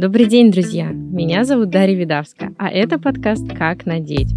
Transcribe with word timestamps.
Добрый 0.00 0.26
день, 0.26 0.52
друзья! 0.52 0.92
Меня 0.92 1.42
зовут 1.42 1.70
Дарья 1.70 1.96
Видавска, 1.96 2.54
а 2.56 2.70
это 2.70 3.00
подкаст 3.00 3.48
«Как 3.48 3.84
надеть». 3.84 4.30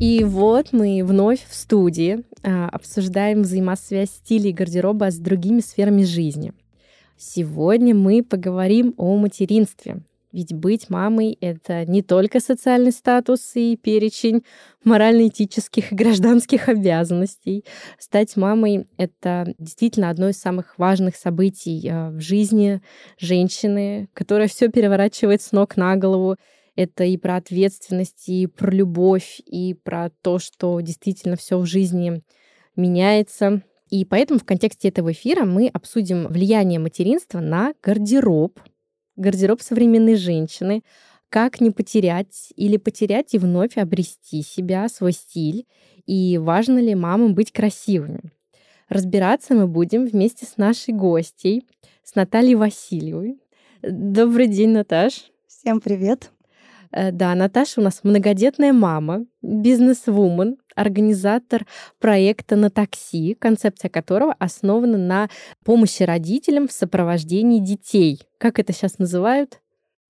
И 0.00 0.24
вот 0.24 0.68
мы 0.72 1.04
вновь 1.04 1.46
в 1.46 1.54
студии 1.54 2.24
а, 2.42 2.70
обсуждаем 2.70 3.42
взаимосвязь 3.42 4.08
стилей 4.08 4.54
гардероба 4.54 5.10
с 5.10 5.18
другими 5.18 5.60
сферами 5.60 6.02
жизни. 6.02 6.54
Сегодня 7.18 7.94
мы 7.94 8.22
поговорим 8.22 8.94
о 8.96 9.18
материнстве, 9.18 9.98
ведь 10.32 10.52
быть 10.54 10.90
мамой— 10.90 11.36
это 11.40 11.84
не 11.86 12.02
только 12.02 12.40
социальный 12.40 12.92
статус 12.92 13.52
и 13.54 13.76
перечень 13.76 14.44
морально-этических 14.84 15.92
и 15.92 15.94
гражданских 15.94 16.68
обязанностей. 16.68 17.64
Стать 17.98 18.36
мамой— 18.36 18.86
это 18.96 19.54
действительно 19.58 20.10
одно 20.10 20.30
из 20.30 20.38
самых 20.38 20.78
важных 20.78 21.16
событий 21.16 21.86
э, 21.86 22.10
в 22.10 22.20
жизни 22.20 22.80
женщины, 23.18 24.08
которая 24.14 24.48
все 24.48 24.68
переворачивает 24.68 25.42
с 25.42 25.52
ног 25.52 25.76
на 25.76 25.96
голову. 25.96 26.36
Это 26.74 27.04
и 27.04 27.18
про 27.18 27.36
ответственность, 27.36 28.28
и 28.28 28.46
про 28.46 28.70
любовь, 28.70 29.40
и 29.44 29.74
про 29.74 30.10
то, 30.22 30.38
что 30.38 30.80
действительно 30.80 31.36
все 31.36 31.58
в 31.58 31.66
жизни 31.66 32.22
меняется. 32.76 33.62
И 33.90 34.06
поэтому 34.06 34.40
в 34.40 34.44
контексте 34.44 34.88
этого 34.88 35.12
эфира 35.12 35.44
мы 35.44 35.68
обсудим 35.68 36.26
влияние 36.28 36.78
материнства 36.78 37.40
на 37.40 37.74
гардероб, 37.82 38.58
гардероб 39.16 39.60
современной 39.60 40.16
женщины, 40.16 40.82
как 41.28 41.60
не 41.60 41.70
потерять 41.70 42.52
или 42.56 42.76
потерять 42.76 43.34
и 43.34 43.38
вновь 43.38 43.78
обрести 43.78 44.42
себя, 44.42 44.88
свой 44.88 45.12
стиль, 45.12 45.66
и 46.06 46.38
важно 46.38 46.78
ли 46.78 46.94
мамам 46.94 47.34
быть 47.34 47.52
красивыми. 47.52 48.32
Разбираться 48.88 49.54
мы 49.54 49.66
будем 49.66 50.04
вместе 50.04 50.44
с 50.44 50.58
нашей 50.58 50.92
гостей, 50.92 51.66
с 52.04 52.14
Натальей 52.14 52.54
Васильевой. 52.54 53.40
Добрый 53.82 54.48
день, 54.48 54.70
Наташ. 54.70 55.30
Всем 55.46 55.80
привет. 55.80 56.30
Э, 56.92 57.10
да, 57.10 57.34
Наташа 57.34 57.80
у 57.80 57.84
нас 57.84 58.00
многодетная 58.02 58.72
мама, 58.72 59.24
бизнес-вумен, 59.40 60.58
организатор 60.74 61.66
проекта 61.98 62.56
на 62.56 62.70
такси, 62.70 63.34
концепция 63.34 63.88
которого 63.88 64.34
основана 64.38 64.98
на 64.98 65.28
помощи 65.64 66.02
родителям 66.02 66.68
в 66.68 66.72
сопровождении 66.72 67.60
детей. 67.60 68.20
Как 68.38 68.58
это 68.58 68.72
сейчас 68.72 68.98
называют? 68.98 69.60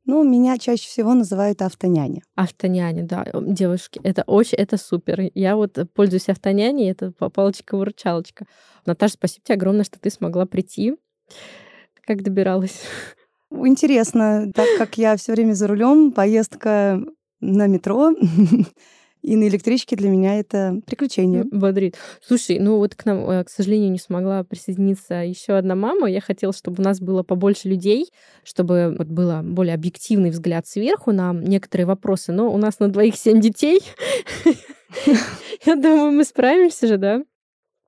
Ну, 0.05 0.25
меня 0.25 0.59
чаще 0.59 0.89
всего 0.89 1.15
называют 1.15 1.63
автоняня. 1.63 2.23
Автоняня, 2.35 3.05
да. 3.05 3.25
Девушки, 3.41 4.01
это 4.03 4.25
очень, 4.27 4.59
это 4.59 4.77
супер. 4.77 5.31
Я 5.35 5.55
вот 5.55 5.79
пользуюсь 5.95 6.29
автоняней, 6.29 6.91
это 6.91 7.13
палочка-выручалочка. 7.13 8.47
Наташа, 8.85 9.15
спасибо 9.15 9.45
тебе 9.45 9.55
огромное, 9.55 9.85
что 9.85 10.01
ты 10.01 10.11
смогла 10.11 10.45
прийти. 10.45 10.97
Как 12.05 12.23
добиралась? 12.23 12.83
Интересно, 13.65 14.51
так 14.55 14.67
как 14.79 14.99
я 14.99 15.17
все 15.17 15.33
время 15.33 15.53
за 15.53 15.67
рулем, 15.67 16.13
поездка 16.13 17.01
на 17.41 17.67
метро 17.67 18.13
и 19.23 19.37
на 19.37 19.47
электричке 19.49 19.97
для 19.97 20.11
меня 20.11 20.39
это 20.39 20.81
приключение. 20.87 21.45
Бодрит. 21.45 21.97
Слушай, 22.25 22.59
ну 22.59 22.79
вот 22.79 22.95
к 22.95 23.05
нам, 23.05 23.29
э, 23.29 23.45
к 23.45 23.51
сожалению, 23.51 23.91
не 23.91 23.99
смогла 23.99 24.43
присоединиться 24.43 25.15
еще 25.15 25.55
одна 25.55 25.75
мама. 25.75 26.11
Я 26.11 26.21
хотела, 26.21 26.53
чтобы 26.53 26.83
у 26.83 26.85
нас 26.85 27.01
было 27.01 27.23
побольше 27.23 27.69
людей, 27.69 28.11
чтобы 28.43 28.95
вот 28.97 29.09
был 29.09 29.43
более 29.43 29.75
объективный 29.75 30.31
взгляд 30.31 30.67
сверху 30.67 31.13
на 31.13 31.33
некоторые 31.33 31.87
вопросы. 31.87 32.33
Но 32.33 32.53
у 32.53 32.57
нас 32.59 32.79
на 32.81 32.89
двоих 32.89 33.17
семь 33.17 33.41
детей. 33.41 33.81
Я 35.65 35.77
думаю, 35.77 36.13
мы 36.13 36.25
справимся 36.25 36.87
же, 36.87 36.97
да? 36.97 37.23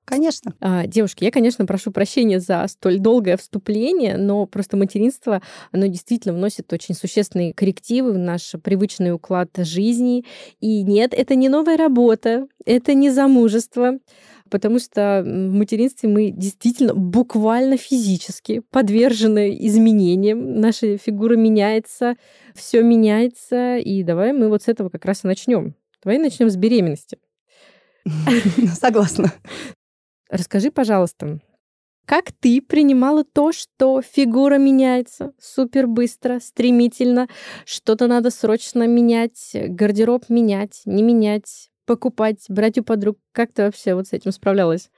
Конечно. 0.05 0.55
А, 0.61 0.87
девушки, 0.87 1.25
я, 1.25 1.31
конечно, 1.31 1.65
прошу 1.65 1.91
прощения 1.91 2.39
за 2.39 2.67
столь 2.69 2.99
долгое 2.99 3.37
вступление, 3.39 4.19
но 4.19 4.45
просто 4.47 4.77
материнство, 4.77 5.41
оно 5.73 5.87
действительно 5.87 6.35
вносит 6.35 6.71
очень 6.73 6.95
существенные 6.95 7.55
коррективы 7.55 8.13
в 8.13 8.19
наш 8.19 8.53
привычный 8.63 9.13
уклад 9.13 9.49
жизни. 9.57 10.25
И 10.61 10.83
нет, 10.83 11.15
это 11.15 11.35
не 11.37 11.49
новая 11.49 11.79
работа, 11.79 12.47
это 12.67 12.93
не 12.93 13.11
замужество, 13.11 13.99
потому 14.51 14.79
что 14.79 15.23
в 15.25 15.53
материнстве 15.55 16.09
мы 16.11 16.31
действительно 16.31 16.95
буквально 16.95 17.79
физически 17.79 18.61
подвержены 18.71 19.57
изменениям. 19.67 20.61
Наша 20.61 20.99
фигура 20.99 21.35
меняется, 21.35 22.17
все 22.55 22.83
меняется. 22.83 23.79
И 23.79 24.03
давай 24.03 24.35
мы 24.35 24.49
вот 24.51 24.65
с 24.65 24.69
этого 24.69 24.91
как 24.91 25.07
раз 25.07 25.25
и 25.25 25.27
начнем. 25.27 25.75
Давай 26.03 26.19
начнем 26.19 26.51
с 26.51 26.57
беременности. 26.57 27.19
Согласна. 28.81 29.33
Расскажи, 30.31 30.71
пожалуйста, 30.71 31.39
как 32.07 32.33
ты 32.33 32.61
принимала 32.61 33.25
то, 33.25 33.53
что 33.53 34.03
фигура 34.03 34.59
меняется 34.59 35.33
супер 35.41 35.87
быстро, 35.87 36.41
стремительно, 36.41 37.29
что-то 37.65 38.07
надо 38.07 38.31
срочно 38.31 38.87
менять, 38.87 39.51
гардероб 39.55 40.29
менять, 40.29 40.83
не 40.85 41.03
менять, 41.03 41.71
покупать, 41.87 42.45
брать 42.49 42.79
у 42.79 42.85
подруг? 42.85 43.19
Как 43.33 43.53
ты 43.53 43.63
вообще 43.65 43.95
вот 43.95 44.09
с 44.09 44.13
этим 44.13 44.33
справлялась? 44.33 44.91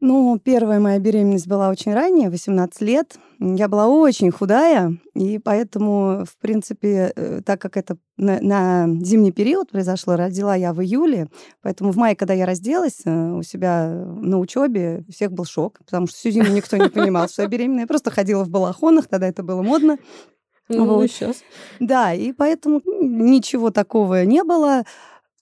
Ну, 0.00 0.38
первая 0.38 0.80
моя 0.80 0.98
беременность 0.98 1.46
была 1.46 1.70
очень 1.70 1.94
ранняя, 1.94 2.30
18 2.30 2.80
лет. 2.82 3.16
Я 3.38 3.68
была 3.68 3.88
очень 3.88 4.30
худая, 4.30 4.98
и 5.14 5.38
поэтому, 5.38 6.24
в 6.24 6.36
принципе, 6.40 7.12
э, 7.14 7.40
так 7.44 7.60
как 7.60 7.76
это 7.76 7.96
на, 8.16 8.38
на 8.40 8.86
зимний 9.02 9.32
период 9.32 9.70
произошло, 9.70 10.16
родила 10.16 10.54
я 10.54 10.72
в 10.72 10.82
июле, 10.82 11.28
поэтому 11.62 11.90
в 11.90 11.96
мае, 11.96 12.16
когда 12.16 12.34
я 12.34 12.46
разделась 12.46 13.00
э, 13.04 13.32
у 13.32 13.42
себя 13.42 13.88
на 13.88 14.38
учебе, 14.38 15.04
у 15.08 15.12
всех 15.12 15.32
был 15.32 15.44
шок, 15.46 15.78
потому 15.86 16.06
что 16.06 16.16
всю 16.16 16.30
зиму 16.30 16.48
никто 16.48 16.76
не 16.76 16.88
понимал, 16.90 17.28
что 17.28 17.42
я 17.42 17.48
беременная. 17.48 17.82
Я 17.82 17.86
просто 17.86 18.10
ходила 18.10 18.44
в 18.44 18.50
балахонах, 18.50 19.06
тогда 19.06 19.26
это 19.28 19.42
было 19.42 19.62
модно. 19.62 19.98
Ну, 20.68 20.86
вот. 20.86 21.10
сейчас. 21.10 21.42
Да, 21.78 22.14
и 22.14 22.32
поэтому 22.32 22.80
ничего 22.84 23.70
такого 23.70 24.24
не 24.24 24.42
было. 24.42 24.84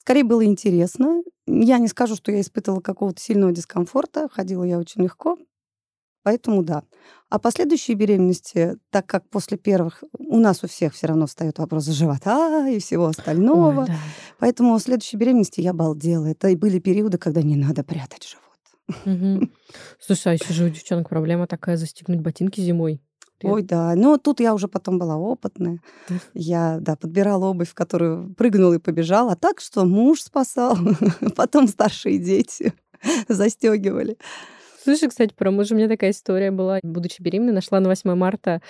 Скорее 0.02 0.24
было 0.24 0.44
интересно. 0.44 1.22
Я 1.46 1.78
не 1.78 1.86
скажу, 1.86 2.16
что 2.16 2.32
я 2.32 2.40
испытывала 2.40 2.80
какого-то 2.80 3.22
сильного 3.22 3.52
дискомфорта. 3.52 4.28
Ходила 4.32 4.64
я 4.64 4.80
очень 4.80 5.04
легко. 5.04 5.38
Поэтому 6.24 6.64
да. 6.64 6.82
А 7.30 7.38
последующие 7.38 7.96
беременности, 7.96 8.78
так 8.90 9.06
как 9.06 9.30
после 9.30 9.58
первых 9.58 10.02
у 10.18 10.40
нас 10.40 10.64
у 10.64 10.66
всех 10.66 10.94
все 10.94 11.06
равно 11.06 11.28
встает 11.28 11.60
вопрос 11.60 11.86
живота 11.86 12.66
и 12.68 12.80
всего 12.80 13.06
остального, 13.06 13.82
Ой, 13.82 13.86
да. 13.86 13.96
поэтому 14.40 14.76
в 14.76 14.82
следующей 14.82 15.18
беременности 15.18 15.60
я 15.60 15.72
балдела. 15.72 16.26
Это 16.26 16.48
и 16.48 16.56
были 16.56 16.80
периоды, 16.80 17.16
когда 17.16 17.42
не 17.42 17.54
надо 17.54 17.84
прятать 17.84 18.26
живот. 18.26 19.06
Угу. 19.06 19.52
Слушай, 20.00 20.32
а 20.32 20.34
еще 20.34 20.52
же 20.52 20.64
у 20.64 20.68
девчонок 20.68 21.10
проблема 21.10 21.46
такая 21.46 21.76
застегнуть 21.76 22.22
ботинки 22.22 22.60
зимой. 22.60 23.00
Ой, 23.44 23.62
да. 23.62 23.94
Но 23.96 24.18
тут 24.18 24.40
я 24.40 24.54
уже 24.54 24.68
потом 24.68 24.98
была 24.98 25.16
опытная. 25.16 25.80
Я, 26.34 26.78
да, 26.80 26.96
подбирала 26.96 27.46
обувь, 27.46 27.70
в 27.70 27.74
которую 27.74 28.34
прыгнула 28.34 28.74
и 28.74 28.78
побежала. 28.78 29.32
А 29.32 29.36
так, 29.36 29.60
что 29.60 29.84
муж 29.84 30.22
спасал, 30.22 30.76
потом 31.36 31.68
старшие 31.68 32.18
дети 32.18 32.72
застегивали. 33.28 34.16
Слушай, 34.84 35.08
кстати, 35.08 35.32
про 35.32 35.50
мужа 35.50 35.74
у 35.74 35.78
меня 35.78 35.88
такая 35.88 36.10
история 36.10 36.50
была. 36.50 36.80
Будучи 36.82 37.22
беременной, 37.22 37.52
нашла 37.52 37.78
на 37.78 37.88
8 37.88 38.14
марта 38.14 38.60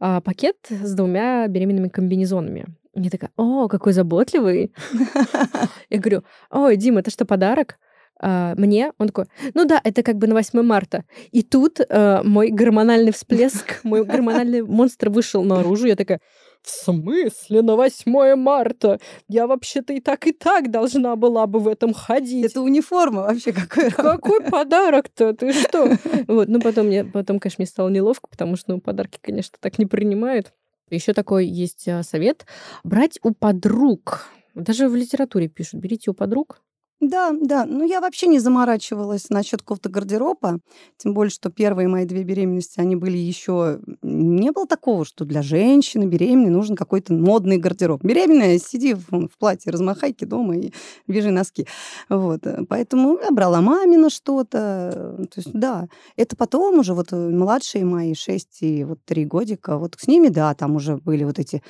а, 0.00 0.20
пакет 0.20 0.56
с 0.68 0.94
двумя 0.94 1.46
беременными 1.46 1.88
комбинезонами. 1.88 2.66
Я 2.94 3.08
такая, 3.08 3.30
о, 3.36 3.68
какой 3.68 3.92
заботливый. 3.92 4.72
Я 5.90 5.98
говорю, 6.00 6.24
ой, 6.50 6.76
Дима, 6.76 7.00
это 7.00 7.10
что, 7.12 7.24
подарок? 7.24 7.78
Uh, 8.22 8.54
мне, 8.60 8.92
он 8.98 9.06
такой, 9.06 9.24
ну 9.54 9.64
да, 9.64 9.80
это 9.82 10.02
как 10.02 10.16
бы 10.16 10.26
на 10.26 10.34
8 10.34 10.60
марта. 10.62 11.04
И 11.30 11.42
тут 11.42 11.80
uh, 11.80 12.22
мой 12.22 12.50
гормональный 12.50 13.12
всплеск, 13.12 13.80
мой 13.82 14.04
гормональный 14.04 14.60
монстр 14.60 15.08
вышел 15.08 15.42
наружу. 15.42 15.86
Я 15.86 15.96
такая, 15.96 16.20
в 16.62 16.68
смысле 16.68 17.62
на 17.62 17.76
8 17.76 18.36
марта? 18.36 18.98
Я 19.28 19.46
вообще-то 19.46 19.92
и 19.92 20.00
так, 20.00 20.26
и 20.26 20.32
так 20.32 20.70
должна 20.70 21.16
была 21.16 21.46
бы 21.46 21.60
в 21.60 21.68
этом 21.68 21.94
ходить. 21.94 22.44
Это 22.44 22.60
униформа 22.60 23.22
вообще 23.22 23.52
какой 23.52 23.90
Какой 23.90 24.40
подарок-то? 24.42 25.32
Ты 25.32 25.52
что? 25.52 25.96
Вот, 26.26 26.48
ну 26.48 26.60
потом 26.60 26.86
мне, 26.86 27.04
потом, 27.04 27.38
конечно, 27.38 27.62
мне 27.62 27.66
стало 27.66 27.88
неловко, 27.88 28.28
потому 28.28 28.56
что 28.56 28.72
ну, 28.72 28.80
подарки, 28.80 29.18
конечно, 29.20 29.56
так 29.60 29.78
не 29.78 29.86
принимают. 29.86 30.52
Еще 30.90 31.12
такой 31.12 31.46
есть 31.46 31.88
а, 31.88 32.02
совет. 32.02 32.46
Брать 32.84 33.18
у 33.22 33.32
подруг. 33.32 34.26
Даже 34.54 34.88
в 34.88 34.96
литературе 34.96 35.48
пишут, 35.48 35.80
берите 35.80 36.10
у 36.10 36.14
подруг, 36.14 36.60
да, 37.00 37.32
да. 37.32 37.64
Ну, 37.64 37.86
я 37.86 38.00
вообще 38.02 38.26
не 38.26 38.38
заморачивалась 38.40 39.30
насчет 39.30 39.62
какого-то 39.62 39.88
гардероба. 39.88 40.58
Тем 40.98 41.14
более, 41.14 41.30
что 41.30 41.50
первые 41.50 41.88
мои 41.88 42.04
две 42.04 42.24
беременности, 42.24 42.78
они 42.78 42.94
были 42.94 43.16
еще... 43.16 43.80
Не 44.02 44.52
было 44.52 44.66
такого, 44.66 45.06
что 45.06 45.24
для 45.24 45.40
женщины 45.40 46.04
беременной 46.04 46.50
нужен 46.50 46.76
какой-то 46.76 47.14
модный 47.14 47.56
гардероб. 47.56 48.04
Беременная, 48.04 48.58
сиди 48.58 48.92
в, 48.92 49.08
в 49.08 49.38
платье, 49.38 49.72
размахайки 49.72 50.26
дома 50.26 50.58
и 50.58 50.72
вяжи 51.06 51.30
носки. 51.30 51.66
Вот. 52.10 52.42
Поэтому 52.68 53.18
я 53.18 53.30
брала 53.30 53.62
мамина 53.62 54.10
что-то. 54.10 55.26
То 55.32 55.40
есть, 55.40 55.52
да. 55.54 55.88
Это 56.16 56.36
потом 56.36 56.80
уже 56.80 56.92
вот 56.92 57.12
младшие 57.12 57.86
мои, 57.86 58.12
6 58.12 58.58
и 58.60 58.84
вот 58.84 58.98
3 59.06 59.24
годика, 59.24 59.78
вот 59.78 59.96
с 59.98 60.06
ними, 60.06 60.28
да, 60.28 60.52
там 60.54 60.76
уже 60.76 60.98
были 60.98 61.24
вот 61.24 61.38
эти 61.38 61.62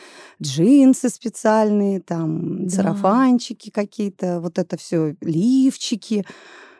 джинсы 0.43 1.09
специальные, 1.09 2.01
там 2.01 2.67
да. 2.67 2.71
сарафанчики 2.71 3.71
какие-то, 3.71 4.41
вот 4.41 4.59
это 4.59 4.77
все 4.77 5.15
лифчики 5.21 6.25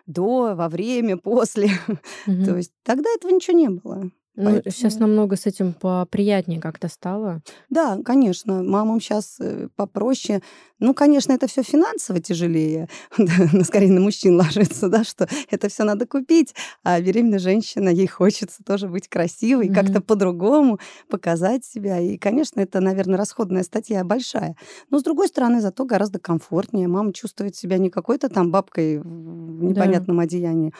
до, 0.07 0.55
во 0.55 0.69
время, 0.69 1.17
после. 1.19 1.71
Угу. 2.27 2.45
То 2.45 2.57
есть 2.57 2.73
тогда 2.83 3.09
этого 3.11 3.33
ничего 3.33 3.57
не 3.57 3.69
было. 3.69 4.11
Ну, 4.41 4.51
Поэтому... 4.51 4.73
сейчас 4.73 4.99
намного 4.99 5.37
с 5.37 5.47
этим 5.47 5.75
поприятнее 5.75 6.61
как-то 6.61 6.89
стало. 6.89 7.43
Да, 7.69 7.99
конечно, 8.05 8.63
мамам 8.63 9.01
сейчас 9.01 9.37
э, 9.39 9.69
попроще. 9.77 10.41
Ну, 10.79 10.95
конечно, 10.95 11.33
это 11.33 11.47
все 11.47 11.63
финансово 11.63 12.21
тяжелее, 12.21 12.89
скорее 13.65 13.93
на 13.93 14.01
мужчин 14.01 14.37
ложится, 14.37 14.89
да, 14.89 15.05
что 15.05 15.29
это 15.51 15.69
все 15.69 15.85
надо 15.85 16.07
купить, 16.07 16.55
а 16.83 16.99
беременная 17.01 17.39
женщина, 17.39 17.91
ей 17.91 18.07
хочется 18.07 18.65
тоже 18.65 18.89
быть 18.89 19.07
красивой, 19.07 19.69
mm-hmm. 19.69 19.75
как-то 19.75 20.01
по-другому 20.01 20.79
показать 21.11 21.67
себя. 21.67 21.99
И, 22.01 22.17
конечно, 22.17 22.61
это, 22.61 22.81
наверное, 22.81 23.19
расходная 23.19 23.63
статья 23.63 24.03
большая. 24.05 24.57
Но, 24.89 24.99
с 24.99 25.03
другой 25.03 25.29
стороны, 25.29 25.61
зато 25.61 25.85
гораздо 25.85 26.19
комфортнее. 26.19 26.89
Мама 26.89 27.13
чувствует 27.13 27.55
себя 27.57 27.77
не 27.77 27.91
какой-то 27.91 28.31
там 28.31 28.51
бабкой 28.51 28.99
в 28.99 29.63
непонятном 29.63 30.17
да. 30.17 30.23
одеянии, 30.23 30.73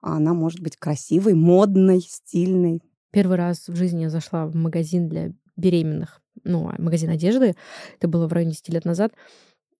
а 0.00 0.16
она 0.16 0.32
может 0.32 0.60
быть 0.60 0.76
красивой, 0.76 1.34
модной, 1.34 2.00
стильной. 2.00 2.82
Первый 3.14 3.36
раз 3.36 3.68
в 3.68 3.76
жизни 3.76 4.02
я 4.02 4.10
зашла 4.10 4.46
в 4.46 4.56
магазин 4.56 5.08
для 5.08 5.32
беременных, 5.56 6.20
ну, 6.42 6.68
а, 6.68 6.74
магазин 6.82 7.10
одежды, 7.10 7.54
это 7.96 8.08
было 8.08 8.26
в 8.26 8.32
районе 8.32 8.50
10 8.50 8.70
лет 8.70 8.84
назад. 8.84 9.12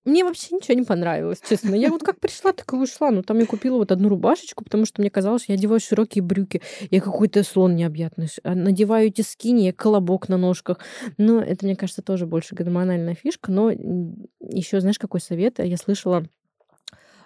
Мне 0.04 0.22
вообще 0.22 0.54
ничего 0.54 0.78
не 0.78 0.84
понравилось, 0.84 1.40
честно. 1.48 1.74
Я 1.74 1.90
вот 1.90 2.04
как 2.04 2.20
пришла, 2.20 2.52
так 2.52 2.72
и 2.72 2.76
ушла. 2.76 3.10
Ну, 3.10 3.22
там 3.22 3.38
я 3.38 3.46
купила 3.46 3.78
вот 3.78 3.90
одну 3.90 4.08
рубашечку, 4.08 4.62
потому 4.62 4.84
что 4.84 5.00
мне 5.00 5.10
казалось, 5.10 5.46
я 5.48 5.56
одеваю 5.56 5.80
широкие 5.80 6.22
брюки. 6.22 6.62
Я 6.90 7.00
какой-то 7.00 7.42
слон 7.42 7.74
необъятный. 7.74 8.28
А 8.44 8.54
надеваю 8.54 9.08
эти 9.08 9.22
скини, 9.22 9.62
я 9.62 9.72
колобок 9.72 10.28
на 10.28 10.36
ножках. 10.36 10.78
Ну, 11.16 11.40
это, 11.40 11.64
мне 11.64 11.74
кажется, 11.74 12.02
тоже 12.02 12.26
больше 12.26 12.54
гормональная 12.54 13.14
фишка. 13.14 13.50
Но 13.50 13.70
еще, 13.70 14.80
знаешь, 14.80 14.98
какой 14.98 15.20
совет? 15.20 15.58
Я 15.58 15.76
слышала, 15.78 16.26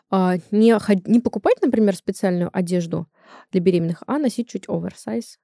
а, 0.09 0.37
не, 0.53 0.75
не 1.11 1.21
покупать, 1.21 1.61
например, 1.61 1.97
специальную 1.97 2.49
одежду 2.57 3.09
для 3.51 3.61
беременных, 3.61 4.05
а 4.07 4.19
носить 4.19 4.49
чуть 4.49 4.69
оверсайз. 4.69 5.39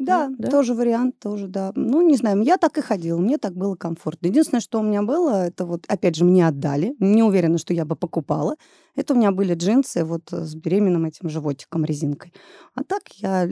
Да, 0.00 0.28
ну, 0.30 0.36
да, 0.38 0.48
тоже 0.50 0.72
вариант, 0.72 1.18
тоже, 1.18 1.46
да. 1.46 1.72
Ну, 1.74 2.00
не 2.00 2.16
знаю, 2.16 2.40
я 2.42 2.56
так 2.56 2.78
и 2.78 2.80
ходила, 2.80 3.18
мне 3.18 3.36
так 3.36 3.54
было 3.54 3.76
комфортно. 3.76 4.28
Единственное, 4.28 4.62
что 4.62 4.80
у 4.80 4.82
меня 4.82 5.02
было, 5.02 5.46
это 5.46 5.66
вот, 5.66 5.84
опять 5.88 6.16
же, 6.16 6.24
мне 6.24 6.46
отдали. 6.46 6.96
Не 7.00 7.22
уверена, 7.22 7.58
что 7.58 7.74
я 7.74 7.84
бы 7.84 7.96
покупала. 7.96 8.56
Это 8.96 9.12
у 9.12 9.16
меня 9.18 9.30
были 9.30 9.54
джинсы 9.54 10.04
вот 10.04 10.22
с 10.32 10.54
беременным 10.54 11.04
этим 11.04 11.28
животиком 11.28 11.84
резинкой. 11.84 12.32
А 12.74 12.82
так 12.82 13.02
я 13.16 13.46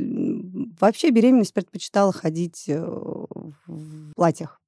вообще 0.80 1.10
беременность 1.10 1.52
предпочитала 1.52 2.12
ходить 2.12 2.64
э, 2.66 2.82
в 2.82 4.14
платьях. 4.14 4.58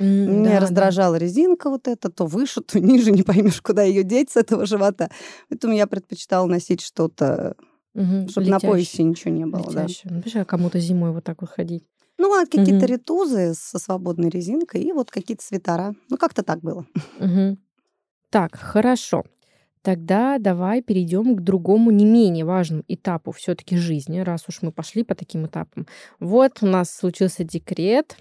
Mm, 0.00 0.26
Меня 0.26 0.54
да, 0.54 0.60
раздражала 0.60 1.18
да. 1.18 1.24
резинка 1.24 1.70
вот 1.70 1.86
эта, 1.86 2.10
то 2.10 2.26
выше, 2.26 2.60
то 2.66 2.80
ниже, 2.80 3.12
не 3.12 3.22
поймешь, 3.22 3.62
куда 3.62 3.82
ее 3.84 4.02
деть 4.02 4.30
с 4.30 4.36
этого 4.36 4.66
живота. 4.66 5.08
Поэтому 5.48 5.72
я 5.74 5.86
предпочитала 5.86 6.46
носить 6.46 6.80
что-то, 6.80 7.54
угу, 7.94 8.28
чтобы 8.28 8.48
на 8.48 8.60
поясе 8.60 9.02
ничего 9.02 9.32
не 9.32 9.46
было. 9.46 9.72
Да. 9.72 9.86
Ну, 10.04 10.22
а 10.34 10.44
кому-то 10.44 10.78
зимой 10.78 11.12
вот 11.12 11.24
так 11.24 11.40
вот 11.40 11.50
ходить. 11.50 11.84
Ну, 12.18 12.32
а 12.34 12.44
какие-то 12.44 12.84
угу. 12.84 12.86
ретузы 12.86 13.54
со 13.54 13.78
свободной 13.78 14.28
резинкой 14.28 14.82
и 14.82 14.92
вот 14.92 15.10
какие-то 15.10 15.44
свитера. 15.44 15.94
Ну, 16.10 16.16
как-то 16.16 16.42
так 16.42 16.60
было. 16.60 16.84
Угу. 17.20 17.58
Так, 18.30 18.56
хорошо. 18.56 19.24
Тогда 19.82 20.38
давай 20.38 20.82
перейдем 20.82 21.36
к 21.36 21.40
другому 21.40 21.90
не 21.90 22.04
менее 22.04 22.44
важному 22.44 22.82
этапу 22.88 23.30
все-таки 23.30 23.76
жизни, 23.76 24.18
раз 24.18 24.44
уж 24.48 24.62
мы 24.62 24.72
пошли 24.72 25.04
по 25.04 25.14
таким 25.14 25.46
этапам. 25.46 25.86
Вот 26.18 26.58
у 26.62 26.66
нас 26.66 26.90
случился 26.90 27.44
декрет, 27.44 28.16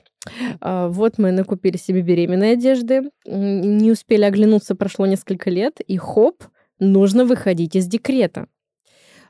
а, 0.62 0.88
вот 0.88 1.18
мы 1.18 1.32
накупили 1.32 1.78
себе 1.78 2.02
беременной 2.02 2.54
одежды, 2.54 3.10
не 3.26 3.92
успели 3.92 4.24
оглянуться, 4.24 4.76
прошло 4.76 5.06
несколько 5.06 5.50
лет, 5.50 5.80
и 5.82 5.98
хоп, 5.98 6.44
нужно 6.80 7.26
выходить 7.26 7.76
из 7.76 7.88
декрета. 7.88 8.48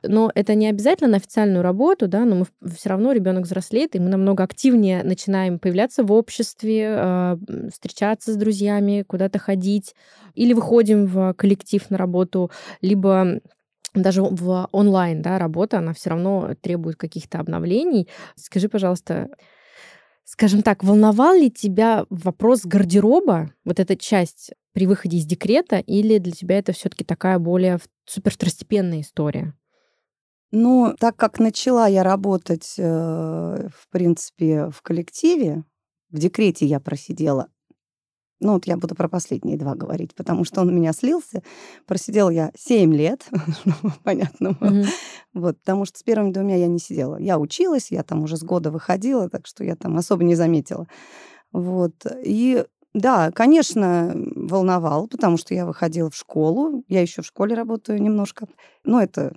Но 0.04 0.32
это 0.34 0.56
не 0.56 0.68
обязательно 0.68 1.12
на 1.12 1.18
официальную 1.18 1.62
работу, 1.62 2.08
да, 2.08 2.26
но 2.26 2.36
мы 2.36 2.46
все 2.76 2.90
равно 2.90 3.12
ребенок 3.12 3.46
взрослеет, 3.46 3.96
и 3.96 4.00
мы 4.00 4.10
намного 4.10 4.44
активнее 4.44 5.04
начинаем 5.04 5.60
появляться 5.60 6.04
в 6.04 6.12
обществе, 6.12 6.88
а, 6.90 7.38
встречаться 7.72 8.34
с 8.34 8.36
друзьями, 8.36 9.04
куда-то 9.08 9.40
ходить, 9.40 9.96
или 10.34 10.54
выходим 10.54 11.06
в 11.06 11.34
коллектив 11.34 11.90
на 11.90 11.98
работу, 11.98 12.52
либо 12.82 13.40
даже 13.94 14.22
в 14.22 14.70
онлайн 14.72 15.22
да, 15.22 15.40
работа, 15.40 15.80
она 15.80 15.94
все 15.94 16.12
равно 16.12 16.54
требует 16.62 16.98
каких-то 16.98 17.40
обновлений. 17.40 18.08
Скажи, 18.36 18.70
пожалуйста, 18.70 19.30
Скажем 20.30 20.62
так, 20.62 20.84
волновал 20.84 21.36
ли 21.36 21.50
тебя 21.50 22.06
вопрос 22.10 22.66
гардероба, 22.66 23.54
вот 23.64 23.80
эта 23.80 23.96
часть 23.96 24.52
при 24.74 24.86
выходе 24.86 25.20
из 25.20 25.26
декрета, 25.26 25.78
или 25.80 26.18
для 26.18 26.34
тебя 26.34 26.60
это 26.60 26.74
все-таки 26.74 27.06
такая 27.06 27.40
более 27.40 27.80
супер 28.06 28.34
второстепенная 28.34 29.00
история? 29.00 29.54
Ну, 30.52 30.96
так 31.00 31.16
как 31.16 31.40
начала 31.40 31.88
я 31.88 32.04
работать, 32.04 32.76
э, 32.78 32.84
в 32.84 33.90
принципе, 33.90 34.70
в 34.70 34.82
коллективе, 34.82 35.64
в 36.10 36.20
декрете 36.20 36.66
я 36.66 36.80
просидела 36.80 37.50
ну, 38.40 38.54
вот 38.54 38.68
я 38.68 38.78
буду 38.78 38.94
про 38.94 39.10
последние 39.10 39.58
два 39.58 39.74
говорить, 39.74 40.14
потому 40.14 40.44
что 40.44 40.62
он 40.62 40.70
у 40.70 40.72
меня 40.72 40.94
слился. 40.94 41.42
Просидела 41.88 42.30
я 42.30 42.52
7 42.56 42.94
лет, 42.94 43.28
понятно. 44.04 44.50
Mm-hmm. 44.50 44.86
Вот, 45.34 45.58
потому 45.60 45.86
что 45.86 45.98
с 45.98 46.04
первыми 46.04 46.32
двумя 46.32 46.56
я 46.56 46.68
не 46.68 46.80
сидела. 46.80 47.18
Я 47.18 47.40
училась, 47.40 47.92
я 47.92 48.04
там 48.04 48.24
уже 48.24 48.38
с 48.38 48.44
года 48.44 48.70
выходила, 48.70 49.30
так 49.30 49.48
что 49.48 49.64
я 49.64 49.76
там 49.76 49.98
особо 49.98 50.24
не 50.24 50.36
заметила. 50.36 50.88
Вот. 51.52 51.96
И 52.24 52.64
да, 52.94 53.32
конечно, 53.32 54.14
волновал, 54.36 55.08
потому 55.08 55.38
что 55.38 55.56
я 55.56 55.66
выходила 55.66 56.12
в 56.12 56.16
школу. 56.16 56.84
Я 56.88 57.02
еще 57.02 57.24
в 57.24 57.26
школе 57.26 57.56
работаю 57.56 58.02
немножко. 58.02 58.48
Но 58.84 59.02
это 59.02 59.36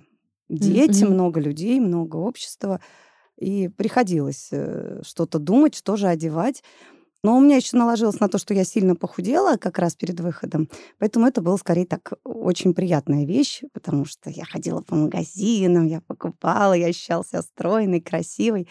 дети, 0.51 1.03
mm-hmm. 1.03 1.09
много 1.09 1.39
людей, 1.39 1.79
много 1.79 2.17
общества. 2.17 2.79
И 3.37 3.69
приходилось 3.69 4.49
э, 4.51 5.01
что-то 5.03 5.39
думать, 5.39 5.75
что 5.75 5.95
же 5.95 6.07
одевать. 6.07 6.63
Но 7.23 7.37
у 7.37 7.39
меня 7.39 7.57
еще 7.57 7.77
наложилось 7.77 8.19
на 8.19 8.27
то, 8.27 8.39
что 8.39 8.53
я 8.53 8.63
сильно 8.63 8.95
похудела 8.95 9.57
как 9.57 9.77
раз 9.77 9.95
перед 9.95 10.19
выходом. 10.19 10.69
Поэтому 10.97 11.27
это 11.27 11.41
было 11.41 11.57
скорее 11.57 11.85
так 11.85 12.13
очень 12.23 12.73
приятная 12.73 13.25
вещь, 13.25 13.61
потому 13.73 14.05
что 14.05 14.31
я 14.31 14.43
ходила 14.43 14.81
по 14.81 14.95
магазинам, 14.95 15.85
я 15.85 16.01
покупала, 16.01 16.73
я 16.73 16.87
ощущала 16.87 17.23
себя 17.23 17.43
стройной, 17.43 18.01
красивой. 18.01 18.67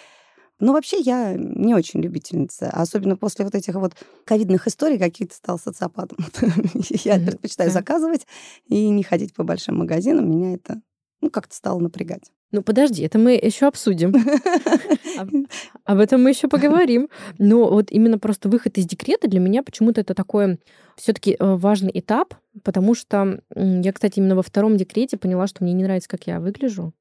Ну, 0.59 0.73
вообще, 0.73 0.99
я 0.99 1.35
не 1.35 1.75
очень 1.75 2.01
любительница. 2.01 2.69
Особенно 2.71 3.17
после 3.17 3.45
вот 3.45 3.55
этих 3.55 3.75
вот 3.75 3.95
ковидных 4.25 4.67
историй 4.67 4.99
какие-то 4.99 5.35
стал 5.35 5.59
социопатом. 5.59 6.19
Я 7.05 7.19
предпочитаю 7.19 7.71
заказывать 7.71 8.27
и 8.67 8.91
не 8.91 9.03
ходить 9.03 9.33
по 9.33 9.43
большим 9.43 9.79
магазинам. 9.79 10.31
Меня 10.31 10.53
это 10.53 10.83
ну, 11.21 11.31
как-то 11.31 11.55
стало 11.55 11.79
напрягать. 11.81 12.31
Ну, 12.53 12.63
подожди, 12.63 13.05
это 13.05 13.19
мы 13.19 13.33
еще 13.35 13.69
обсудим. 13.69 14.13
Об 15.85 16.01
этом 16.01 16.23
мы 16.23 16.31
еще 16.31 16.49
поговорим. 16.49 17.09
Но 17.39 17.71
вот 17.71 17.93
именно 17.93 18.19
просто 18.19 18.49
выход 18.49 18.77
из 18.77 18.87
декрета 18.87 19.29
для 19.29 19.39
меня 19.39 19.63
почему-то 19.63 20.01
это 20.01 20.15
такой 20.15 20.59
все-таки 20.97 21.37
э, 21.39 21.55
важный 21.55 21.93
этап, 21.95 22.35
потому 22.65 22.95
что 22.95 23.41
я, 23.55 23.93
кстати, 23.93 24.19
именно 24.19 24.35
во 24.35 24.43
втором 24.43 24.77
декрете 24.77 25.17
поняла, 25.17 25.47
что 25.47 25.63
мне 25.63 25.73
не 25.73 25.85
нравится, 25.85 26.09
как 26.09 26.27
я 26.27 26.41
выгляжу. 26.41 26.93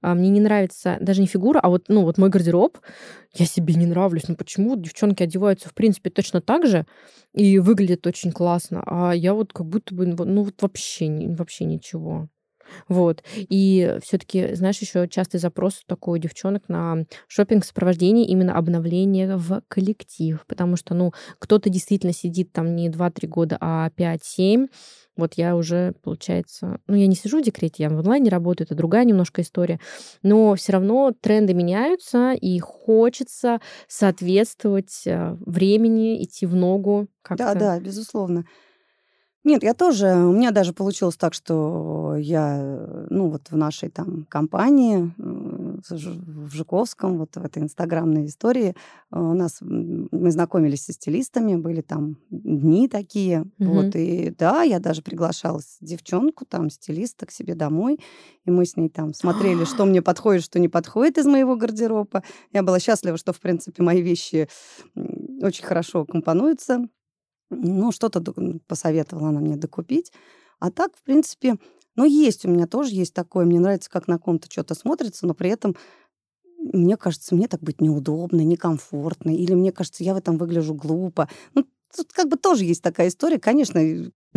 А 0.00 0.14
мне 0.14 0.28
не 0.28 0.40
нравится 0.40 0.98
даже 1.00 1.20
не 1.20 1.28
фигура, 1.28 1.60
а 1.60 1.68
вот, 1.68 1.84
ну, 1.88 2.02
вот 2.02 2.18
мой 2.18 2.28
гардероб. 2.28 2.78
Я 3.32 3.46
себе 3.46 3.74
не 3.74 3.86
нравлюсь. 3.86 4.26
Ну 4.26 4.34
почему 4.34 4.74
девчонки 4.74 5.22
одеваются, 5.22 5.68
в 5.68 5.74
принципе, 5.74 6.10
точно 6.10 6.40
так 6.40 6.66
же 6.66 6.84
и 7.32 7.60
выглядят 7.60 8.06
очень 8.06 8.32
классно, 8.32 8.82
а 8.86 9.12
я 9.12 9.34
вот 9.34 9.52
как 9.52 9.66
будто 9.66 9.94
бы, 9.94 10.06
ну, 10.06 10.42
вот 10.42 10.60
вообще, 10.62 11.06
вообще 11.28 11.64
ничего. 11.64 12.28
Вот. 12.88 13.22
И 13.34 13.98
все-таки, 14.02 14.54
знаешь, 14.54 14.78
еще 14.78 15.08
частый 15.08 15.40
запрос 15.40 15.82
такой 15.86 16.18
у 16.18 16.22
девчонок 16.22 16.68
на 16.68 17.04
шопинг 17.28 17.64
сопровождение 17.64 18.26
именно 18.26 18.56
обновление 18.56 19.36
в 19.36 19.62
коллектив. 19.68 20.44
Потому 20.46 20.76
что, 20.76 20.94
ну, 20.94 21.12
кто-то 21.38 21.70
действительно 21.70 22.12
сидит 22.12 22.52
там 22.52 22.74
не 22.76 22.88
2-3 22.88 23.26
года, 23.26 23.58
а 23.60 23.90
5-7. 23.96 24.68
Вот 25.16 25.34
я 25.34 25.56
уже, 25.56 25.94
получается, 26.02 26.78
ну, 26.86 26.94
я 26.94 27.06
не 27.06 27.14
сижу 27.14 27.40
в 27.40 27.42
декрете, 27.42 27.84
я 27.84 27.88
в 27.88 27.98
онлайне 27.98 28.30
работаю, 28.30 28.66
это 28.66 28.74
другая 28.74 29.04
немножко 29.04 29.40
история. 29.40 29.80
Но 30.22 30.54
все 30.56 30.72
равно 30.72 31.12
тренды 31.18 31.54
меняются, 31.54 32.32
и 32.32 32.58
хочется 32.58 33.60
соответствовать 33.88 35.06
э, 35.06 35.36
времени, 35.40 36.22
идти 36.22 36.44
в 36.44 36.54
ногу. 36.54 37.08
Да, 37.30 37.54
да, 37.54 37.80
безусловно. 37.80 38.44
Нет, 39.46 39.62
я 39.62 39.74
тоже, 39.74 40.08
у 40.08 40.32
меня 40.32 40.50
даже 40.50 40.72
получилось 40.72 41.16
так, 41.16 41.32
что 41.32 42.16
я, 42.18 43.06
ну 43.10 43.30
вот 43.30 43.48
в 43.48 43.56
нашей 43.56 43.90
там 43.90 44.26
компании, 44.28 45.12
в 45.88 46.52
Жуковском, 46.52 47.18
вот 47.18 47.36
в 47.36 47.44
этой 47.44 47.62
инстаграмной 47.62 48.26
истории, 48.26 48.74
э, 49.12 49.16
у 49.16 49.34
нас, 49.34 49.58
мы 49.60 50.32
знакомились 50.32 50.86
со 50.86 50.92
стилистами, 50.92 51.54
были 51.54 51.80
там 51.80 52.18
дни 52.28 52.88
такие, 52.88 53.42
угу. 53.60 53.70
вот, 53.70 53.94
и 53.94 54.34
да, 54.36 54.62
я 54.62 54.80
даже 54.80 55.00
приглашала 55.00 55.60
девчонку, 55.80 56.44
там, 56.44 56.68
стилиста 56.68 57.26
к 57.26 57.30
себе 57.30 57.54
домой, 57.54 58.00
и 58.46 58.50
мы 58.50 58.66
с 58.66 58.76
ней 58.76 58.88
там 58.88 59.14
смотрели, 59.14 59.64
что 59.64 59.84
мне 59.84 60.02
подходит, 60.02 60.42
что 60.42 60.58
не 60.58 60.68
подходит 60.68 61.18
из 61.18 61.26
моего 61.26 61.54
гардероба. 61.54 62.24
Я 62.52 62.64
была 62.64 62.80
счастлива, 62.80 63.16
что, 63.16 63.32
в 63.32 63.38
принципе, 63.38 63.84
мои 63.84 64.02
вещи 64.02 64.48
очень 64.96 65.64
хорошо 65.64 66.04
компонуются 66.04 66.88
ну, 67.50 67.92
что-то 67.92 68.22
посоветовала 68.66 69.28
она 69.28 69.40
мне 69.40 69.56
докупить. 69.56 70.12
А 70.58 70.70
так, 70.70 70.96
в 70.96 71.02
принципе, 71.02 71.56
ну, 71.96 72.04
есть 72.04 72.44
у 72.44 72.48
меня 72.48 72.66
тоже 72.66 72.94
есть 72.94 73.14
такое. 73.14 73.44
Мне 73.44 73.60
нравится, 73.60 73.90
как 73.90 74.08
на 74.08 74.18
ком-то 74.18 74.50
что-то 74.50 74.74
смотрится, 74.74 75.26
но 75.26 75.34
при 75.34 75.50
этом 75.50 75.76
мне 76.58 76.96
кажется, 76.96 77.34
мне 77.34 77.48
так 77.48 77.60
быть 77.62 77.80
неудобно, 77.80 78.40
некомфортно, 78.40 79.30
или 79.30 79.54
мне 79.54 79.72
кажется, 79.72 80.04
я 80.04 80.14
в 80.14 80.18
этом 80.18 80.36
выгляжу 80.38 80.74
глупо. 80.74 81.28
Ну, 81.54 81.64
тут 81.96 82.12
как 82.12 82.28
бы 82.28 82.36
тоже 82.36 82.64
есть 82.64 82.82
такая 82.82 83.08
история, 83.08 83.38
конечно. 83.38 83.80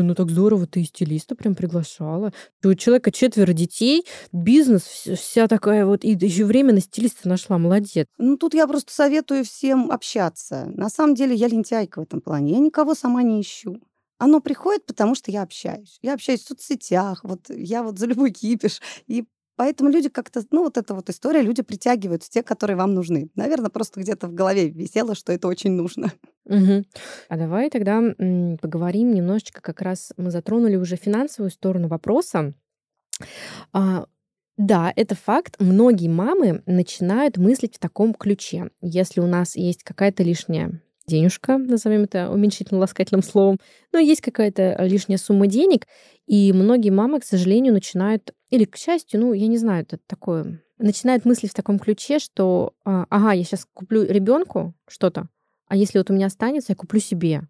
Ну 0.03 0.15
так 0.15 0.29
здорово, 0.29 0.65
ты 0.65 0.81
и 0.81 0.85
стилиста 0.85 1.35
прям 1.35 1.55
приглашала. 1.55 2.33
У 2.63 2.73
человека 2.73 3.11
четверо 3.11 3.53
детей, 3.53 4.05
бизнес, 4.31 4.83
вся 4.83 5.47
такая 5.47 5.85
вот, 5.85 6.03
и 6.03 6.11
еще 6.11 6.45
время 6.45 6.73
на 6.73 6.81
стилиста 6.81 7.27
нашла, 7.27 7.57
молодец. 7.57 8.07
Ну 8.17 8.37
тут 8.37 8.53
я 8.53 8.67
просто 8.67 8.93
советую 8.93 9.43
всем 9.43 9.91
общаться. 9.91 10.71
На 10.73 10.89
самом 10.89 11.15
деле 11.15 11.35
я 11.35 11.47
лентяйка 11.47 11.99
в 11.99 12.03
этом 12.03 12.21
плане, 12.21 12.53
я 12.53 12.59
никого 12.59 12.95
сама 12.95 13.23
не 13.23 13.41
ищу. 13.41 13.79
Оно 14.17 14.41
приходит, 14.41 14.85
потому 14.85 15.15
что 15.15 15.31
я 15.31 15.43
общаюсь. 15.43 15.97
Я 16.01 16.13
общаюсь 16.13 16.41
в 16.41 16.47
соцсетях, 16.47 17.21
вот 17.23 17.49
я 17.49 17.83
вот 17.83 17.97
за 17.97 18.05
любой 18.05 18.31
кипиш. 18.31 18.81
И 19.07 19.25
Поэтому 19.59 19.89
люди 19.89 20.07
как-то, 20.07 20.41
ну, 20.51 20.63
вот 20.63 20.77
эта 20.77 20.93
вот 20.93 21.09
история, 21.09 21.41
люди 21.41 21.61
притягивают 21.61 22.23
те, 22.23 22.43
которые 22.43 22.77
вам 22.77 22.93
нужны. 22.93 23.29
Наверное, 23.35 23.69
просто 23.69 23.99
где-то 23.99 24.27
в 24.27 24.33
голове 24.33 24.69
висело, 24.69 25.15
что 25.15 25.33
это 25.33 25.49
очень 25.49 25.71
нужно. 25.71 26.13
Угу. 26.45 26.85
А 27.27 27.37
давай 27.37 27.69
тогда 27.69 28.01
поговорим 28.61 29.13
немножечко, 29.13 29.61
как 29.61 29.81
раз 29.81 30.13
мы 30.15 30.31
затронули 30.31 30.77
уже 30.77 30.95
финансовую 30.95 31.51
сторону 31.51 31.89
вопроса. 31.89 32.53
А, 33.73 34.05
да, 34.55 34.93
это 34.95 35.15
факт. 35.15 35.57
Многие 35.59 36.07
мамы 36.07 36.63
начинают 36.65 37.35
мыслить 37.35 37.75
в 37.75 37.79
таком 37.79 38.13
ключе. 38.13 38.69
Если 38.79 39.19
у 39.19 39.27
нас 39.27 39.57
есть 39.57 39.83
какая-то 39.83 40.23
лишняя 40.23 40.81
денежка, 41.05 41.57
назовем 41.57 42.03
это 42.03 42.31
уменьшительно-ласкательным 42.31 43.23
словом, 43.23 43.57
но 43.91 43.99
есть 43.99 44.21
какая-то 44.21 44.77
лишняя 44.85 45.17
сумма 45.17 45.47
денег, 45.47 45.85
и 46.27 46.53
многие 46.53 46.91
мамы, 46.91 47.19
к 47.19 47.25
сожалению, 47.25 47.73
начинают, 47.73 48.33
или 48.49 48.65
к 48.65 48.75
счастью, 48.77 49.19
ну, 49.21 49.33
я 49.33 49.47
не 49.47 49.57
знаю, 49.57 49.83
это 49.83 49.99
такое, 50.07 50.61
начинают 50.77 51.25
мыслить 51.25 51.51
в 51.51 51.55
таком 51.55 51.79
ключе, 51.79 52.19
что, 52.19 52.73
а, 52.85 53.05
ага, 53.09 53.33
я 53.33 53.43
сейчас 53.43 53.67
куплю 53.73 54.03
ребенку 54.03 54.73
что-то, 54.87 55.29
а 55.67 55.75
если 55.75 55.97
вот 55.99 56.09
у 56.09 56.13
меня 56.13 56.27
останется, 56.27 56.71
я 56.71 56.75
куплю 56.75 56.99
себе. 56.99 57.43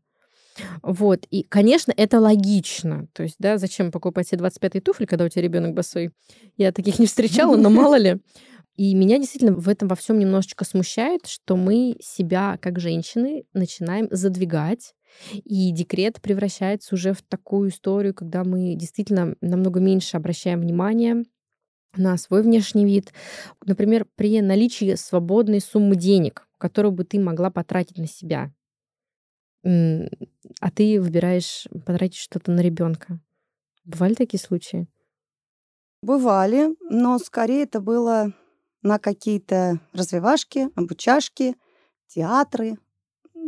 Вот. 0.81 1.25
И, 1.29 1.43
конечно, 1.43 1.93
это 1.95 2.19
логично. 2.19 3.07
То 3.13 3.23
есть, 3.23 3.35
да, 3.39 3.57
зачем 3.57 3.91
покупать 3.91 4.27
себе 4.27 4.39
25 4.39 4.83
туфли, 4.83 5.05
когда 5.05 5.25
у 5.25 5.29
тебя 5.29 5.41
ребенок 5.43 5.73
босой? 5.73 6.11
Я 6.57 6.73
таких 6.73 6.99
не 6.99 7.05
встречала, 7.05 7.55
но 7.55 7.69
мало 7.69 7.97
ли. 7.97 8.19
И 8.75 8.93
меня 8.95 9.17
действительно 9.17 9.53
в 9.53 9.67
этом 9.67 9.87
во 9.87 9.95
всем 9.95 10.19
немножечко 10.19 10.63
смущает, 10.63 11.27
что 11.27 11.57
мы 11.57 11.97
себя, 12.01 12.57
как 12.61 12.79
женщины, 12.79 13.45
начинаем 13.53 14.07
задвигать. 14.09 14.93
И 15.43 15.71
декрет 15.71 16.21
превращается 16.21 16.95
уже 16.95 17.13
в 17.13 17.21
такую 17.21 17.69
историю, 17.69 18.13
когда 18.13 18.43
мы 18.43 18.75
действительно 18.75 19.35
намного 19.41 19.79
меньше 19.79 20.17
обращаем 20.17 20.61
внимание 20.61 21.23
на 21.95 22.17
свой 22.17 22.43
внешний 22.43 22.85
вид. 22.85 23.13
Например, 23.65 24.05
при 24.15 24.41
наличии 24.41 24.95
свободной 24.95 25.59
суммы 25.59 25.95
денег, 25.95 26.47
которую 26.57 26.91
бы 26.91 27.03
ты 27.03 27.19
могла 27.19 27.49
потратить 27.49 27.97
на 27.97 28.07
себя, 28.07 28.53
а 29.63 30.71
ты 30.73 31.01
выбираешь 31.01 31.67
потратить 31.85 32.17
что-то 32.17 32.51
на 32.51 32.61
ребенка. 32.61 33.19
Бывали 33.83 34.13
такие 34.13 34.39
случаи? 34.39 34.87
Бывали, 36.01 36.75
но 36.89 37.17
скорее 37.19 37.63
это 37.63 37.81
было 37.81 38.33
на 38.81 38.99
какие-то 38.99 39.81
развивашки, 39.91 40.69
обучашки, 40.75 41.55
театры 42.07 42.77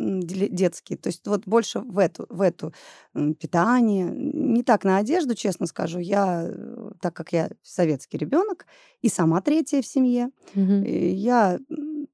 детские. 0.01 0.98
То 0.98 1.08
есть 1.08 1.27
вот 1.27 1.43
больше 1.46 1.79
в 1.79 1.98
эту, 2.00 2.25
в 2.29 2.41
эту 2.41 2.74
питание. 3.13 4.10
Не 4.12 4.63
так 4.63 4.84
на 4.84 4.98
одежду, 4.98 5.36
честно 5.36 5.67
скажу. 5.67 6.00
Я, 6.00 6.46
э, 6.48 6.91
так 7.01 7.13
как 7.13 7.34
я 7.34 7.50
советский 7.62 8.17
ребенок 8.17 8.65
и 9.01 9.10
сама 9.10 9.41
третья 9.41 9.81
в 9.81 9.86
семье, 9.86 10.29
угу. 10.55 10.84
я 10.84 11.60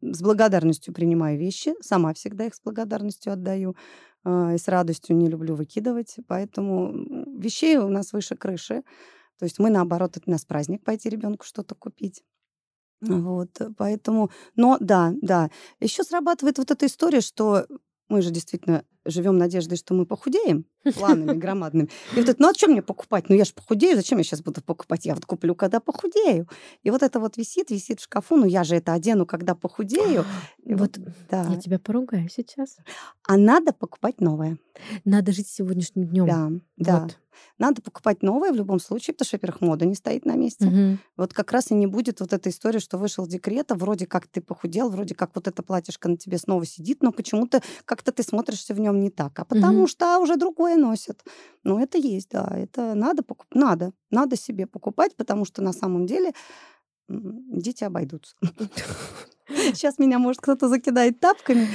с 0.01 0.21
благодарностью 0.21 0.93
принимаю 0.93 1.37
вещи, 1.37 1.73
сама 1.81 2.13
всегда 2.13 2.45
их 2.45 2.55
с 2.55 2.61
благодарностью 2.61 3.33
отдаю 3.33 3.75
а, 4.23 4.53
и 4.53 4.57
с 4.57 4.67
радостью 4.67 5.15
не 5.15 5.27
люблю 5.27 5.55
выкидывать. 5.55 6.17
Поэтому 6.27 6.91
вещей 7.39 7.77
у 7.77 7.89
нас 7.89 8.13
выше 8.13 8.35
крыши. 8.35 8.83
То 9.39 9.45
есть 9.45 9.59
мы, 9.59 9.69
наоборот, 9.69 10.17
это 10.17 10.23
у 10.27 10.31
нас 10.31 10.45
праздник 10.45 10.83
пойти 10.83 11.09
ребенку 11.09 11.45
что-то 11.45 11.75
купить. 11.75 12.23
Вот, 13.01 13.49
э, 13.61 13.69
поэтому, 13.77 14.31
но 14.55 14.77
да, 14.79 15.13
да. 15.21 15.49
Еще 15.79 16.03
срабатывает 16.03 16.57
вот 16.57 16.71
эта 16.71 16.85
история, 16.87 17.21
что 17.21 17.65
мы 18.09 18.21
же 18.21 18.31
действительно 18.31 18.83
живем 19.07 19.37
надеждой, 19.37 19.77
что 19.77 19.93
мы 19.93 20.05
похудеем 20.05 20.65
планами 20.95 21.37
громадными. 21.37 21.89
И 22.13 22.19
вот 22.19 22.29
это, 22.29 22.41
ну 22.41 22.49
а 22.49 22.53
что 22.53 22.67
мне 22.67 22.81
покупать? 22.81 23.29
Ну 23.29 23.35
я 23.35 23.45
же 23.45 23.53
похудею, 23.53 23.95
зачем 23.95 24.17
я 24.17 24.23
сейчас 24.23 24.41
буду 24.41 24.61
покупать? 24.61 25.05
Я 25.05 25.15
вот 25.15 25.25
куплю, 25.25 25.55
когда 25.55 25.79
похудею. 25.79 26.47
И 26.83 26.89
вот 26.89 27.03
это 27.03 27.19
вот 27.19 27.37
висит, 27.37 27.71
висит 27.71 27.99
в 27.99 28.03
шкафу, 28.03 28.37
ну 28.37 28.45
я 28.45 28.63
же 28.63 28.75
это 28.75 28.93
одену, 28.93 29.25
когда 29.25 29.55
похудею. 29.55 30.25
И 30.63 30.75
вот, 30.75 30.97
да. 31.29 31.47
Я 31.49 31.57
тебя 31.59 31.79
поругаю 31.79 32.29
сейчас. 32.29 32.77
А 33.27 33.37
надо 33.37 33.73
покупать 33.73 34.21
новое. 34.21 34.57
Надо 35.05 35.31
жить 35.31 35.47
сегодняшним 35.47 36.05
днем. 36.05 36.25
Да, 36.27 36.51
да. 36.77 36.99
Вот. 37.01 37.17
Надо 37.57 37.81
покупать 37.81 38.21
новое 38.21 38.51
в 38.51 38.55
любом 38.55 38.79
случае, 38.79 39.13
потому 39.13 39.27
что, 39.27 39.37
во-первых, 39.37 39.61
мода 39.61 39.85
не 39.85 39.95
стоит 39.95 40.25
на 40.25 40.35
месте. 40.35 40.67
Угу. 40.67 40.97
Вот 41.17 41.33
как 41.33 41.51
раз 41.51 41.71
и 41.71 41.75
не 41.75 41.87
будет 41.87 42.19
вот 42.19 42.33
этой 42.33 42.51
истории, 42.51 42.79
что 42.79 42.97
вышел 42.97 43.25
декрет, 43.25 43.71
а 43.71 43.75
вроде 43.75 44.05
как 44.05 44.27
ты 44.27 44.41
похудел, 44.41 44.89
вроде 44.89 45.15
как 45.15 45.31
вот 45.35 45.47
это 45.47 45.63
платьишко 45.63 46.09
на 46.09 46.17
тебе 46.17 46.37
снова 46.37 46.65
сидит, 46.65 47.01
но 47.01 47.11
почему-то 47.11 47.61
как-то 47.85 48.11
ты 48.11 48.23
смотришься 48.23 48.73
в 48.73 48.79
нем 48.79 48.96
не 48.99 49.09
так. 49.09 49.39
А 49.39 49.45
потому 49.45 49.79
угу. 49.79 49.87
что 49.87 50.19
уже 50.19 50.35
другое 50.35 50.77
носят. 50.77 51.23
Ну, 51.63 51.79
это 51.79 51.97
есть, 51.97 52.29
да. 52.31 52.47
Это 52.55 52.95
надо 52.95 53.23
покупать. 53.23 53.55
Надо. 53.55 53.93
Надо 54.11 54.35
себе 54.35 54.67
покупать, 54.67 55.15
потому 55.15 55.45
что 55.45 55.61
на 55.61 55.73
самом 55.73 56.05
деле 56.05 56.33
дети 57.09 57.83
обойдутся. 57.83 58.35
Сейчас 59.47 59.97
меня, 59.97 60.19
может, 60.19 60.41
кто-то 60.41 60.67
закидает 60.67 61.19
тапками. 61.19 61.67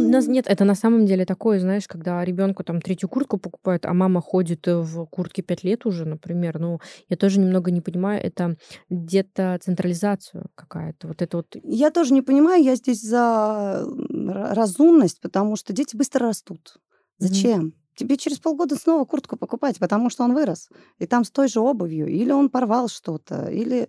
Ну, 0.00 0.20
нет, 0.32 0.46
это 0.48 0.64
на 0.64 0.74
самом 0.74 1.06
деле 1.06 1.24
такое, 1.24 1.60
знаешь, 1.60 1.86
когда 1.86 2.24
ребенку 2.24 2.64
там 2.64 2.80
третью 2.80 3.08
куртку 3.08 3.38
покупают, 3.38 3.86
а 3.86 3.92
мама 3.92 4.20
ходит 4.20 4.66
э, 4.68 4.76
в 4.76 5.06
куртке 5.06 5.42
пять 5.42 5.64
лет 5.64 5.86
уже, 5.86 6.04
например. 6.04 6.58
Ну, 6.58 6.80
я 7.08 7.16
тоже 7.16 7.40
немного 7.40 7.70
не 7.70 7.80
понимаю, 7.80 8.22
это 8.22 8.56
где-то 8.90 9.58
централизацию 9.62 10.46
какая-то. 10.54 11.08
Вот 11.08 11.22
это 11.22 11.36
вот. 11.36 11.56
Я 11.62 11.90
тоже 11.90 12.14
не 12.14 12.22
понимаю, 12.22 12.62
я 12.62 12.76
здесь 12.76 13.02
за 13.02 13.86
разумность, 14.08 15.20
потому 15.20 15.56
что 15.56 15.72
дети 15.72 15.96
быстро 15.96 16.28
растут. 16.28 16.76
Зачем? 17.18 17.66
Mm-hmm. 17.66 17.72
Тебе 17.94 18.16
через 18.16 18.38
полгода 18.38 18.76
снова 18.76 19.04
куртку 19.04 19.36
покупать, 19.36 19.78
потому 19.78 20.08
что 20.08 20.24
он 20.24 20.32
вырос. 20.34 20.70
И 20.98 21.06
там 21.06 21.24
с 21.24 21.30
той 21.30 21.48
же 21.48 21.60
обувью. 21.60 22.08
Или 22.08 22.32
он 22.32 22.48
порвал 22.48 22.88
что-то, 22.88 23.50
или 23.50 23.88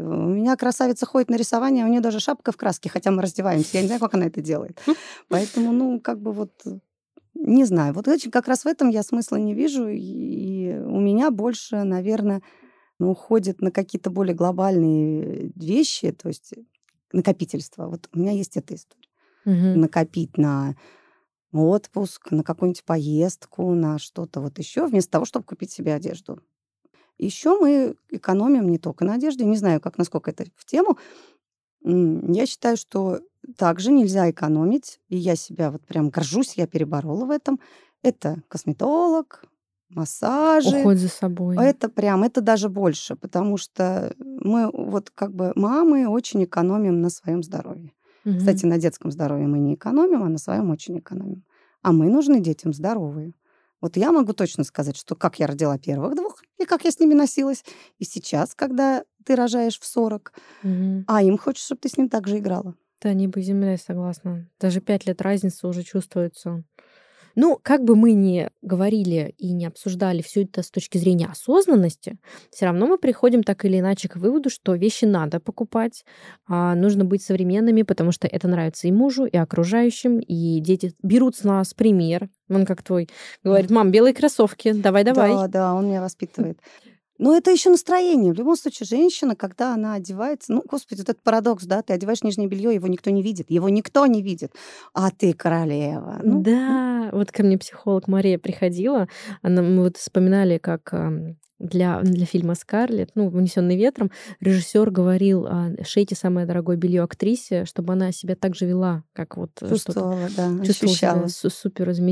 у 0.00 0.28
меня 0.28 0.56
красавица 0.56 1.06
ходит 1.06 1.30
на 1.30 1.36
рисование, 1.36 1.84
а 1.84 1.86
у 1.86 1.90
нее 1.90 2.00
даже 2.00 2.20
шапка 2.20 2.52
в 2.52 2.56
краске, 2.56 2.88
хотя 2.88 3.10
мы 3.10 3.22
раздеваемся. 3.22 3.70
Я 3.74 3.82
не 3.82 3.86
знаю, 3.86 4.00
как 4.00 4.14
она 4.14 4.26
это 4.26 4.40
делает. 4.40 4.80
Поэтому, 5.28 5.72
ну, 5.72 6.00
как 6.00 6.20
бы 6.20 6.32
вот 6.32 6.52
не 7.34 7.64
знаю. 7.64 7.94
Вот 7.94 8.06
как 8.32 8.48
раз 8.48 8.64
в 8.64 8.68
этом 8.68 8.88
я 8.88 9.02
смысла 9.02 9.36
не 9.36 9.54
вижу. 9.54 9.88
И 9.88 10.74
у 10.78 11.00
меня 11.00 11.30
больше, 11.30 11.82
наверное, 11.84 12.42
ну, 12.98 13.10
уходит 13.12 13.60
на 13.60 13.70
какие-то 13.70 14.10
более 14.10 14.34
глобальные 14.34 15.52
вещи, 15.56 16.12
то 16.12 16.28
есть 16.28 16.54
накопительство. 17.12 17.88
Вот 17.88 18.08
у 18.12 18.18
меня 18.18 18.32
есть 18.32 18.56
эта 18.56 18.74
история. 18.74 19.08
Угу. 19.46 19.80
Накопить 19.80 20.36
на 20.36 20.76
отпуск, 21.52 22.30
на 22.30 22.44
какую-нибудь 22.44 22.84
поездку, 22.84 23.74
на 23.74 23.98
что-то 23.98 24.40
вот 24.40 24.58
еще, 24.58 24.86
вместо 24.86 25.10
того, 25.10 25.24
чтобы 25.24 25.44
купить 25.44 25.72
себе 25.72 25.94
одежду. 25.94 26.40
Еще 27.20 27.58
мы 27.58 27.96
экономим 28.08 28.70
не 28.70 28.78
только 28.78 29.04
на 29.04 29.14
одежде, 29.14 29.44
не 29.44 29.56
знаю, 29.56 29.80
как 29.80 29.98
насколько 29.98 30.30
это 30.30 30.46
в 30.56 30.64
тему. 30.64 30.96
Я 31.82 32.46
считаю, 32.46 32.76
что 32.76 33.20
также 33.56 33.92
нельзя 33.92 34.30
экономить, 34.30 35.00
и 35.08 35.16
я 35.16 35.36
себя 35.36 35.70
вот 35.70 35.82
прям 35.86 36.08
горжусь, 36.08 36.54
я 36.54 36.66
переборола 36.66 37.26
в 37.26 37.30
этом. 37.30 37.60
Это 38.02 38.42
косметолог, 38.48 39.44
массажи. 39.90 40.80
Уход 40.80 40.96
за 40.96 41.08
собой. 41.08 41.56
Это 41.58 41.90
прям, 41.90 42.22
это 42.22 42.40
даже 42.40 42.70
больше, 42.70 43.16
потому 43.16 43.58
что 43.58 44.14
мы 44.18 44.70
вот 44.72 45.10
как 45.10 45.34
бы 45.34 45.52
мамы 45.56 46.08
очень 46.08 46.44
экономим 46.44 47.02
на 47.02 47.10
своем 47.10 47.42
здоровье. 47.42 47.92
Угу. 48.24 48.38
Кстати, 48.38 48.64
на 48.64 48.78
детском 48.78 49.10
здоровье 49.10 49.46
мы 49.46 49.58
не 49.58 49.74
экономим, 49.74 50.22
а 50.22 50.28
на 50.28 50.38
своем 50.38 50.70
очень 50.70 50.98
экономим. 50.98 51.44
А 51.82 51.92
мы 51.92 52.08
нужны 52.08 52.40
детям 52.40 52.72
здоровые. 52.72 53.34
Вот 53.80 53.96
я 53.96 54.12
могу 54.12 54.32
точно 54.32 54.64
сказать, 54.64 54.96
что 54.96 55.14
как 55.14 55.38
я 55.38 55.46
родила 55.46 55.78
первых 55.78 56.14
двух, 56.14 56.42
и 56.60 56.66
как 56.66 56.84
я 56.84 56.90
с 56.90 57.00
ними 57.00 57.14
носилась. 57.14 57.64
И 57.98 58.04
сейчас, 58.04 58.54
когда 58.54 59.04
ты 59.24 59.34
рожаешь 59.34 59.78
в 59.78 59.84
40, 59.84 60.32
угу. 60.62 61.04
а 61.06 61.22
им 61.22 61.38
хочется, 61.38 61.66
чтобы 61.66 61.80
ты 61.80 61.88
с 61.88 61.96
ним 61.96 62.08
так 62.08 62.28
же 62.28 62.38
играла. 62.38 62.74
Да, 63.00 63.14
небо 63.14 63.40
и 63.40 63.42
земля, 63.42 63.76
согласна. 63.78 64.46
Даже 64.60 64.80
пять 64.80 65.06
лет 65.06 65.22
разницы 65.22 65.66
уже 65.66 65.82
чувствуется. 65.82 66.64
Ну, 67.34 67.58
как 67.62 67.84
бы 67.84 67.96
мы 67.96 68.12
ни 68.12 68.50
говорили 68.62 69.34
и 69.38 69.52
не 69.52 69.66
обсуждали 69.66 70.22
все 70.22 70.44
это 70.44 70.62
с 70.62 70.70
точки 70.70 70.98
зрения 70.98 71.26
осознанности, 71.26 72.18
все 72.50 72.66
равно 72.66 72.86
мы 72.86 72.98
приходим 72.98 73.42
так 73.42 73.64
или 73.64 73.78
иначе 73.78 74.08
к 74.08 74.16
выводу, 74.16 74.50
что 74.50 74.74
вещи 74.74 75.04
надо 75.04 75.40
покупать, 75.40 76.04
а 76.46 76.74
нужно 76.74 77.04
быть 77.04 77.22
современными, 77.22 77.82
потому 77.82 78.12
что 78.12 78.26
это 78.26 78.48
нравится 78.48 78.88
и 78.88 78.92
мужу, 78.92 79.24
и 79.24 79.36
окружающим, 79.36 80.18
и 80.18 80.60
дети 80.60 80.94
берут 81.02 81.36
с 81.36 81.44
нас 81.44 81.74
пример. 81.74 82.28
Он 82.48 82.66
как 82.66 82.82
твой 82.82 83.08
говорит, 83.44 83.70
мам, 83.70 83.90
белые 83.90 84.14
кроссовки, 84.14 84.72
давай-давай. 84.72 85.30
Да, 85.30 85.48
да, 85.48 85.74
он 85.74 85.86
меня 85.86 86.00
воспитывает. 86.00 86.58
Но 87.20 87.36
это 87.36 87.50
еще 87.50 87.68
настроение. 87.68 88.32
В 88.32 88.36
любом 88.36 88.56
случае, 88.56 88.86
женщина, 88.86 89.36
когда 89.36 89.74
она 89.74 89.92
одевается, 89.92 90.54
ну, 90.54 90.62
господи, 90.66 91.00
вот 91.00 91.10
этот 91.10 91.22
парадокс, 91.22 91.66
да, 91.66 91.82
ты 91.82 91.92
одеваешь 91.92 92.22
нижнее 92.22 92.48
белье, 92.48 92.74
его 92.74 92.86
никто 92.86 93.10
не 93.10 93.22
видит, 93.22 93.50
его 93.50 93.68
никто 93.68 94.06
не 94.06 94.22
видит, 94.22 94.54
а 94.94 95.10
ты 95.10 95.34
королева. 95.34 96.18
Ну, 96.22 96.40
да, 96.40 97.10
вот 97.12 97.30
ко 97.30 97.42
мне 97.42 97.58
психолог 97.58 98.08
Мария 98.08 98.38
приходила, 98.38 99.06
она, 99.42 99.60
мы 99.60 99.82
вот 99.82 99.98
вспоминали, 99.98 100.56
как 100.56 100.94
для, 101.60 102.00
для 102.02 102.26
фильма 102.26 102.54
«Скарлетт», 102.54 103.10
ну, 103.14 103.28
«Унесенный 103.28 103.76
ветром», 103.76 104.10
режиссер 104.40 104.90
говорил, 104.90 105.46
а, 105.46 105.70
шейте 105.84 106.16
самое 106.16 106.46
дорогое 106.46 106.76
белье 106.76 107.02
актрисе, 107.02 107.64
чтобы 107.66 107.92
она 107.92 108.10
себя 108.10 108.34
так 108.34 108.56
же 108.56 108.66
вела, 108.66 109.04
как 109.12 109.36
вот 109.36 109.50
э, 109.60 109.68
чувствовала, 109.68 110.28
да, 110.36 110.64
чувствовала 110.64 110.96
себя 111.28 111.28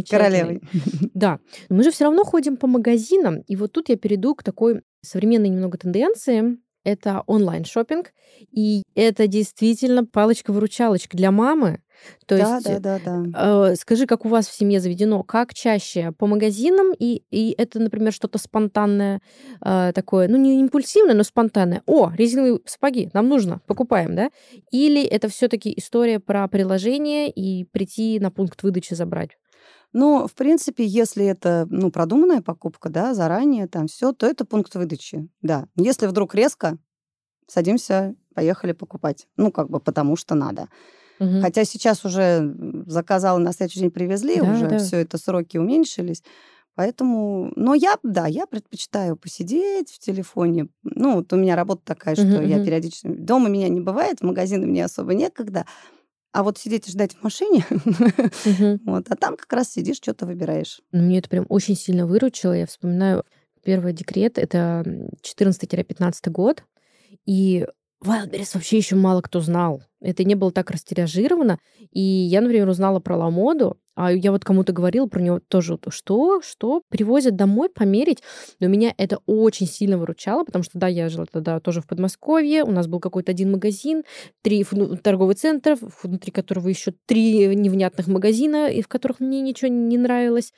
супер. 0.07 0.19
Королевой. 0.19 0.63
Да. 1.15 1.41
Мы 1.69 1.83
же 1.83 1.91
все 1.91 2.05
равно 2.05 2.23
ходим 2.25 2.57
по 2.57 2.67
магазинам, 2.67 3.41
и 3.41 3.57
вот 3.57 3.73
тут 3.73 3.89
я 3.89 3.97
перейду 3.97 4.35
к 4.35 4.43
такой 4.43 4.83
современной 5.03 5.49
немного 5.49 5.79
тенденции, 5.79 6.59
это 6.89 7.23
онлайн 7.27 7.65
шопинг, 7.65 8.13
и 8.51 8.83
это 8.95 9.27
действительно 9.27 10.05
палочка-выручалочка 10.05 11.17
для 11.17 11.31
мамы, 11.31 11.81
то 12.27 12.37
да, 12.37 12.57
есть, 12.57 12.81
да, 12.81 12.99
да, 12.99 13.01
да. 13.05 13.71
Э, 13.73 13.75
скажи, 13.77 14.07
как 14.07 14.25
у 14.25 14.29
вас 14.29 14.47
в 14.49 14.55
семье 14.55 14.81
заведено, 14.81 15.23
как 15.23 15.55
чаще 15.55 16.13
по 16.13 16.27
магазинам 16.27 16.93
и, 16.99 17.23
и 17.31 17.55
это, 17.57 17.81
например, 17.81 18.13
что-то 18.13 18.39
спонтанное 18.39 19.21
э, 19.65 19.93
такое, 19.95 20.29
ну 20.29 20.37
не 20.37 20.61
импульсивное, 20.61 21.15
но 21.15 21.25
спонтанное. 21.25 21.83
О, 21.87 22.11
резиновые 22.17 22.61
сапоги, 22.67 23.11
нам 23.13 23.29
нужно, 23.29 23.61
покупаем, 23.67 24.15
да? 24.15 24.31
Или 24.71 25.03
это 25.03 25.29
все-таки 25.29 25.73
история 25.77 26.21
про 26.21 26.47
приложение 26.49 27.31
и 27.31 27.65
прийти 27.65 28.21
на 28.21 28.31
пункт 28.31 28.63
выдачи 28.63 28.95
забрать? 28.95 29.31
Ну, 29.93 30.27
в 30.27 30.35
принципе, 30.35 30.85
если 30.85 31.25
это 31.25 31.67
ну, 31.71 31.91
продуманная 31.91 32.43
покупка, 32.43 32.91
да, 32.91 33.15
заранее 33.15 33.67
там 33.67 33.87
все, 33.87 34.13
то 34.13 34.27
это 34.27 34.45
пункт 34.45 34.75
выдачи, 34.75 35.29
да. 35.41 35.67
Если 35.77 36.07
вдруг 36.07 36.35
резко, 36.35 36.79
садимся, 37.47 38.15
поехали 38.35 38.73
покупать. 38.73 39.27
Ну, 39.37 39.51
как 39.51 39.71
бы 39.71 39.81
потому 39.81 40.17
что 40.17 40.35
надо. 40.35 40.69
Угу. 41.19 41.41
Хотя 41.41 41.65
сейчас 41.65 42.05
уже 42.05 42.55
заказала, 42.87 43.39
на 43.39 43.53
следующий 43.53 43.81
день 43.81 43.91
привезли, 43.91 44.37
да, 44.37 44.53
уже 44.53 44.69
да. 44.69 44.79
все 44.79 44.99
это 44.99 45.19
сроки 45.19 45.57
уменьшились. 45.57 46.23
Поэтому, 46.75 47.51
но 47.57 47.75
я, 47.75 47.97
да, 48.05 48.29
я 48.29 48.47
предпочитаю 48.47 49.17
посидеть 49.17 49.91
в 49.91 49.99
телефоне. 49.99 50.69
Ну, 50.85 51.17
вот 51.17 51.33
у 51.33 51.37
меня 51.37 51.57
работа 51.57 51.83
такая, 51.85 52.15
что 52.15 52.25
uh-huh, 52.25 52.47
я 52.47 52.65
периодически... 52.65 53.09
Дома 53.09 53.49
меня 53.49 53.69
не 53.69 53.81
бывает, 53.81 54.21
в 54.21 54.23
магазины 54.23 54.65
мне 54.65 54.85
особо 54.85 55.15
некогда. 55.15 55.67
А 56.33 56.43
вот 56.43 56.59
сидеть 56.59 56.89
и 56.89 56.93
ждать 56.93 57.15
в 57.15 57.23
машине, 57.23 57.65
uh-huh. 57.71 58.81
вот, 58.85 59.07
а 59.09 59.17
там 59.17 59.37
как 59.37 59.53
раз 59.53 59.73
сидишь, 59.73 59.97
что-то 59.97 60.27
выбираешь. 60.27 60.81
Ну, 60.93 61.03
мне 61.03 61.19
это 61.19 61.29
прям 61.29 61.47
очень 61.49 61.75
сильно 61.75 62.07
выручило. 62.07 62.53
Я 62.53 62.67
вспоминаю 62.67 63.25
первый 63.65 63.93
декрет, 63.93 64.39
это 64.39 64.83
14-15 65.23 66.31
год, 66.31 66.65
и 67.25 67.67
Wildberries 68.05 68.51
вообще 68.55 68.77
еще 68.77 68.97
мало 68.97 69.23
кто 69.23 69.41
знал. 69.41 69.83
Это 70.01 70.25
не 70.25 70.35
было 70.35 70.53
так 70.53 70.71
растиражировано. 70.71 71.59
И 71.91 72.01
я, 72.01 72.41
например, 72.41 72.69
узнала 72.69 73.01
про 73.01 73.17
Ламоду, 73.17 73.79
а 73.97 74.13
я 74.13 74.31
вот 74.31 74.45
кому-то 74.45 74.73
говорила 74.73 75.07
про 75.07 75.21
него 75.21 75.41
тоже, 75.41 75.77
что, 75.89 76.41
что, 76.41 76.83
привозят 76.89 77.35
домой 77.35 77.69
померить. 77.69 78.23
Но 78.61 78.69
меня 78.69 78.95
это 78.97 79.19
очень 79.27 79.67
сильно 79.67 79.99
выручало, 79.99 80.45
потому 80.45 80.63
что, 80.63 80.79
да, 80.79 80.87
я 80.87 81.09
жила 81.09 81.27
тогда 81.27 81.59
тоже 81.59 81.81
в 81.81 81.87
Подмосковье, 81.89 82.63
у 82.63 82.71
нас 82.71 82.87
был 82.87 83.01
какой-то 83.01 83.33
один 83.33 83.51
магазин, 83.51 84.05
три 84.43 84.65
ну, 84.71 84.97
торговых 84.97 85.37
центров, 85.37 85.81
внутри 86.03 86.31
которого 86.31 86.69
еще 86.69 86.95
три 87.07 87.57
невнятных 87.57 88.07
магазина, 88.07 88.71
и 88.71 88.83
в 88.83 88.89
которых 88.89 89.19
мне 89.19 89.41
ничего 89.41 89.69
не 89.69 89.99
нравилось. 89.99 90.53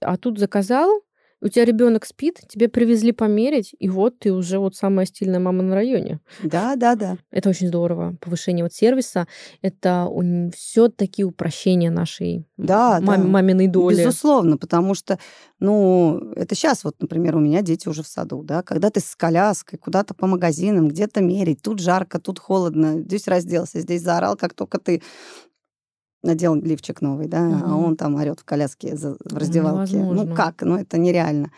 А 0.00 0.18
тут 0.18 0.38
заказал, 0.38 1.00
у 1.42 1.48
тебя 1.48 1.64
ребенок 1.64 2.06
спит, 2.06 2.40
тебе 2.48 2.68
привезли 2.68 3.10
померить, 3.12 3.74
и 3.78 3.88
вот 3.88 4.18
ты 4.20 4.32
уже 4.32 4.58
вот 4.58 4.76
самая 4.76 5.06
стильная 5.06 5.40
мама 5.40 5.62
на 5.62 5.74
районе. 5.74 6.20
Да, 6.42 6.76
да, 6.76 6.94
да. 6.94 7.18
Это 7.32 7.50
очень 7.50 7.66
здорово. 7.66 8.16
Повышение 8.20 8.64
вот 8.64 8.72
сервиса, 8.72 9.26
это 9.60 10.08
все-таки 10.54 11.24
упрощение 11.24 11.90
нашей 11.90 12.46
да, 12.56 13.00
мам, 13.00 13.22
да. 13.22 13.28
маминой 13.28 13.66
доли. 13.66 13.96
Безусловно, 13.96 14.56
потому 14.56 14.94
что, 14.94 15.18
ну, 15.58 16.32
это 16.36 16.54
сейчас 16.54 16.84
вот, 16.84 16.94
например, 17.00 17.36
у 17.36 17.40
меня 17.40 17.62
дети 17.62 17.88
уже 17.88 18.04
в 18.04 18.06
саду, 18.06 18.44
да, 18.44 18.62
когда 18.62 18.90
ты 18.90 19.00
с 19.00 19.16
коляской 19.16 19.78
куда-то 19.78 20.14
по 20.14 20.28
магазинам, 20.28 20.88
где-то 20.88 21.20
мерить, 21.22 21.60
тут 21.60 21.80
жарко, 21.80 22.20
тут 22.20 22.38
холодно, 22.38 23.00
здесь 23.00 23.26
разделся, 23.26 23.80
здесь 23.80 24.02
заорал, 24.02 24.36
как 24.36 24.54
только 24.54 24.78
ты 24.78 25.02
надел 26.22 26.54
лифчик 26.54 27.00
новый, 27.00 27.28
да, 27.28 27.46
угу. 27.48 27.64
а 27.64 27.76
он 27.76 27.96
там 27.96 28.14
орет 28.16 28.40
в 28.40 28.44
коляске 28.44 28.96
в 28.96 29.36
раздевалке. 29.36 29.98
Ну. 29.98 30.12
Ну 30.12 30.34
как? 30.34 30.62
Ну 30.62 30.76
это 30.76 30.98
нереально. 30.98 31.52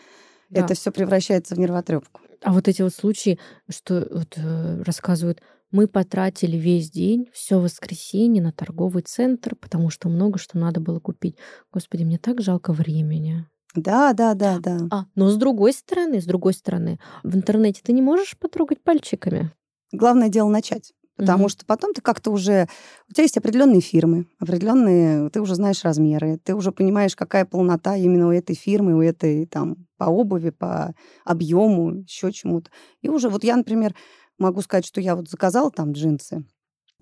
Да. 0.51 0.61
Это 0.61 0.75
все 0.75 0.91
превращается 0.91 1.55
в 1.55 1.59
нервотрепку. 1.59 2.21
А 2.43 2.53
вот 2.53 2.69
эти 2.69 2.83
вот 2.83 2.95
случаи, 2.95 3.39
что 3.69 4.07
вот, 4.11 4.35
э, 4.37 4.83
рассказывают, 4.83 5.41
мы 5.71 5.89
потратили 5.89 6.57
весь 6.57 6.91
день, 6.91 7.29
все 7.33 7.59
воскресенье 7.59 8.43
на 8.43 8.53
торговый 8.53 9.03
центр, 9.03 9.57
потому 9.57 9.91
что 9.91 10.09
много 10.09 10.39
что 10.39 10.59
надо 10.59 10.81
было 10.81 11.01
купить. 11.01 11.37
Господи, 11.73 12.05
мне 12.05 12.19
так 12.19 12.41
жалко 12.41 12.73
времени. 12.73 13.47
Да, 13.75 14.13
да, 14.13 14.35
да, 14.35 14.59
да. 14.61 14.79
А, 14.91 15.07
но 15.17 15.31
с 15.31 15.37
другой 15.37 15.73
стороны, 15.73 16.21
с 16.21 16.27
другой 16.27 16.55
стороны, 16.55 17.01
в 17.25 17.35
интернете 17.35 17.81
ты 17.83 17.93
не 17.93 18.03
можешь 18.03 18.39
потрогать 18.39 18.83
пальчиками. 18.83 19.51
Главное 19.91 20.29
дело 20.29 20.49
начать. 20.49 20.93
Потому 21.17 21.47
mm-hmm. 21.47 21.49
что 21.51 21.67
потом 21.67 21.95
ты 21.95 22.01
как-то 22.01 22.31
уже... 22.31 22.69
У 23.09 23.13
тебя 23.13 23.23
есть 23.23 23.37
определенные 23.37 23.81
фирмы, 23.81 24.27
определенные... 24.39 25.31
Ты 25.31 25.41
уже 25.41 25.55
знаешь 25.55 25.85
размеры, 25.85 26.39
ты 26.43 26.55
уже 26.55 26.73
понимаешь, 26.73 27.15
какая 27.15 27.45
полнота 27.45 27.97
именно 27.97 28.29
у 28.29 28.33
этой 28.33 28.57
фирмы, 28.57 28.95
у 28.95 29.03
этой 29.03 29.47
там 29.47 29.87
по 29.97 30.05
обуви, 30.05 30.51
по 30.51 30.95
объему, 31.25 32.03
еще 32.03 32.33
чему-то. 32.33 32.71
И 33.01 33.09
уже 33.09 33.29
вот 33.29 33.45
я, 33.45 33.57
например, 33.57 33.95
могу 34.39 34.61
сказать, 34.63 34.85
что 34.85 35.01
я 35.01 35.15
вот 35.15 35.29
заказала 35.29 35.71
там 35.71 35.93
джинсы 35.93 36.45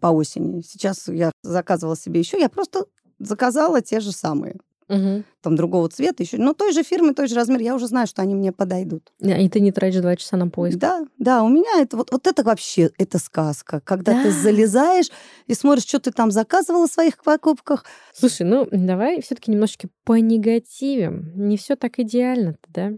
по 0.00 0.08
осени. 0.08 0.60
Сейчас 0.60 1.08
я 1.08 1.32
заказывала 1.42 1.96
себе 1.96 2.20
еще, 2.20 2.38
я 2.38 2.50
просто 2.50 2.86
заказала 3.18 3.80
те 3.80 4.00
же 4.00 4.12
самые 4.12 4.56
угу. 4.92 5.24
там 5.40 5.56
другого 5.56 5.88
цвета 5.88 6.22
еще, 6.22 6.38
но 6.38 6.52
той 6.52 6.72
же 6.72 6.82
фирмы, 6.82 7.14
той 7.14 7.26
же 7.26 7.34
размер, 7.34 7.60
я 7.60 7.74
уже 7.74 7.86
знаю, 7.86 8.06
что 8.06 8.22
они 8.22 8.34
мне 8.34 8.52
подойдут. 8.52 9.12
И 9.20 9.48
ты 9.48 9.60
не 9.60 9.72
тратишь 9.72 10.00
два 10.00 10.16
часа 10.16 10.36
на 10.36 10.48
поиск. 10.48 10.78
Да, 10.78 11.04
да, 11.18 11.42
у 11.42 11.48
меня 11.48 11.80
это 11.80 11.96
вот, 11.96 12.12
вот 12.12 12.26
это 12.26 12.42
вообще, 12.42 12.90
это 12.98 13.18
сказка, 13.18 13.80
когда 13.80 14.12
да. 14.12 14.22
ты 14.22 14.30
залезаешь 14.30 15.10
и 15.46 15.54
смотришь, 15.54 15.84
что 15.84 16.00
ты 16.00 16.12
там 16.12 16.30
заказывала 16.30 16.86
в 16.86 16.92
своих 16.92 17.22
покупках. 17.22 17.84
Слушай, 18.12 18.46
ну 18.46 18.68
давай 18.70 19.20
все-таки 19.22 19.50
немножечко 19.50 19.88
по 20.04 20.18
негативам. 20.18 21.32
Не 21.34 21.56
все 21.56 21.76
так 21.76 21.98
идеально, 21.98 22.56
да? 22.68 22.92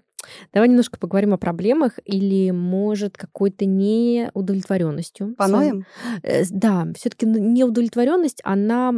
Давай 0.53 0.69
немножко 0.69 0.99
поговорим 0.99 1.35
о 1.35 1.39
проблемах 1.39 1.99
или, 2.05 2.51
может, 2.51 3.17
какой-то 3.17 3.67
неудовлетворенностью. 3.67 5.35
Поноем? 5.37 5.87
Э, 6.23 6.45
да, 6.51 6.87
все-таки 6.97 7.27
неудовлетворенность, 7.27 8.41
она 8.45 8.93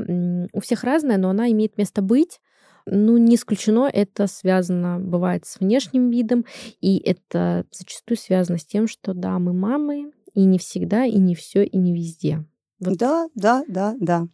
у 0.53 0.61
всех 0.61 0.85
разная, 0.85 1.17
но 1.17 1.31
она 1.31 1.51
имеет 1.51 1.79
место 1.79 2.03
быть. 2.03 2.41
Ну, 2.87 3.17
не 3.17 3.35
исключено, 3.35 3.91
это 3.93 4.29
связано, 4.29 5.01
бывает, 5.01 5.45
с 5.45 5.59
внешним 5.59 6.11
видом, 6.11 6.45
и 6.81 6.99
это 6.99 7.67
зачастую 7.73 8.17
связано 8.17 8.59
с 8.59 8.65
тем, 8.65 8.87
что, 8.87 9.13
да, 9.13 9.39
мы 9.41 9.53
мамы, 9.53 10.13
и 10.35 10.45
не 10.45 10.59
всегда, 10.59 11.05
и 11.05 11.19
не 11.19 11.35
все, 11.35 11.65
и 11.65 11.77
не 11.77 11.93
везде. 11.93 12.45
Вот. 12.79 12.97
Да, 12.97 13.29
да, 13.35 13.65
да, 13.67 13.97
да. 13.99 14.29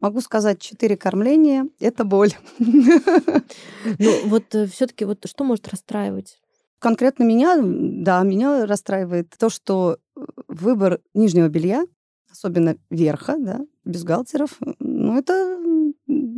Могу 0.00 0.20
сказать, 0.20 0.60
четыре 0.60 0.96
кормления– 0.96 1.66
это 1.80 2.04
боль. 2.04 2.32
Ну, 2.58 4.26
вот 4.26 4.54
э, 4.54 4.66
все 4.66 4.86
таки 4.86 5.04
вот 5.04 5.26
что 5.26 5.44
может 5.44 5.68
расстраивать? 5.68 6.38
Конкретно 6.78 7.24
меня, 7.24 7.58
да, 7.62 8.22
меня 8.22 8.66
расстраивает 8.66 9.34
то, 9.38 9.50
что 9.50 9.98
э, 10.16 10.20
выбор 10.48 11.00
нижнего 11.12 11.48
белья, 11.48 11.84
особенно 12.30 12.76
верха, 12.88 13.36
да, 13.38 13.60
бюстгальтеров, 13.84 14.58
ну, 14.78 15.18
это 15.18 15.58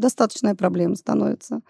достаточная 0.03 0.55
проблема 0.55 0.97
становится, 0.97 1.63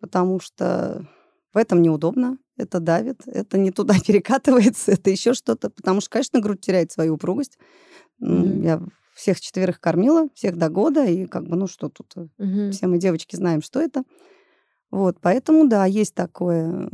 потому 0.00 0.38
что 0.38 1.08
в 1.52 1.56
этом 1.56 1.82
неудобно, 1.82 2.38
это 2.56 2.78
давит, 2.78 3.22
это 3.26 3.58
не 3.58 3.70
туда 3.70 3.94
перекатывается, 4.06 4.92
это 4.92 5.10
еще 5.10 5.34
что-то, 5.34 5.70
потому 5.70 6.00
что, 6.00 6.10
конечно, 6.10 6.40
грудь 6.40 6.60
теряет 6.60 6.92
свою 6.92 7.14
упругость. 7.14 7.58
Mm-hmm. 8.22 8.62
Я 8.62 8.82
всех 9.14 9.40
четверых 9.40 9.80
кормила, 9.80 10.28
всех 10.34 10.56
до 10.56 10.68
года, 10.68 11.04
и 11.04 11.26
как 11.26 11.46
бы, 11.48 11.56
ну 11.56 11.66
что 11.66 11.88
тут, 11.88 12.14
mm-hmm. 12.16 12.70
все 12.70 12.86
мы 12.86 12.98
девочки 12.98 13.36
знаем, 13.36 13.62
что 13.62 13.80
это. 13.80 14.04
Вот, 14.90 15.16
поэтому, 15.20 15.66
да, 15.66 15.86
есть 15.86 16.14
такое. 16.14 16.88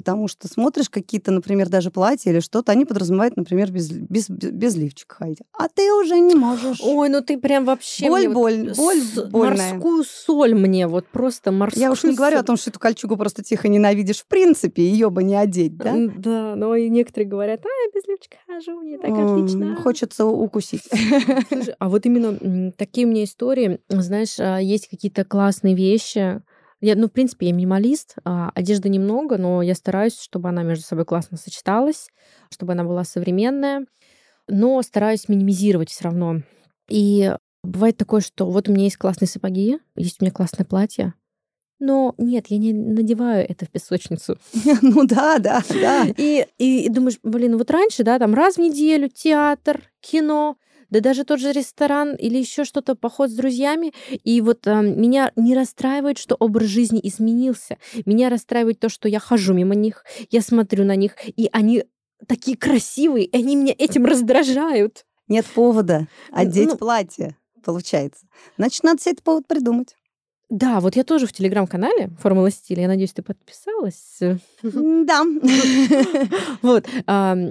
Потому 0.00 0.28
что 0.28 0.48
смотришь 0.48 0.88
какие-то, 0.88 1.30
например, 1.30 1.68
даже 1.68 1.90
платья 1.90 2.30
или 2.30 2.40
что-то, 2.40 2.72
они 2.72 2.86
подразумевают, 2.86 3.36
например, 3.36 3.70
без, 3.70 3.90
без, 3.90 4.30
без 4.30 4.74
лифчика 4.74 5.16
ходить. 5.16 5.40
А 5.52 5.68
ты 5.68 5.92
уже 5.92 6.18
не 6.18 6.34
можешь. 6.34 6.80
Ой, 6.82 7.10
ну 7.10 7.20
ты 7.20 7.36
прям 7.36 7.66
вообще... 7.66 8.08
Боль, 8.08 8.26
боль, 8.28 8.68
вот 8.68 8.76
боль, 8.78 8.96
с... 8.96 9.22
больная. 9.24 9.74
Морскую 9.74 10.04
соль 10.04 10.54
мне, 10.54 10.86
вот 10.86 11.06
просто 11.06 11.52
морскую 11.52 11.82
Я 11.82 11.92
уж 11.92 12.02
не 12.02 12.12
соль. 12.12 12.16
говорю 12.16 12.38
о 12.38 12.42
том, 12.42 12.56
что 12.56 12.70
эту 12.70 12.80
кольчугу 12.80 13.18
просто 13.18 13.44
тихо 13.44 13.68
ненавидишь 13.68 14.20
в 14.20 14.26
принципе, 14.26 14.82
ее 14.82 15.10
бы 15.10 15.22
не 15.22 15.36
одеть, 15.36 15.76
да? 15.76 15.92
Да, 16.16 16.54
но 16.56 16.74
и 16.74 16.88
некоторые 16.88 17.28
говорят, 17.28 17.60
а, 17.62 17.68
я 17.68 17.90
без 17.94 18.08
лифчика 18.08 18.38
хожу, 18.46 18.80
мне 18.80 18.96
так 18.96 19.10
отлично. 19.10 19.76
Хочется 19.76 20.24
укусить. 20.24 20.84
Слушай, 21.52 21.74
а 21.78 21.90
вот 21.90 22.06
именно 22.06 22.72
такие 22.72 23.06
у 23.06 23.10
меня 23.10 23.24
истории, 23.24 23.80
знаешь, 23.90 24.40
а, 24.40 24.56
есть 24.56 24.88
какие-то 24.88 25.26
классные 25.26 25.74
вещи, 25.74 26.40
Я, 26.80 26.96
ну, 26.96 27.08
в 27.08 27.12
принципе, 27.12 27.46
я 27.46 27.52
минималист, 27.52 28.16
а, 28.24 28.50
одежды 28.54 28.88
немного, 28.88 29.36
но 29.36 29.60
я 29.62 29.74
стараюсь, 29.74 30.18
чтобы 30.18 30.48
она 30.48 30.62
между 30.62 30.84
собой 30.84 31.04
классно 31.04 31.36
сочеталась, 31.36 32.08
чтобы 32.50 32.72
она 32.72 32.84
была 32.84 33.04
современная, 33.04 33.86
но 34.48 34.80
стараюсь 34.82 35.28
минимизировать 35.28 35.90
все 35.90 36.04
равно. 36.04 36.42
И 36.88 37.34
бывает 37.62 37.96
такое, 37.98 38.22
что 38.22 38.50
вот 38.50 38.68
у 38.68 38.72
меня 38.72 38.84
есть 38.84 38.96
классные 38.96 39.28
сапоги, 39.28 39.78
есть 39.94 40.16
у 40.20 40.24
меня 40.24 40.32
классное 40.32 40.64
платье, 40.64 41.14
но 41.80 42.14
нет, 42.18 42.46
я 42.48 42.58
не 42.58 42.72
надеваю 42.74 43.46
это 43.48 43.64
в 43.66 43.70
песочницу. 43.70 44.36
Ну 44.82 45.06
да, 45.06 45.38
да, 45.38 45.62
да. 45.68 46.06
И, 46.16 46.46
и, 46.58 46.84
и 46.84 46.88
думаешь, 46.88 47.18
блин, 47.22 47.56
вот 47.56 47.70
раньше, 47.70 48.04
да, 48.04 48.18
там 48.18 48.34
раз 48.34 48.56
в 48.56 48.58
неделю 48.58 49.08
театр, 49.08 49.82
кино, 50.00 50.56
да 50.90 51.00
даже 51.00 51.24
тот 51.24 51.40
же 51.40 51.52
ресторан 51.52 52.14
или 52.14 52.38
еще 52.38 52.64
что-то, 52.64 52.94
поход 52.94 53.30
с 53.30 53.34
друзьями. 53.34 53.92
И 54.24 54.40
вот 54.40 54.66
э, 54.66 54.82
меня 54.82 55.32
не 55.36 55.54
расстраивает, 55.54 56.18
что 56.18 56.34
образ 56.34 56.66
жизни 56.66 57.00
изменился. 57.02 57.78
Меня 58.04 58.28
расстраивает 58.28 58.80
то, 58.80 58.88
что 58.88 59.08
я 59.08 59.18
хожу 59.18 59.54
мимо 59.54 59.74
них, 59.74 60.04
я 60.30 60.40
смотрю 60.42 60.84
на 60.84 60.96
них, 60.96 61.16
и 61.24 61.48
они 61.52 61.84
такие 62.26 62.56
красивые, 62.56 63.24
и 63.26 63.36
они 63.36 63.56
меня 63.56 63.74
этим 63.76 64.04
раздражают. 64.04 65.06
Нет 65.28 65.46
повода 65.46 66.08
одеть 66.32 66.70
ну, 66.70 66.76
платье, 66.76 67.36
получается. 67.64 68.26
Значит, 68.58 68.82
надо 68.82 69.00
себе 69.00 69.12
этот 69.12 69.24
повод 69.24 69.46
придумать. 69.46 69.96
Да, 70.50 70.80
вот 70.80 70.96
я 70.96 71.04
тоже 71.04 71.26
в 71.26 71.32
телеграм-канале 71.32 72.10
«Формула 72.18 72.50
стиля». 72.50 72.82
Я 72.82 72.88
надеюсь, 72.88 73.12
ты 73.12 73.22
подписалась. 73.22 74.18
Да. 74.62 75.24
Вот. 76.62 76.86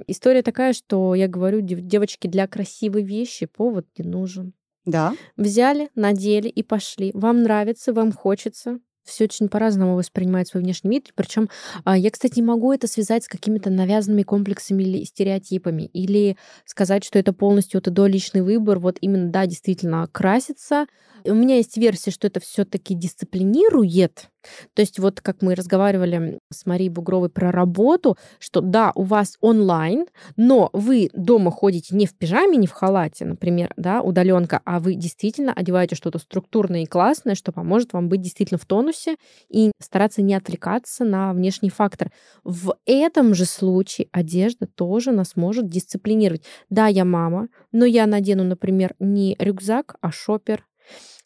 История 0.07 0.43
такая, 0.43 0.73
что 0.73 1.15
я 1.15 1.27
говорю, 1.27 1.61
девочки, 1.61 2.27
для 2.27 2.45
красивой 2.47 3.03
вещи 3.03 3.45
повод 3.45 3.87
не 3.97 4.05
нужен. 4.05 4.53
Да. 4.85 5.13
Взяли, 5.37 5.89
надели 5.95 6.49
и 6.49 6.61
пошли. 6.61 7.11
Вам 7.13 7.43
нравится, 7.43 7.93
вам 7.93 8.11
хочется 8.11 8.79
все 9.03 9.25
очень 9.25 9.49
по-разному 9.49 9.95
воспринимает 9.95 10.47
свой 10.47 10.63
внешний 10.63 10.89
вид. 10.89 11.11
Причем 11.15 11.49
а, 11.83 11.97
я, 11.97 12.11
кстати, 12.11 12.39
не 12.39 12.45
могу 12.45 12.71
это 12.73 12.87
связать 12.87 13.23
с 13.23 13.27
какими-то 13.27 13.69
навязанными 13.69 14.23
комплексами 14.23 14.83
или 14.83 15.03
стереотипами. 15.03 15.83
Или 15.93 16.37
сказать, 16.65 17.03
что 17.03 17.19
это 17.19 17.33
полностью 17.33 17.81
и 17.81 17.89
до 17.89 18.05
личный 18.07 18.41
выбор. 18.41 18.79
Вот 18.79 18.97
именно, 19.01 19.29
да, 19.29 19.45
действительно, 19.45 20.07
краситься. 20.11 20.85
У 21.25 21.33
меня 21.33 21.57
есть 21.57 21.77
версия, 21.77 22.11
что 22.11 22.27
это 22.27 22.39
все-таки 22.39 22.93
дисциплинирует, 22.93 24.29
то 24.73 24.81
есть 24.81 24.99
вот 24.99 25.21
как 25.21 25.41
мы 25.41 25.55
разговаривали 25.55 26.39
с 26.51 26.65
Марией 26.65 26.89
Бугровой 26.89 27.29
про 27.29 27.51
работу, 27.51 28.17
что 28.39 28.61
да, 28.61 28.91
у 28.95 29.03
вас 29.03 29.37
онлайн, 29.41 30.05
но 30.35 30.69
вы 30.73 31.09
дома 31.13 31.51
ходите 31.51 31.95
не 31.95 32.05
в 32.05 32.15
пижаме, 32.15 32.57
не 32.57 32.67
в 32.67 32.71
халате, 32.71 33.25
например, 33.25 33.73
да, 33.77 34.01
удаленка, 34.01 34.61
а 34.65 34.79
вы 34.79 34.95
действительно 34.95 35.53
одеваете 35.53 35.95
что-то 35.95 36.19
структурное 36.19 36.83
и 36.83 36.85
классное, 36.85 37.35
что 37.35 37.51
поможет 37.51 37.93
вам 37.93 38.09
быть 38.09 38.21
действительно 38.21 38.57
в 38.57 38.65
тонусе 38.65 39.15
и 39.49 39.71
стараться 39.79 40.21
не 40.21 40.35
отвлекаться 40.35 41.03
на 41.03 41.33
внешний 41.33 41.69
фактор. 41.69 42.11
В 42.43 42.75
этом 42.85 43.33
же 43.33 43.45
случае 43.45 44.07
одежда 44.11 44.67
тоже 44.67 45.11
нас 45.11 45.35
может 45.35 45.67
дисциплинировать. 45.67 46.43
Да, 46.69 46.87
я 46.87 47.05
мама, 47.05 47.49
но 47.71 47.85
я 47.85 48.05
надену, 48.05 48.43
например, 48.43 48.95
не 48.99 49.35
рюкзак, 49.39 49.95
а 50.01 50.11
шопер. 50.11 50.65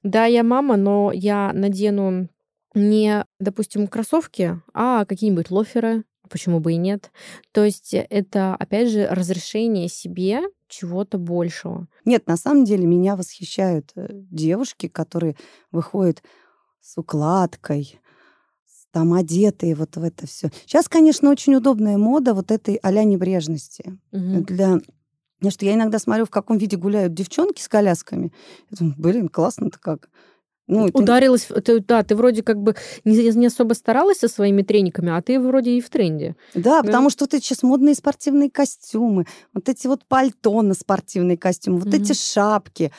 Да, 0.04 0.26
я 0.26 0.44
мама, 0.44 0.76
но 0.76 1.12
я 1.14 1.52
надену 1.54 2.28
не, 2.74 3.26
допустим, 3.40 3.88
кроссовки, 3.88 4.62
а 4.74 5.06
какие-нибудь 5.06 5.52
лоферы, 5.52 6.04
почему 6.30 6.60
бы 6.60 6.74
и 6.74 6.78
нет. 6.78 7.12
То 7.52 7.64
есть 7.64 7.94
это, 7.94 8.56
опять 8.56 8.90
же, 8.90 9.08
разрешение 9.08 9.88
себе 9.90 10.42
чего-то 10.68 11.18
большего. 11.18 11.88
Нет, 12.06 12.28
на 12.28 12.38
самом 12.38 12.66
деле 12.66 12.86
меня 12.86 13.16
восхищают 13.16 13.92
э, 13.96 14.08
девушки, 14.12 14.88
которые 14.88 15.36
выходят 15.72 16.24
с 16.82 16.98
укладкой, 16.98 18.00
там 18.92 19.14
одетые 19.14 19.76
вот 19.76 19.96
в 19.98 20.04
это 20.04 20.28
все. 20.28 20.50
Сейчас, 20.66 20.88
конечно, 20.88 21.32
очень 21.32 21.56
удобная 21.56 21.98
мода 21.98 22.34
вот 22.34 22.52
этой 22.52 22.76
а-ля 22.76 23.04
небрежности. 23.04 24.00
Угу. 24.12 24.46
Для 24.46 24.80
Потому 25.44 25.52
что 25.52 25.66
я 25.66 25.74
иногда 25.74 26.00
смотрю, 26.00 26.26
в 26.26 26.30
каком 26.30 26.58
виде 26.58 26.78
гуляют 26.78 27.14
девчонки 27.14 27.62
с 27.62 27.68
колясками. 27.68 28.32
Я 28.70 28.78
думаю, 28.78 28.96
блин, 28.98 29.28
классно-то 29.28 29.78
как. 29.78 30.08
Ну, 30.66 30.90
Ударилась, 30.94 31.48
ты, 31.66 31.82
да, 31.82 32.04
ты 32.04 32.16
вроде 32.16 32.42
как 32.42 32.58
бы 32.58 32.76
не, 33.04 33.30
не 33.32 33.48
особо 33.48 33.74
старалась 33.74 34.20
со 34.20 34.30
своими 34.30 34.62
трениками, 34.62 35.12
а 35.12 35.22
ты 35.22 35.38
вроде 35.38 35.72
и 35.72 35.82
в 35.82 35.90
тренде. 35.90 36.38
Да, 36.54 36.82
да? 36.82 36.84
потому 36.84 37.10
что 37.10 37.26
вот 37.26 37.34
эти 37.34 37.44
сейчас 37.44 37.64
модные 37.64 37.96
спортивные 37.96 38.50
костюмы, 38.50 39.26
вот 39.54 39.68
эти 39.68 39.88
вот 39.88 40.06
пальто 40.06 40.62
на 40.62 40.74
спортивные 40.74 41.38
костюмы, 41.38 41.80
вот 41.80 41.90
mm-hmm. 41.90 42.02
эти 42.02 42.14
шапки, 42.14 42.92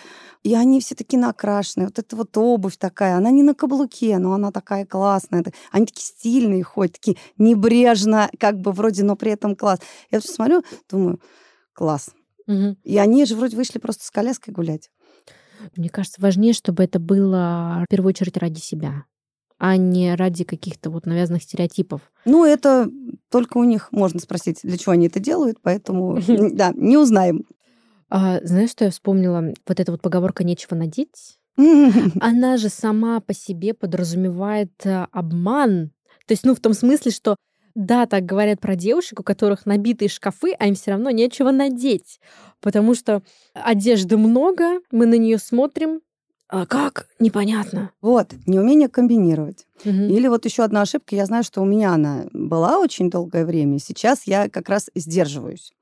и 0.42 0.54
они 0.54 0.80
все 0.80 0.94
такие 0.94 1.18
накрашенные. 1.18 1.86
Вот 1.86 1.98
эта 1.98 2.14
вот 2.16 2.36
обувь 2.36 2.76
такая, 2.76 3.16
она 3.16 3.30
не 3.30 3.42
на 3.42 3.54
каблуке, 3.54 4.18
но 4.18 4.34
она 4.34 4.52
такая 4.52 4.84
классная. 4.84 5.42
Они 5.72 5.86
такие 5.86 6.04
стильные 6.04 6.62
ходят, 6.62 6.92
такие 6.92 7.16
небрежно, 7.38 8.30
как 8.38 8.60
бы 8.60 8.72
вроде, 8.72 9.04
но 9.04 9.16
при 9.16 9.32
этом 9.32 9.56
класс. 9.56 9.80
Я 10.10 10.18
вот 10.18 10.26
смотрю, 10.26 10.62
думаю, 10.90 11.18
класс. 11.72 12.10
Угу. 12.46 12.76
И 12.84 12.98
они 12.98 13.24
же 13.24 13.36
вроде 13.36 13.56
вышли 13.56 13.78
просто 13.78 14.04
с 14.04 14.10
коляской 14.10 14.52
гулять. 14.52 14.90
Мне 15.76 15.88
кажется, 15.88 16.20
важнее, 16.20 16.52
чтобы 16.52 16.84
это 16.84 16.98
было 16.98 17.82
в 17.84 17.90
первую 17.90 18.10
очередь 18.10 18.36
ради 18.36 18.60
себя, 18.60 19.04
а 19.58 19.76
не 19.76 20.14
ради 20.14 20.44
каких-то 20.44 20.90
вот 20.90 21.06
навязанных 21.06 21.42
стереотипов. 21.42 22.00
Ну, 22.24 22.44
это 22.44 22.90
только 23.30 23.58
у 23.58 23.64
них 23.64 23.92
можно 23.92 24.20
спросить, 24.20 24.60
для 24.62 24.78
чего 24.78 24.92
они 24.92 25.06
это 25.06 25.20
делают, 25.20 25.58
поэтому, 25.62 26.18
да, 26.52 26.72
не 26.74 26.96
узнаем. 26.96 27.44
А, 28.08 28.40
знаешь, 28.44 28.70
что 28.70 28.84
я 28.84 28.90
вспомнила? 28.90 29.52
Вот 29.66 29.80
эта 29.80 29.90
вот 29.90 30.02
поговорка 30.02 30.44
«нечего 30.44 30.74
надеть». 30.74 31.38
Она 32.20 32.56
же 32.56 32.68
сама 32.68 33.20
по 33.20 33.32
себе 33.32 33.74
подразумевает 33.74 34.72
э, 34.84 35.06
обман. 35.12 35.92
То 36.26 36.32
есть, 36.32 36.44
ну, 36.44 36.54
в 36.54 36.60
том 36.60 36.74
смысле, 36.74 37.10
что 37.10 37.36
да, 37.74 38.06
так 38.06 38.24
говорят 38.24 38.60
про 38.60 38.76
девушек, 38.76 39.20
у 39.20 39.22
которых 39.22 39.66
набитые 39.66 40.08
шкафы, 40.08 40.52
а 40.58 40.66
им 40.66 40.74
все 40.74 40.92
равно 40.92 41.10
нечего 41.10 41.50
надеть. 41.50 42.20
Потому 42.60 42.94
что 42.94 43.22
одежды 43.52 44.16
много, 44.16 44.80
мы 44.90 45.06
на 45.06 45.14
нее 45.14 45.38
смотрим, 45.38 46.00
а 46.48 46.66
как? 46.66 47.08
Непонятно. 47.18 47.90
Вот, 48.00 48.34
неумение 48.46 48.88
комбинировать. 48.88 49.66
Угу. 49.84 49.90
Или 49.90 50.28
вот 50.28 50.44
еще 50.44 50.62
одна 50.62 50.82
ошибка, 50.82 51.16
я 51.16 51.26
знаю, 51.26 51.42
что 51.42 51.62
у 51.62 51.64
меня 51.64 51.94
она 51.94 52.26
была 52.32 52.78
очень 52.78 53.10
долгое 53.10 53.44
время, 53.44 53.78
сейчас 53.78 54.24
я 54.26 54.48
как 54.48 54.68
раз 54.68 54.90
сдерживаюсь. 54.94 55.72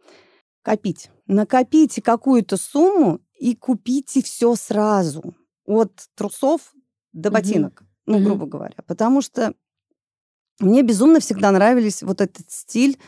Копить. 0.62 1.10
Накопите 1.26 2.00
какую-то 2.00 2.56
сумму 2.56 3.20
и 3.38 3.56
купите 3.56 4.22
все 4.22 4.54
сразу. 4.54 5.34
От 5.66 5.92
трусов 6.14 6.72
до 7.12 7.30
ботинок, 7.30 7.82
угу. 8.06 8.18
ну, 8.18 8.24
грубо 8.24 8.46
говоря. 8.46 8.76
Потому 8.86 9.20
что 9.20 9.54
мне 10.60 10.82
безумно 10.82 11.20
всегда 11.20 11.50
нравились 11.50 12.02
вот 12.02 12.20
этот 12.20 12.50
стиль, 12.50 12.98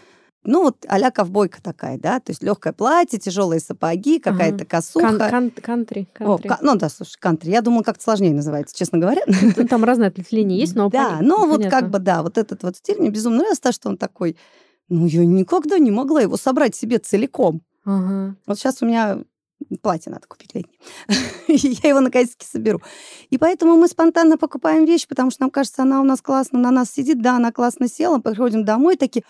ну 0.44 0.62
вот 0.62 0.84
а-ля 0.88 1.10
ковбойка 1.10 1.62
такая, 1.62 1.98
да, 1.98 2.20
то 2.20 2.30
есть 2.30 2.42
легкое 2.42 2.72
платье, 2.74 3.18
тяжелые 3.18 3.60
сапоги, 3.60 4.18
какая-то 4.18 4.56
ага. 4.56 4.66
косуха. 4.66 5.30
Кан- 5.30 5.50
кантри. 5.50 6.06
О, 6.20 6.38
ну 6.60 6.76
да, 6.76 6.88
слушай, 6.90 7.16
кантри. 7.18 7.50
Я 7.50 7.62
думала, 7.62 7.82
как-то 7.82 8.04
сложнее 8.04 8.34
называется, 8.34 8.76
честно 8.76 8.98
говоря. 8.98 9.22
Ну, 9.56 9.66
там 9.66 9.84
разные 9.84 10.08
ответвления 10.08 10.58
есть, 10.58 10.74
но 10.74 10.90
Да, 10.90 11.18
но 11.20 11.46
вот 11.46 11.66
как 11.66 11.90
бы, 11.90 11.98
да, 11.98 12.22
вот 12.22 12.38
этот 12.38 12.62
вот 12.62 12.76
стиль 12.76 12.98
мне 12.98 13.10
безумно 13.10 13.38
нравится, 13.38 13.72
что 13.72 13.88
он 13.88 13.96
такой, 13.96 14.36
ну 14.88 15.06
я 15.06 15.24
никогда 15.24 15.78
не 15.78 15.90
могла 15.90 16.20
его 16.20 16.36
собрать 16.36 16.74
себе 16.74 16.98
целиком. 16.98 17.62
Ага. 17.84 18.36
Вот 18.46 18.58
сейчас 18.58 18.82
у 18.82 18.86
меня 18.86 19.20
платье 19.82 20.12
надо 20.12 20.26
купить 20.26 20.54
летнее. 20.54 20.78
я 21.48 21.88
его 21.90 22.00
наконец-таки 22.00 22.46
соберу. 22.46 22.80
И 23.30 23.38
поэтому 23.38 23.76
мы 23.76 23.88
спонтанно 23.88 24.38
покупаем 24.38 24.84
вещь, 24.84 25.06
потому 25.06 25.30
что 25.30 25.42
нам 25.42 25.50
кажется, 25.50 25.82
она 25.82 26.00
у 26.00 26.04
нас 26.04 26.20
классно 26.20 26.58
на 26.58 26.70
нас 26.70 26.90
сидит. 26.90 27.20
Да, 27.22 27.36
она 27.36 27.52
классно 27.52 27.88
села. 27.88 28.18
Приходим 28.18 28.64
домой, 28.64 28.96
такие 28.96 29.24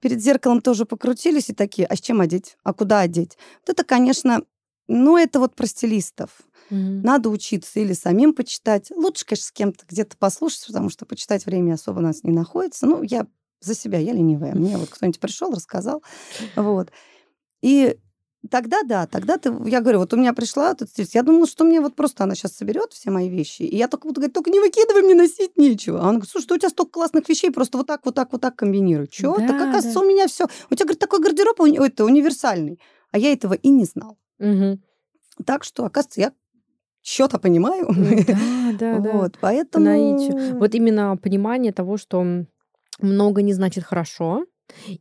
перед 0.00 0.20
зеркалом 0.20 0.60
тоже 0.60 0.84
покрутились 0.84 1.48
и 1.50 1.54
такие, 1.54 1.86
а 1.86 1.96
с 1.96 2.00
чем 2.00 2.20
одеть? 2.20 2.56
А 2.62 2.72
куда 2.72 3.00
одеть? 3.00 3.38
Вот 3.60 3.70
это, 3.70 3.84
конечно, 3.84 4.42
ну, 4.88 5.16
это 5.16 5.40
вот 5.40 5.54
про 5.54 5.66
стилистов. 5.66 6.30
Mm-hmm. 6.70 7.00
Надо 7.02 7.30
учиться 7.30 7.80
или 7.80 7.92
самим 7.92 8.34
почитать. 8.34 8.90
Лучше, 8.90 9.24
конечно, 9.24 9.46
с 9.46 9.52
кем-то 9.52 9.84
где-то 9.88 10.16
послушать, 10.16 10.66
потому 10.66 10.90
что 10.90 11.06
почитать 11.06 11.46
время 11.46 11.74
особо 11.74 11.98
у 11.98 12.02
нас 12.02 12.24
не 12.24 12.32
находится. 12.32 12.86
Ну, 12.86 13.02
я 13.02 13.26
за 13.60 13.74
себя, 13.74 13.98
я 13.98 14.12
ленивая. 14.12 14.54
Мне 14.54 14.76
вот 14.76 14.90
кто-нибудь 14.90 15.20
пришел, 15.20 15.50
рассказал. 15.52 16.02
Вот. 16.56 16.90
И 17.62 17.98
Тогда 18.50 18.82
да, 18.82 19.06
тогда 19.06 19.38
ты, 19.38 19.54
я 19.66 19.80
говорю, 19.80 20.00
вот 20.00 20.12
у 20.12 20.16
меня 20.16 20.32
пришла 20.32 20.72
этот 20.72 20.90
стиль, 20.90 21.08
я 21.12 21.22
думала, 21.22 21.46
что 21.46 21.64
мне 21.64 21.80
вот 21.80 21.94
просто 21.96 22.24
она 22.24 22.34
сейчас 22.34 22.52
соберет 22.52 22.92
все 22.92 23.10
мои 23.10 23.28
вещи, 23.28 23.62
и 23.62 23.76
я 23.76 23.88
только 23.88 24.06
буду 24.06 24.20
говорить, 24.20 24.34
только 24.34 24.50
не 24.50 24.60
выкидывай, 24.60 25.02
мне 25.02 25.14
носить 25.14 25.56
нечего. 25.56 25.98
А 25.98 26.02
она 26.02 26.12
говорит, 26.12 26.30
слушай, 26.30 26.52
у 26.52 26.58
тебя 26.58 26.68
столько 26.68 26.92
классных 26.92 27.28
вещей, 27.28 27.50
просто 27.50 27.78
вот 27.78 27.86
так, 27.86 28.04
вот 28.04 28.14
так, 28.14 28.32
вот 28.32 28.40
так 28.40 28.56
комбинируй. 28.56 29.08
Че? 29.08 29.34
Да, 29.38 29.46
так 29.46 29.56
оказывается, 29.56 29.94
да. 29.94 30.00
у 30.00 30.04
меня 30.08 30.26
все. 30.26 30.46
У 30.70 30.74
тебя, 30.74 30.84
говорит, 30.84 30.98
такой 30.98 31.20
гардероб 31.20 31.60
это 31.60 32.04
универсальный. 32.04 32.80
А 33.10 33.18
я 33.18 33.32
этого 33.32 33.54
и 33.54 33.68
не 33.68 33.84
знал. 33.84 34.18
Угу. 34.38 34.78
Так 35.44 35.64
что, 35.64 35.84
оказывается, 35.84 36.20
я 36.20 36.32
что-то 37.02 37.38
понимаю. 37.38 37.88
Да, 37.88 38.72
да, 38.78 38.98
да. 38.98 39.12
Вот, 39.12 39.38
поэтому... 39.40 40.58
Вот 40.58 40.74
именно 40.74 41.16
понимание 41.16 41.72
того, 41.72 41.96
что 41.96 42.44
много 43.00 43.42
не 43.42 43.52
значит 43.52 43.84
хорошо, 43.84 44.44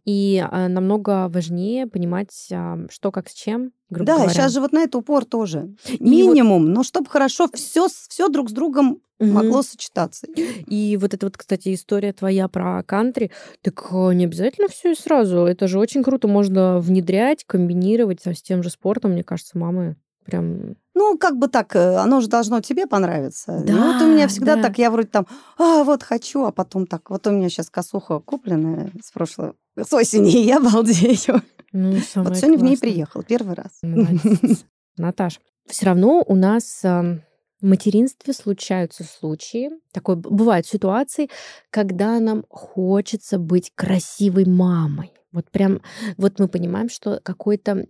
И 0.06 0.44
а, 0.50 0.68
намного 0.68 1.28
важнее 1.30 1.88
понимать, 1.88 2.48
а, 2.52 2.78
что 2.90 3.12
как 3.12 3.30
с 3.30 3.34
чем, 3.34 3.72
грубо 3.90 4.06
Да, 4.06 4.16
говоря. 4.18 4.34
сейчас 4.34 4.54
же 4.54 4.62
вот 4.62 4.72
на 4.72 4.80
это 4.84 4.98
упор 4.98 5.26
тоже. 5.26 5.76
И 5.88 5.92
вот- 5.98 6.02
Минимум, 6.02 6.72
но 6.72 6.84
чтобы 6.84 7.10
хорошо 7.10 7.48
все, 7.54 7.88
все 7.88 8.30
друг 8.30 8.50
с 8.50 8.54
другом 8.54 9.02
Мгм. 9.20 9.32
могло 9.34 9.62
сочетаться. 9.62 10.28
И 10.68 10.98
вот 11.00 11.14
эта 11.14 11.26
вот, 11.26 11.38
кстати, 11.38 11.74
история 11.74 12.12
твоя 12.12 12.48
про 12.50 12.84
кантри, 12.84 13.32
так 13.62 13.88
а, 13.92 14.12
не 14.12 14.26
обязательно 14.26 14.68
все 14.68 14.92
и 14.92 14.96
сразу. 14.96 15.40
Это 15.46 15.68
же 15.68 15.80
очень 15.80 16.04
круто, 16.04 16.28
можно 16.28 16.80
внедрять, 16.80 17.44
комбинировать 17.46 18.26
с 18.26 18.42
тем 18.42 18.62
же 18.64 18.70
спортом. 18.70 19.12
Мне 19.12 19.24
кажется, 19.24 19.58
мамы 19.58 19.96
прям... 20.26 20.76
Ну, 20.98 21.18
как 21.18 21.38
бы 21.38 21.48
так, 21.50 21.76
э, 21.76 21.98
оно 21.98 22.22
же 22.22 22.28
должно 22.28 22.62
тебе 22.62 22.88
понравиться. 22.88 23.58
И 23.58 23.72
вот 23.72 23.96
у 23.98 24.00
Да, 24.00 24.08
меня 24.08 24.28
всегда 24.28 24.56
да. 24.56 24.62
так, 24.64 24.78
я 24.78 24.90
вроде 24.90 25.10
там, 25.10 25.28
а, 25.58 25.84
вот 25.84 26.02
хочу, 26.04 26.46
а 26.46 26.52
потом 26.52 26.88
так, 26.88 27.10
вот 27.10 27.28
у 27.28 27.32
меня 27.32 27.50
сейчас 27.50 27.70
косуха 27.70 28.20
купленная 28.20 28.92
с 29.04 29.12
прошлого, 29.12 29.56
с 29.78 29.92
осени, 29.94 30.32
и 30.32 30.46
я 30.46 30.60
балдею. 30.62 31.42
Ну, 31.74 31.92
Вот 31.96 32.04
сегодня 32.38 32.58
в 32.58 32.64
ней 32.64 32.78
классное. 32.78 32.78
приехал, 32.78 33.24
первый 33.24 33.56
раз. 33.56 33.72
Молодец. 33.84 34.66
Наташ, 34.98 35.42
все 35.68 35.86
равно 35.88 36.24
у 36.26 36.36
нас 36.36 36.80
в 36.82 37.20
материнстве 37.62 38.34
случаются 38.34 39.04
случаи, 39.04 39.72
такой, 39.92 40.16
б- 40.16 40.30
бывают 40.30 40.66
ситуации, 40.68 41.30
когда 41.72 42.20
нам 42.22 42.46
хочется 42.50 43.38
быть 43.40 43.72
красивой 43.76 44.46
мамой. 44.46 45.12
Вот 45.36 45.52
прям, 45.52 45.82
вот 46.16 46.40
мы 46.40 46.48
понимаем, 46.48 46.88
что 46.88 47.20
какое-то 47.22 47.86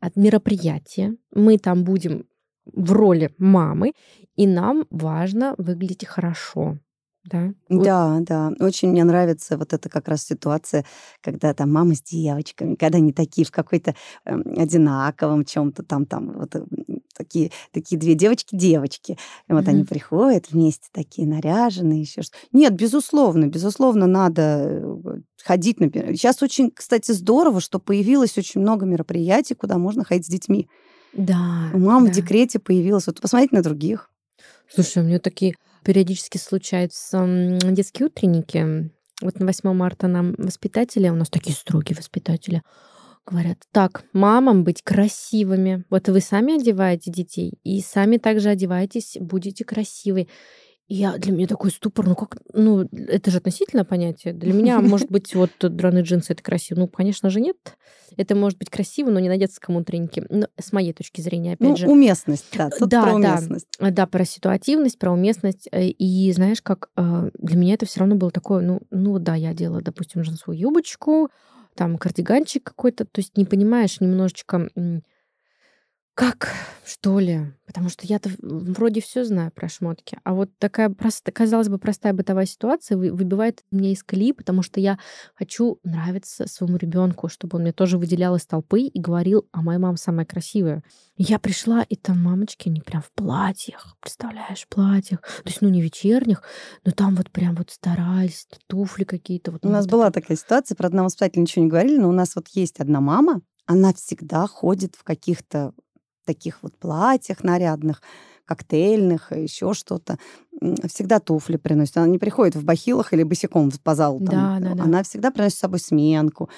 от 0.00 0.16
мероприятия 0.16 1.14
мы 1.30 1.58
там 1.58 1.84
будем 1.84 2.24
в 2.64 2.92
роли 2.92 3.34
мамы, 3.36 3.92
и 4.36 4.46
нам 4.46 4.86
важно 4.90 5.54
выглядеть 5.58 6.06
хорошо. 6.06 6.78
Да? 7.24 7.52
Вот 7.68 7.84
Да, 7.84 8.18
да, 8.20 8.52
очень 8.58 8.90
мне 8.90 9.04
нравится 9.04 9.56
вот 9.56 9.72
эта 9.72 9.88
как 9.88 10.08
раз 10.08 10.24
ситуация, 10.24 10.84
когда 11.20 11.54
там 11.54 11.72
мама 11.72 11.94
с 11.94 12.02
девочками, 12.02 12.74
когда 12.74 12.98
они 12.98 13.12
такие 13.12 13.46
в 13.46 13.52
какой-то 13.52 13.94
эм, 14.24 14.42
одинаковом 14.58 15.44
чем-то 15.44 15.84
там, 15.84 16.04
там 16.06 16.32
вот 16.32 16.54
э, 16.56 16.58
м, 16.58 17.00
такие, 17.16 17.52
такие 17.70 17.96
две 17.98 18.14
девочки-девочки. 18.14 19.18
И 19.48 19.52
вот 19.52 19.68
они 19.68 19.78
Мгм. 19.82 19.86
приходят 19.86 20.50
вместе 20.50 20.88
такие 20.92 21.28
наряженные, 21.28 22.00
еще 22.00 22.22
что 22.22 22.36
Нет, 22.52 22.74
безусловно, 22.74 23.46
безусловно, 23.46 24.06
надо 24.06 24.42
э, 24.42 25.20
ходить 25.44 25.78
на... 25.78 25.88
Сейчас 25.90 26.42
очень, 26.42 26.72
кстати, 26.72 27.12
здорово, 27.12 27.60
что 27.60 27.78
появилось 27.78 28.36
очень 28.36 28.60
много 28.60 28.84
мероприятий, 28.84 29.54
куда 29.54 29.78
можно 29.78 30.04
ходить 30.04 30.26
с 30.26 30.28
детьми. 30.28 30.68
Да. 31.12 31.70
У 31.72 31.78
мам 31.78 32.04
в 32.04 32.08
да. 32.08 32.14
декрете 32.14 32.58
появилось. 32.58 33.06
Вот 33.06 33.20
посмотрите 33.20 33.54
на 33.54 33.62
других. 33.62 34.10
Слушай, 34.68 35.02
у 35.02 35.06
меня 35.06 35.18
такие 35.18 35.54
периодически 35.82 36.38
случаются 36.38 37.24
детские 37.62 38.06
утренники. 38.06 38.90
Вот 39.20 39.38
на 39.38 39.46
8 39.46 39.72
марта 39.72 40.08
нам 40.08 40.34
воспитатели, 40.38 41.08
у 41.08 41.14
нас 41.14 41.30
такие 41.30 41.54
строгие 41.54 41.96
воспитатели, 41.96 42.62
говорят, 43.24 43.58
так, 43.70 44.04
мамам 44.12 44.64
быть 44.64 44.82
красивыми. 44.82 45.84
Вот 45.90 46.08
вы 46.08 46.20
сами 46.20 46.60
одеваете 46.60 47.10
детей, 47.10 47.52
и 47.62 47.80
сами 47.80 48.16
также 48.16 48.48
одеваетесь, 48.48 49.16
будете 49.20 49.64
красивы. 49.64 50.28
Я, 50.94 51.16
для 51.16 51.32
меня 51.32 51.46
такой 51.46 51.70
ступор, 51.70 52.06
ну 52.06 52.14
как, 52.14 52.36
ну 52.52 52.86
это 52.92 53.30
же 53.30 53.38
относительное 53.38 53.84
понятие. 53.84 54.34
Для 54.34 54.52
меня, 54.52 54.78
может 54.80 55.10
быть, 55.10 55.34
вот 55.34 55.50
драные 55.58 56.02
джинсы 56.04 56.34
это 56.34 56.42
красиво. 56.42 56.80
Ну, 56.80 56.88
конечно 56.88 57.30
же, 57.30 57.40
нет. 57.40 57.56
Это 58.18 58.34
может 58.34 58.58
быть 58.58 58.68
красиво, 58.68 59.08
но 59.08 59.18
не 59.18 59.30
на 59.30 59.38
детском 59.38 59.76
утреннике. 59.76 60.26
Ну, 60.28 60.44
с 60.60 60.70
моей 60.70 60.92
точки 60.92 61.22
зрения, 61.22 61.54
опять 61.54 61.68
Ну, 61.70 61.76
же. 61.76 61.86
уместность, 61.88 62.44
да, 62.54 62.68
тут 62.68 62.90
Да, 62.90 63.02
про 63.04 63.12
да. 63.12 63.16
уместность. 63.16 63.68
Э, 63.78 63.90
Да, 63.90 64.06
про 64.06 64.26
ситуативность, 64.26 64.98
про 64.98 65.10
уместность. 65.12 65.66
Э, 65.72 65.86
И 65.88 66.30
знаешь, 66.32 66.60
как 66.60 66.90
э, 66.98 67.30
для 67.38 67.56
меня 67.56 67.72
это 67.72 67.86
все 67.86 68.00
равно 68.00 68.16
было 68.16 68.30
такое, 68.30 68.60
ну, 68.60 68.82
ну 68.90 69.18
да, 69.18 69.34
я 69.34 69.54
делала, 69.54 69.80
допустим, 69.80 70.22
женскую 70.24 70.58
юбочку, 70.58 71.30
там 71.74 71.96
кардиганчик 71.96 72.64
какой-то, 72.64 73.06
то 73.06 73.20
есть 73.20 73.38
не 73.38 73.46
понимаешь 73.46 73.98
немножечко, 74.00 74.68
как, 76.14 76.52
что 76.84 77.18
ли, 77.18 77.54
потому 77.66 77.88
что 77.88 78.06
я-то 78.06 78.30
вроде 78.40 79.00
все 79.00 79.24
знаю 79.24 79.50
про 79.50 79.68
шмотки, 79.68 80.18
а 80.24 80.34
вот 80.34 80.50
такая 80.58 80.90
простая, 80.90 81.32
казалось 81.32 81.70
бы, 81.70 81.78
простая 81.78 82.12
бытовая 82.12 82.44
ситуация 82.44 82.98
вы- 82.98 83.12
выбивает 83.12 83.62
меня 83.70 83.92
из 83.92 84.02
колеи, 84.02 84.32
потому 84.32 84.62
что 84.62 84.78
я 84.78 84.98
хочу 85.34 85.78
нравиться 85.84 86.46
своему 86.46 86.76
ребенку, 86.76 87.28
чтобы 87.28 87.56
он 87.56 87.62
мне 87.62 87.72
тоже 87.72 87.96
выделял 87.96 88.36
из 88.36 88.44
толпы 88.44 88.82
и 88.82 89.00
говорил, 89.00 89.48
а 89.52 89.62
моя 89.62 89.78
мама 89.78 89.96
самая 89.96 90.26
красивая. 90.26 90.82
Я 91.16 91.38
пришла, 91.38 91.82
и 91.82 91.96
там 91.96 92.22
мамочки, 92.22 92.68
они 92.68 92.82
прям 92.82 93.00
в 93.00 93.10
платьях, 93.12 93.96
представляешь, 94.00 94.62
в 94.64 94.68
платьях. 94.68 95.20
То 95.22 95.46
есть, 95.46 95.62
ну, 95.62 95.70
не 95.70 95.80
вечерних, 95.80 96.42
но 96.84 96.92
там 96.92 97.14
вот 97.14 97.30
прям 97.30 97.54
вот 97.54 97.70
старались, 97.70 98.46
туфли 98.66 99.04
какие-то. 99.04 99.50
Вот, 99.50 99.64
У 99.64 99.68
нас 99.70 99.86
вот 99.86 99.92
была 99.92 100.08
это. 100.08 100.20
такая 100.20 100.36
ситуация, 100.36 100.76
про 100.76 100.88
одного 100.88 101.06
воспитателя 101.06 101.40
ничего 101.40 101.64
не 101.64 101.70
говорили, 101.70 101.98
но 101.98 102.08
у 102.10 102.12
нас 102.12 102.36
вот 102.36 102.48
есть 102.48 102.80
одна 102.80 103.00
мама, 103.00 103.40
она 103.64 103.94
всегда 103.94 104.46
ходит 104.46 104.94
в 104.96 105.04
каких-то 105.04 105.72
таких 106.24 106.62
вот 106.62 106.76
платьях 106.78 107.42
нарядных, 107.44 108.02
коктейльных, 108.44 109.32
еще 109.32 109.74
что-то. 109.74 110.18
Всегда 110.86 111.20
туфли 111.20 111.56
приносит. 111.56 111.96
Она 111.96 112.06
не 112.06 112.18
приходит 112.18 112.56
в 112.56 112.64
бахилах 112.64 113.12
или 113.12 113.22
босиком 113.22 113.70
по 113.82 113.94
залу. 113.94 114.20
Да, 114.20 114.30
Там. 114.30 114.62
да, 114.62 114.74
да. 114.74 114.82
Она 114.84 115.02
всегда 115.02 115.30
приносит 115.30 115.58
с 115.58 115.60
собой 115.60 115.78
сменку. 115.80 116.48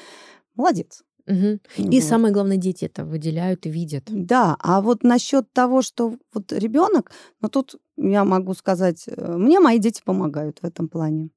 Молодец. 0.54 1.02
Мгм. 1.26 1.60
Ну 1.78 1.90
И 1.90 2.00
вот. 2.00 2.08
самое 2.08 2.34
главное, 2.34 2.58
дети 2.58 2.84
это 2.84 3.04
выделяют 3.04 3.66
и 3.66 3.70
видят. 3.70 4.04
Да, 4.08 4.56
а 4.60 4.80
вот 4.82 5.02
насчет 5.04 5.50
того, 5.52 5.80
что 5.80 6.16
вот 6.34 6.52
ребенок, 6.52 7.10
ну 7.40 7.48
тут 7.48 7.76
я 7.96 8.24
могу 8.24 8.52
сказать, 8.54 9.04
э, 9.06 9.36
мне 9.36 9.58
мои 9.60 9.78
дети 9.78 10.02
помогают 10.04 10.58
в 10.60 10.66
этом 10.66 10.88
плане. 10.88 11.30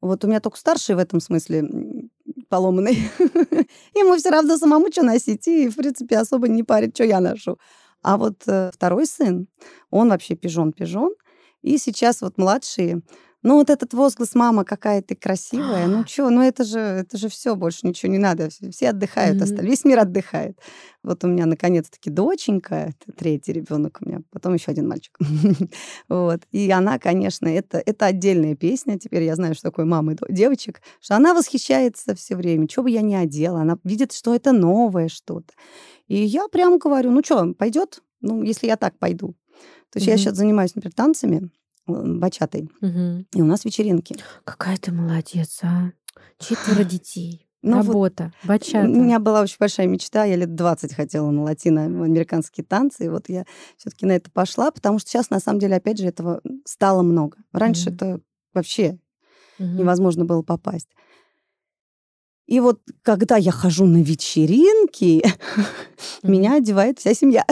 Вот 0.00 0.24
у 0.24 0.28
меня 0.28 0.40
только 0.40 0.58
старший 0.58 0.94
в 0.94 0.98
этом 0.98 1.20
смысле 1.20 1.68
поломанный. 2.48 2.98
Ему 3.94 4.16
все 4.16 4.30
равно 4.30 4.56
самому 4.56 4.90
что 4.90 5.02
носить, 5.02 5.46
и, 5.48 5.68
в 5.68 5.76
принципе, 5.76 6.18
особо 6.18 6.48
не 6.48 6.62
парит, 6.62 6.94
что 6.94 7.04
я 7.04 7.20
ношу. 7.20 7.58
А 8.02 8.16
вот 8.16 8.42
э, 8.46 8.70
второй 8.72 9.06
сын, 9.06 9.48
он 9.90 10.08
вообще 10.10 10.34
пижон-пижон. 10.34 11.14
И 11.62 11.78
сейчас 11.78 12.22
вот 12.22 12.38
младшие, 12.38 13.02
ну 13.42 13.54
вот 13.56 13.70
этот 13.70 13.94
возглас 13.94 14.34
«мама, 14.34 14.64
какая 14.64 15.00
ты 15.02 15.14
красивая», 15.14 15.86
ну 15.86 16.04
что, 16.06 16.30
ну 16.30 16.42
это 16.42 16.64
же, 16.64 16.78
это 16.78 17.16
же 17.18 17.28
все, 17.28 17.54
больше 17.56 17.86
ничего 17.86 18.10
не 18.12 18.18
надо. 18.18 18.48
Все- 18.50 18.90
отдыхают, 18.90 19.36
Мгм. 19.36 19.44
остальные, 19.44 19.70
весь 19.70 19.84
мир 19.84 19.98
отдыхает. 20.00 20.58
Вот 21.02 21.24
у 21.24 21.28
меня 21.28 21.46
наконец-таки 21.46 22.10
доченька, 22.10 22.74
это 23.00 23.12
третий 23.16 23.52
ребенок 23.52 23.98
у 24.00 24.08
меня, 24.08 24.20
потом 24.30 24.54
еще 24.54 24.70
один 24.70 24.88
мальчик. 24.88 25.16
Вот. 26.08 26.40
И 26.52 26.70
она, 26.70 26.98
конечно, 26.98 27.48
это, 27.48 27.82
это 27.84 28.06
отдельная 28.06 28.54
песня. 28.56 28.98
Теперь 28.98 29.22
я 29.22 29.34
знаю, 29.36 29.54
что 29.54 29.64
такое 29.70 29.86
мама 29.86 30.14
девочек, 30.28 30.80
что 31.00 31.16
она 31.16 31.34
восхищается 31.34 32.14
все 32.14 32.36
время. 32.36 32.68
Что 32.68 32.82
бы 32.82 32.90
я 32.90 33.02
ни 33.02 33.14
одела, 33.14 33.60
она 33.60 33.78
видит, 33.84 34.12
что 34.12 34.34
это 34.34 34.52
новое 34.52 35.08
что-то. 35.08 35.52
И 36.08 36.16
я 36.22 36.48
прямо 36.48 36.78
говорю, 36.78 37.10
ну 37.12 37.22
что, 37.24 37.54
пойдет? 37.54 38.02
Ну, 38.20 38.42
если 38.42 38.66
я 38.66 38.76
так 38.76 38.98
пойду. 38.98 39.36
То 39.90 39.98
есть 39.98 40.06
я 40.06 40.14
Мгм. 40.14 40.18
сейчас 40.18 40.36
занимаюсь, 40.36 40.74
например, 40.74 40.94
танцами, 40.94 41.50
бачатой, 41.88 42.70
Мгм. 42.80 43.26
и 43.34 43.42
у 43.42 43.44
нас 43.44 43.64
вечеринки. 43.64 44.16
Какая 44.44 44.76
ты 44.76 44.92
молодец, 44.92 45.60
а. 45.62 45.92
Четверо 46.38 46.84
детей. 46.84 47.46
Ну 47.62 47.78
вот 47.78 47.86
Работа, 47.86 48.32
бачата. 48.44 48.86
У 48.88 49.02
меня 49.02 49.18
была 49.18 49.40
очень 49.40 49.56
большая 49.58 49.88
мечта, 49.88 50.24
я 50.24 50.36
лет 50.36 50.54
20 50.54 50.94
хотела 50.94 51.28
на 51.30 51.42
латиноамериканские 51.42 52.64
танцы, 52.64 53.06
и 53.06 53.08
вот 53.08 53.28
я 53.28 53.44
все-таки 53.76 54.06
на 54.06 54.12
это 54.12 54.30
пошла, 54.30 54.70
потому 54.70 55.00
что 55.00 55.10
сейчас, 55.10 55.30
на 55.30 55.40
самом 55.40 55.58
деле, 55.58 55.74
опять 55.76 55.98
же, 55.98 56.06
этого 56.06 56.40
стало 56.64 57.02
много. 57.02 57.38
Раньше 57.52 57.90
Мгм. 57.90 57.94
это 57.96 58.20
вообще 58.54 58.98
Мгм. 59.58 59.76
невозможно 59.78 60.24
было 60.24 60.42
попасть. 60.42 60.88
И 62.48 62.60
вот 62.60 62.80
когда 63.02 63.36
я 63.36 63.52
хожу 63.52 63.84
на 63.84 64.02
вечеринки, 64.02 65.22
меня 66.22 66.56
одевает 66.56 66.98
вся 66.98 67.12
семья. 67.12 67.44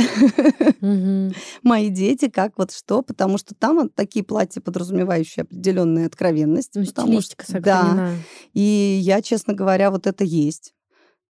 Мои 1.63 1.91
дети, 1.91 2.29
как 2.31 2.55
вот 2.57 2.73
что, 2.73 3.03
потому 3.03 3.37
что 3.37 3.55
там 3.55 3.77
вот 3.77 3.95
такие 3.95 4.25
платья, 4.25 4.63
подразумевающие 4.63 5.43
определенную 5.43 6.07
откровенность. 6.07 6.71
Ну, 6.75 6.81
потому 6.87 7.09
что- 7.21 7.37
да, 7.61 8.11
и 8.55 8.99
я, 9.03 9.21
честно 9.21 9.53
говоря, 9.53 9.91
вот 9.91 10.07
это 10.07 10.25
есть. 10.25 10.73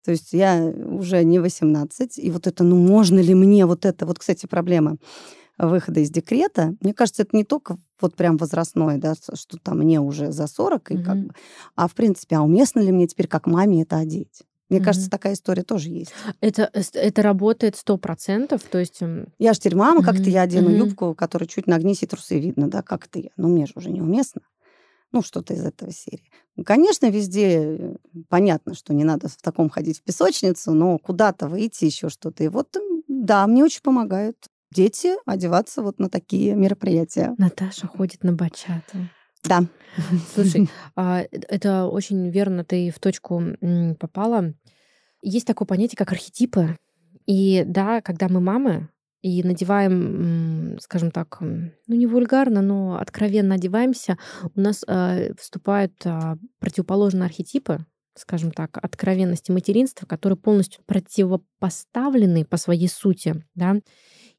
То 0.05 0.11
есть 0.11 0.33
я 0.33 0.63
уже 0.63 1.23
не 1.23 1.39
18, 1.39 2.19
и 2.19 2.29
вот 2.29 2.45
это, 2.45 2.63
ну 2.63 2.75
можно 2.75 3.19
ли 3.19 3.33
мне 3.33 3.65
вот 3.65 3.85
это? 3.85 4.05
Вот, 4.05 4.19
кстати, 4.19 4.45
проблема 4.45 4.97
выхода 5.57 5.99
из 6.01 6.09
декрета. 6.09 6.75
Мне 6.81 6.93
кажется, 6.93 7.23
это 7.23 7.35
не 7.35 7.43
только 7.43 7.77
вот 8.01 8.15
прям 8.15 8.37
возрастное, 8.37 8.97
да, 8.97 9.13
что 9.15 9.57
там 9.57 9.79
мне 9.79 9.99
уже 9.99 10.31
за 10.31 10.47
40, 10.47 10.91
и 10.91 10.97
как 10.97 11.15
Мгм. 11.15 11.27
бы, 11.27 11.33
а 11.75 11.87
в 11.87 11.93
принципе, 11.93 12.35
а 12.37 12.41
уместно 12.41 12.79
ли 12.81 12.91
мне 12.91 13.07
теперь 13.07 13.27
как 13.27 13.47
маме 13.47 13.83
это 13.83 13.97
одеть? 13.97 14.43
Мне 14.69 14.81
кажется, 14.81 15.05
Мгм. 15.07 15.11
такая 15.11 15.33
история 15.33 15.61
тоже 15.63 15.89
есть. 15.89 16.11
Это, 16.41 16.69
это 16.93 17.21
работает 17.21 17.75
сто 17.75 17.97
процентов, 17.97 18.63
то 18.63 18.79
есть... 18.79 19.01
м, 19.01 19.27
Я 19.37 19.53
же 19.53 19.59
теперь 19.59 19.75
мама, 19.77 20.01
как-то 20.01 20.23
Мгм, 20.23 20.31
я 20.31 20.41
одену 20.41 20.69
мгм. 20.69 20.79
юбку, 20.79 21.13
которая 21.15 21.47
чуть 21.47 21.67
нагнись 21.67 22.01
и 22.03 22.07
трусы 22.07 22.39
видно, 22.39 22.67
да, 22.67 22.81
как 22.81 23.05
это 23.05 23.19
я. 23.19 23.29
Ну, 23.37 23.47
мне 23.47 23.67
же 23.67 23.73
уже 23.75 23.91
неуместно. 23.91 24.41
Ну, 25.11 25.21
что-то 25.21 25.53
из 25.53 25.63
этого 25.63 25.91
серии. 25.91 26.29
Ну, 26.57 26.63
Конечно, 26.63 27.09
везде 27.09 27.47
э, 27.77 27.95
понятно, 28.27 28.73
что 28.73 28.93
не 28.93 29.03
надо 29.03 29.29
в 29.29 29.37
таком 29.37 29.69
ходить 29.69 29.99
в 29.99 30.03
песочницу, 30.03 30.73
но 30.73 30.97
куда-то 30.97 31.47
выйти, 31.47 31.85
еще 31.85 32.09
что-то. 32.09 32.43
И 32.43 32.47
вот, 32.49 32.75
да, 33.07 33.45
мне 33.47 33.63
очень 33.63 33.81
помогают 33.81 34.35
дети 34.75 35.13
одеваться 35.25 35.81
вот 35.81 35.99
на 35.99 36.09
такие 36.09 36.53
мероприятия. 36.53 37.33
Наташа 37.37 37.87
ходит 37.87 38.23
на 38.23 38.33
бачату. 38.33 38.97
Да. 39.47 39.63
Слушай, 40.33 40.69
а, 40.95 41.23
это 41.31 41.85
очень 41.85 42.29
верно, 42.29 42.65
ты 42.65 42.91
в 42.91 42.99
точку 42.99 43.41
попала. 43.99 44.53
Есть 45.21 45.47
такое 45.47 45.65
понятие, 45.65 45.97
как 45.97 46.11
архетипы. 46.11 46.77
И 47.25 47.63
да, 47.65 48.01
когда 48.01 48.27
мы 48.27 48.41
мамы, 48.41 48.89
и 49.21 49.41
надеваем, 49.41 50.77
скажем 50.79 51.09
так, 51.09 51.37
ну 51.39 51.71
не 51.87 52.05
вульгарно, 52.05 52.61
но 52.61 52.99
откровенно 52.99 53.55
одеваемся, 53.55 54.19
у 54.55 54.59
нас 54.59 54.83
э, 54.87 55.33
вступают 55.39 55.93
э, 56.05 56.35
противоположные 56.59 57.25
архетипы, 57.25 57.87
скажем 58.13 58.51
так, 58.51 58.77
откровенности 58.77 59.51
материнства, 59.51 60.05
которые 60.05 60.37
полностью 60.37 60.83
противопоставлены 60.85 62.45
по 62.45 62.57
своей 62.57 62.87
сути, 62.87 63.43
да, 63.55 63.77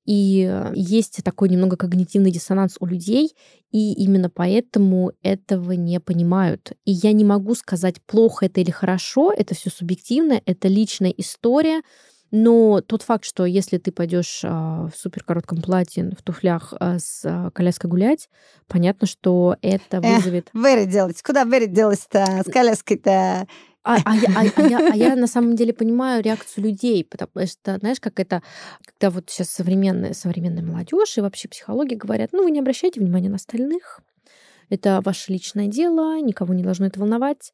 и 0.06 0.70
есть 0.74 1.22
такой 1.24 1.48
немного 1.48 1.76
когнитивный 1.76 2.30
диссонанс 2.30 2.76
у 2.80 2.86
людей, 2.86 3.34
и 3.72 3.92
именно 3.92 4.30
поэтому 4.30 5.12
этого 5.22 5.72
не 5.72 6.00
понимают. 6.00 6.72
И 6.84 6.92
я 6.92 7.12
не 7.12 7.24
могу 7.24 7.54
сказать, 7.54 8.00
плохо 8.02 8.46
это 8.46 8.60
или 8.60 8.70
хорошо, 8.70 9.32
это 9.32 9.54
все 9.54 9.70
субъективно, 9.70 10.40
это 10.46 10.68
личная 10.68 11.10
история, 11.10 11.82
но 12.30 12.80
тот 12.80 13.02
факт, 13.02 13.24
что 13.24 13.44
если 13.44 13.78
ты 13.78 13.92
пойдешь 13.92 14.40
а, 14.44 14.88
в 14.88 14.96
супер 14.96 15.22
коротком 15.22 15.62
платье, 15.62 16.10
в 16.18 16.22
туфлях 16.22 16.74
а, 16.78 16.98
с 16.98 17.22
а, 17.24 17.50
коляской 17.50 17.88
гулять, 17.88 18.28
понятно, 18.66 19.06
что 19.06 19.56
это 19.62 20.00
вызовет... 20.00 20.48
Эх, 20.52 20.60
делать. 20.86 21.22
Куда 21.22 21.44
Вэри 21.44 21.66
делать-то 21.66 22.42
с 22.44 22.50
коляской-то? 22.50 23.46
А, 23.86 23.98
а, 24.04 24.16
я, 24.16 24.28
а, 24.34 24.40
а, 24.40 24.62
я, 24.68 24.78
а 24.92 24.96
я 24.96 25.14
на 25.14 25.28
самом 25.28 25.54
деле 25.54 25.72
понимаю 25.72 26.20
реакцию 26.20 26.64
людей, 26.64 27.04
потому 27.04 27.46
что, 27.46 27.78
знаешь, 27.78 28.00
как 28.00 28.18
это, 28.18 28.42
когда 28.84 29.10
вот 29.10 29.30
сейчас 29.30 29.50
современная, 29.50 30.12
современная 30.12 30.64
молодежь 30.64 31.16
и 31.16 31.20
вообще 31.20 31.46
психологи 31.46 31.94
говорят, 31.94 32.30
ну, 32.32 32.42
вы 32.42 32.50
не 32.50 32.58
обращайте 32.58 32.98
внимания 32.98 33.28
на 33.28 33.36
остальных, 33.36 34.00
это 34.70 35.00
ваше 35.04 35.32
личное 35.32 35.68
дело, 35.68 36.20
никого 36.20 36.52
не 36.52 36.64
должно 36.64 36.86
это 36.86 36.98
волновать. 36.98 37.52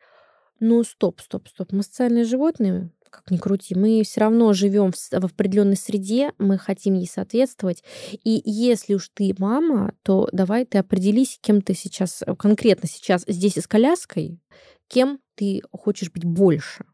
Ну, 0.58 0.82
стоп, 0.84 1.20
стоп, 1.20 1.48
стоп. 1.48 1.70
Мы 1.72 1.82
социальные 1.82 2.24
животные, 2.24 2.88
как 3.10 3.30
ни 3.30 3.36
крути, 3.36 3.74
мы 3.74 4.02
все 4.02 4.22
равно 4.22 4.54
живем 4.54 4.92
в, 4.92 4.96
в 4.96 5.24
определенной 5.26 5.76
среде, 5.76 6.32
мы 6.38 6.56
хотим 6.56 6.94
ей 6.94 7.06
соответствовать. 7.06 7.84
И 8.24 8.40
если 8.46 8.94
уж 8.94 9.10
ты 9.12 9.34
мама, 9.36 9.92
то 10.02 10.30
давай 10.32 10.64
ты 10.64 10.78
определись, 10.78 11.38
кем 11.42 11.60
ты 11.60 11.74
сейчас, 11.74 12.22
конкретно 12.38 12.88
сейчас 12.88 13.24
здесь 13.26 13.58
с 13.58 13.66
коляской, 13.66 14.40
кем 14.92 15.20
ты 15.34 15.62
хочешь 15.72 16.12
быть 16.12 16.24
больше. 16.24 16.84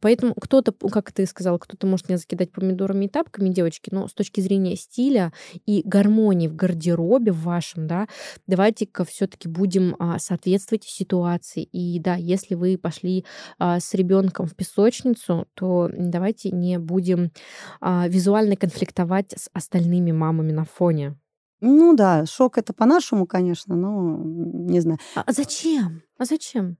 Поэтому 0.00 0.34
кто-то, 0.34 0.72
как 0.72 1.12
ты 1.12 1.24
сказала, 1.24 1.56
кто-то 1.56 1.86
может 1.86 2.10
меня 2.10 2.18
закидать 2.18 2.52
помидорами 2.52 3.06
и 3.06 3.08
тапками, 3.08 3.48
девочки, 3.48 3.88
но 3.90 4.06
с 4.06 4.12
точки 4.12 4.42
зрения 4.42 4.76
стиля 4.76 5.32
и 5.64 5.80
гармонии 5.82 6.46
в 6.46 6.54
гардеробе 6.54 7.32
в 7.32 7.40
вашем, 7.40 7.86
да, 7.86 8.06
давайте-ка 8.46 9.06
все 9.06 9.26
таки 9.26 9.48
будем 9.48 9.96
а, 9.98 10.18
соответствовать 10.18 10.84
ситуации. 10.84 11.62
И 11.62 11.98
да, 12.00 12.16
если 12.16 12.54
вы 12.54 12.76
пошли 12.76 13.24
а, 13.58 13.80
с 13.80 13.94
ребенком 13.94 14.46
в 14.46 14.54
песочницу, 14.54 15.46
то 15.54 15.88
давайте 15.96 16.50
не 16.50 16.78
будем 16.78 17.30
а, 17.80 18.06
визуально 18.06 18.56
конфликтовать 18.56 19.32
с 19.32 19.48
остальными 19.54 20.12
мамами 20.12 20.52
на 20.52 20.66
фоне. 20.66 21.16
Ну 21.62 21.96
да, 21.96 22.26
шок 22.26 22.58
это 22.58 22.74
по-нашему, 22.74 23.26
конечно, 23.26 23.74
но 23.74 24.20
не 24.22 24.80
знаю. 24.80 24.98
А 25.14 25.32
зачем? 25.32 26.02
А 26.18 26.26
зачем? 26.26 26.76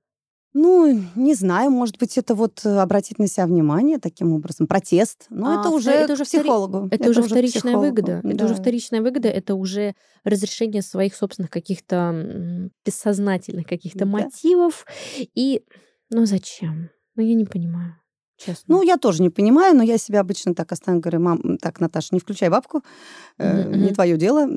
Ну, 0.56 1.02
не 1.16 1.34
знаю, 1.34 1.72
может 1.72 1.98
быть, 1.98 2.16
это 2.16 2.36
вот 2.36 2.64
э, 2.64 2.78
обратить 2.78 3.18
на 3.18 3.26
себя 3.26 3.46
внимание 3.46 3.98
таким 3.98 4.32
образом, 4.32 4.68
протест. 4.68 5.26
Но 5.28 5.48
а, 5.48 5.60
это 5.60 5.70
уже 5.70 5.90
это 5.90 6.12
уже 6.12 6.24
психологу. 6.24 6.86
Это, 6.92 6.94
это 6.94 7.10
уже 7.10 7.22
вторичная 7.22 7.60
психологу. 7.62 7.86
выгода. 7.86 8.20
Да. 8.22 8.30
Это 8.30 8.44
уже 8.44 8.54
вторичная 8.54 9.02
выгода, 9.02 9.28
это 9.28 9.56
уже 9.56 9.96
разрешение 10.22 10.82
своих 10.82 11.16
собственных 11.16 11.50
каких-то 11.50 12.70
бессознательных 12.86 13.66
каких-то 13.66 14.00
да. 14.00 14.06
мотивов. 14.06 14.86
И, 15.34 15.64
ну 16.10 16.24
зачем? 16.24 16.90
Ну 17.16 17.24
я 17.24 17.34
не 17.34 17.46
понимаю. 17.46 17.96
Честно. 18.36 18.76
Ну, 18.76 18.82
я 18.82 18.96
тоже 18.96 19.22
не 19.22 19.30
понимаю, 19.30 19.76
но 19.76 19.82
я 19.82 19.96
себя 19.96 20.20
обычно 20.20 20.54
так 20.54 20.72
остану, 20.72 20.98
говорю, 20.98 21.20
мам, 21.20 21.56
так, 21.58 21.78
Наташа, 21.80 22.08
не 22.10 22.18
включай 22.18 22.48
бабку, 22.48 22.78
mm-hmm. 23.38 23.72
э, 23.72 23.76
не 23.76 23.88
твое 23.90 24.16
дело. 24.16 24.48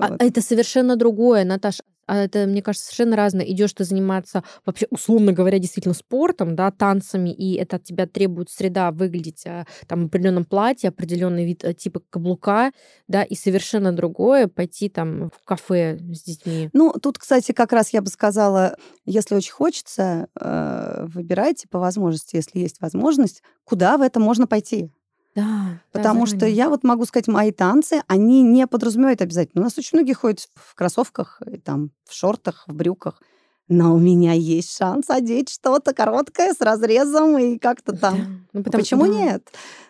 А, 0.00 0.08
вот. 0.12 0.22
Это 0.22 0.40
совершенно 0.40 0.96
другое, 0.96 1.44
Наташа 1.44 1.82
а 2.08 2.16
это, 2.16 2.46
мне 2.46 2.62
кажется, 2.62 2.86
совершенно 2.86 3.16
разное. 3.16 3.44
Идешь 3.44 3.72
ты 3.74 3.84
заниматься 3.84 4.42
вообще, 4.64 4.86
условно 4.90 5.32
говоря, 5.32 5.58
действительно 5.58 5.94
спортом, 5.94 6.56
да, 6.56 6.70
танцами, 6.70 7.30
и 7.30 7.54
это 7.54 7.76
от 7.76 7.84
тебя 7.84 8.06
требует 8.06 8.50
среда 8.50 8.90
выглядеть 8.90 9.46
а, 9.46 9.66
там 9.86 10.04
в 10.04 10.06
определенном 10.06 10.46
платье, 10.46 10.88
определенный 10.88 11.44
вид 11.44 11.64
э, 11.64 11.74
типа 11.74 12.00
каблука, 12.08 12.72
да, 13.08 13.22
и 13.22 13.34
совершенно 13.34 13.92
другое 13.92 14.48
пойти 14.48 14.88
там 14.88 15.30
в 15.30 15.44
кафе 15.44 15.98
с 15.98 16.22
детьми. 16.22 16.70
Ну, 16.72 16.94
тут, 16.94 17.18
кстати, 17.18 17.52
как 17.52 17.72
раз 17.72 17.92
я 17.92 18.00
бы 18.00 18.08
сказала, 18.08 18.76
если 19.04 19.34
очень 19.34 19.52
хочется, 19.52 20.28
э, 20.40 21.04
выбирайте 21.06 21.68
по 21.68 21.78
возможности, 21.78 22.36
если 22.36 22.58
есть 22.58 22.80
возможность, 22.80 23.42
куда 23.64 23.98
в 23.98 24.00
это 24.00 24.18
можно 24.18 24.46
пойти. 24.46 24.90
Да. 25.34 25.80
Потому 25.92 26.26
да, 26.26 26.36
что 26.36 26.46
я 26.46 26.68
вот 26.68 26.84
могу 26.84 27.04
сказать, 27.04 27.28
мои 27.28 27.52
танцы, 27.52 28.02
они 28.06 28.42
не 28.42 28.66
подразумевают 28.66 29.22
обязательно. 29.22 29.62
У 29.62 29.64
нас 29.64 29.78
очень 29.78 29.98
многие 29.98 30.14
ходят 30.14 30.48
в 30.54 30.74
кроссовках, 30.74 31.40
там, 31.64 31.90
в 32.04 32.14
шортах, 32.14 32.64
в 32.66 32.74
брюках 32.74 33.20
но 33.68 33.94
у 33.94 33.98
меня 33.98 34.32
есть 34.32 34.76
шанс 34.76 35.10
одеть 35.10 35.50
что-то 35.50 35.92
короткое 35.92 36.54
с 36.54 36.60
разрезом 36.60 37.38
и 37.38 37.58
как-то 37.58 37.94
там. 37.94 38.16
Да. 38.16 38.26
Ну, 38.54 38.62
потому, 38.62 38.82
Почему 38.82 39.06
да. 39.06 39.12
нет? 39.12 39.48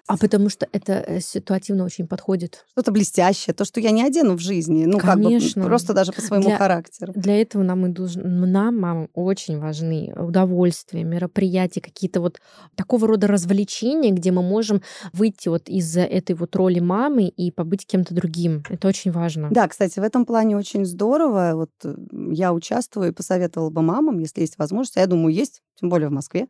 А 0.08 0.16
потому 0.16 0.48
что 0.48 0.66
это 0.72 1.04
э, 1.06 1.20
ситуативно 1.20 1.84
очень 1.84 2.06
подходит. 2.06 2.64
Что-то 2.72 2.92
блестящее, 2.92 3.52
то, 3.52 3.66
что 3.66 3.78
я 3.78 3.90
не 3.90 4.02
одену 4.02 4.36
в 4.36 4.40
жизни. 4.40 4.86
Ну, 4.86 4.98
Конечно. 4.98 5.52
как 5.52 5.62
бы 5.64 5.68
просто 5.68 5.92
даже 5.92 6.12
по 6.12 6.22
своему 6.22 6.48
для, 6.48 6.56
характеру. 6.56 7.12
Для 7.14 7.38
этого 7.38 7.62
нам 7.62 7.84
и 7.84 7.90
должны, 7.90 8.24
нам, 8.24 8.80
мамам, 8.80 9.10
очень 9.12 9.58
важны 9.58 10.14
удовольствия, 10.16 11.04
мероприятия, 11.04 11.82
какие-то 11.82 12.22
вот 12.22 12.40
такого 12.74 13.06
рода 13.06 13.26
развлечения, 13.26 14.10
где 14.10 14.32
мы 14.32 14.42
можем 14.42 14.80
выйти 15.12 15.48
вот 15.48 15.68
из 15.68 15.94
этой 15.94 16.34
вот 16.34 16.56
роли 16.56 16.80
мамы 16.80 17.28
и 17.28 17.50
побыть 17.50 17.86
кем-то 17.86 18.14
другим. 18.14 18.62
Это 18.70 18.88
очень 18.88 19.12
важно. 19.12 19.48
Да, 19.50 19.68
кстати, 19.68 20.00
в 20.00 20.02
этом 20.02 20.24
плане 20.24 20.56
очень 20.56 20.86
здорово. 20.86 21.52
Вот 21.54 21.70
э, 21.84 21.94
я 22.30 22.54
участвую 22.54 23.10
и 23.10 23.12
посоветовала 23.12 23.68
бы 23.68 23.82
мамам, 23.82 24.20
если 24.20 24.40
есть 24.40 24.56
возможность, 24.56 24.96
а 24.96 25.00
я 25.00 25.06
думаю, 25.06 25.34
есть, 25.34 25.60
тем 25.78 25.90
более 25.90 26.08
в 26.08 26.12
Москве, 26.12 26.48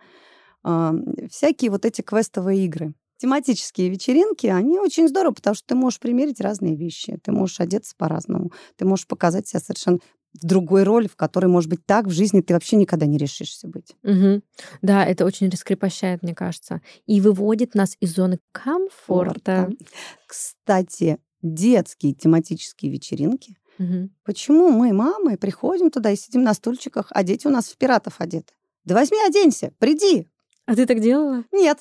всякие 1.30 1.70
вот 1.70 1.84
эти 1.84 2.02
квестовые 2.02 2.64
игры. 2.64 2.94
Тематические 3.18 3.88
вечеринки, 3.88 4.46
они 4.46 4.78
очень 4.78 5.08
здорово, 5.08 5.34
потому 5.34 5.54
что 5.54 5.66
ты 5.66 5.74
можешь 5.74 6.00
примерить 6.00 6.40
разные 6.40 6.76
вещи, 6.76 7.18
ты 7.22 7.32
можешь 7.32 7.60
одеться 7.60 7.94
по-разному, 7.96 8.52
ты 8.76 8.84
можешь 8.84 9.06
показать 9.06 9.46
себя 9.46 9.60
совершенно 9.60 9.98
в 10.34 10.46
другой 10.46 10.84
роли, 10.84 11.08
в 11.08 11.16
которой, 11.16 11.46
может 11.46 11.68
быть, 11.70 11.84
так 11.84 12.06
в 12.06 12.10
жизни 12.10 12.42
ты 12.42 12.54
вообще 12.54 12.76
никогда 12.76 13.06
не 13.06 13.18
решишься 13.18 13.66
быть. 13.66 13.96
Угу. 14.04 14.42
Да, 14.82 15.04
это 15.04 15.24
очень 15.24 15.48
раскрепощает, 15.48 16.22
мне 16.22 16.34
кажется, 16.34 16.80
и 17.06 17.20
выводит 17.20 17.74
нас 17.74 17.96
из 18.00 18.14
зоны 18.14 18.38
комфорта. 18.52 19.66
Форта. 19.66 19.76
Кстати, 20.26 21.18
детские 21.42 22.14
тематические 22.14 22.92
вечеринки 22.92 23.56
Угу. 23.78 24.10
Почему 24.24 24.70
мы, 24.70 24.92
мамы, 24.92 25.36
приходим 25.36 25.90
туда 25.90 26.10
и 26.10 26.16
сидим 26.16 26.42
на 26.42 26.54
стульчиках, 26.54 27.06
а 27.10 27.22
дети 27.22 27.46
у 27.46 27.50
нас 27.50 27.68
в 27.68 27.76
пиратов 27.76 28.20
одеты? 28.20 28.52
Да 28.84 28.94
возьми, 28.94 29.18
оденься, 29.26 29.72
приди. 29.78 30.26
А 30.68 30.76
ты 30.76 30.84
так 30.84 31.00
делала? 31.00 31.44
Нет. 31.50 31.78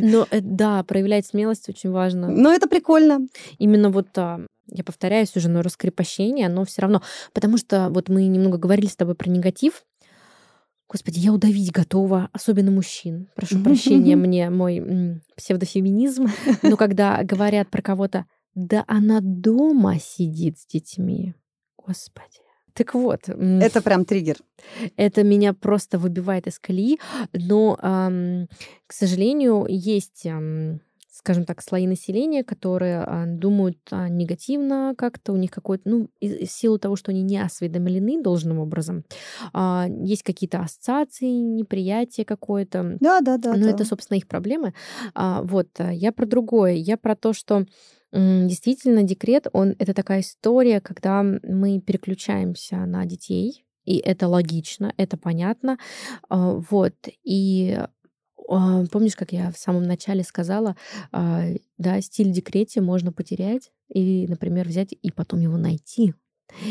Но 0.00 0.26
э, 0.30 0.40
да, 0.40 0.82
проявлять 0.82 1.26
смелость 1.26 1.68
очень 1.68 1.90
важно. 1.90 2.30
Но 2.30 2.50
это 2.50 2.66
прикольно. 2.66 3.28
Именно 3.58 3.90
вот 3.90 4.06
а, 4.16 4.40
я 4.68 4.82
повторяюсь 4.82 5.36
уже, 5.36 5.50
но 5.50 5.60
раскрепощение, 5.60 6.46
оно 6.46 6.64
все 6.64 6.80
равно. 6.80 7.02
Потому 7.34 7.58
что 7.58 7.90
вот 7.90 8.08
мы 8.08 8.26
немного 8.28 8.56
говорили 8.56 8.86
с 8.86 8.96
тобой 8.96 9.14
про 9.14 9.28
негатив. 9.28 9.84
Господи, 10.88 11.18
я 11.18 11.34
удавить 11.34 11.70
готова, 11.70 12.30
особенно 12.32 12.70
мужчин. 12.70 13.28
Прошу 13.36 13.62
прощения 13.62 14.16
мне 14.16 14.48
мой 14.48 15.20
псевдофеминизм. 15.36 16.28
Но 16.62 16.78
когда 16.78 17.22
говорят 17.24 17.70
про 17.70 17.82
кого-то, 17.82 18.24
да 18.54 18.84
она 18.86 19.20
дома 19.20 19.98
сидит 20.00 20.58
с 20.58 20.64
детьми. 20.64 21.34
Господи. 21.76 22.41
Так 22.74 22.94
вот. 22.94 23.28
Это 23.28 23.82
прям 23.82 24.04
триггер. 24.04 24.36
Это 24.96 25.22
меня 25.22 25.52
просто 25.52 25.98
выбивает 25.98 26.46
из 26.46 26.58
колеи. 26.58 26.98
Но, 27.32 27.78
эм, 27.82 28.48
к 28.86 28.92
сожалению, 28.92 29.66
есть, 29.68 30.24
эм, 30.24 30.80
скажем 31.22 31.44
так, 31.44 31.62
слои 31.62 31.86
населения, 31.86 32.42
которые 32.42 33.04
э, 33.06 33.24
думают 33.26 33.78
э, 33.92 34.08
негативно 34.08 34.94
как-то. 34.96 35.32
У 35.32 35.36
них 35.36 35.50
какой-то, 35.50 35.88
ну, 35.88 36.08
в 36.20 36.46
силу 36.46 36.78
того, 36.78 36.96
что 36.96 37.12
они 37.12 37.22
не 37.22 37.38
осведомлены 37.38 38.22
должным 38.22 38.58
образом, 38.58 39.04
э, 39.54 39.84
есть 40.02 40.22
какие-то 40.22 40.60
ассоциации, 40.60 41.28
неприятие 41.28 42.24
какое-то. 42.24 42.96
Да, 42.98 43.20
да, 43.20 43.36
да. 43.36 43.54
Но 43.54 43.64
да. 43.64 43.70
это, 43.70 43.84
собственно, 43.84 44.16
их 44.16 44.26
проблемы. 44.26 44.74
А, 45.14 45.42
вот, 45.42 45.68
я 45.78 46.10
про 46.12 46.26
другое. 46.26 46.72
Я 46.72 46.96
про 46.96 47.14
то, 47.14 47.32
что 47.32 47.66
Действительно, 48.12 49.02
декрет, 49.04 49.46
он 49.52 49.74
это 49.78 49.94
такая 49.94 50.20
история, 50.20 50.80
когда 50.80 51.22
мы 51.22 51.80
переключаемся 51.80 52.76
на 52.84 53.06
детей, 53.06 53.64
и 53.84 53.96
это 53.96 54.28
логично, 54.28 54.92
это 54.98 55.16
понятно. 55.16 55.78
А, 56.28 56.52
вот. 56.70 56.94
И 57.24 57.78
а, 58.48 58.84
помнишь, 58.92 59.16
как 59.16 59.32
я 59.32 59.50
в 59.50 59.56
самом 59.58 59.84
начале 59.84 60.24
сказала, 60.24 60.76
а, 61.10 61.44
да, 61.78 62.00
стиль 62.02 62.32
декрете 62.32 62.82
можно 62.82 63.12
потерять 63.12 63.72
и, 63.88 64.26
например, 64.28 64.68
взять 64.68 64.92
и 64.92 65.10
потом 65.10 65.40
его 65.40 65.56
найти. 65.56 66.14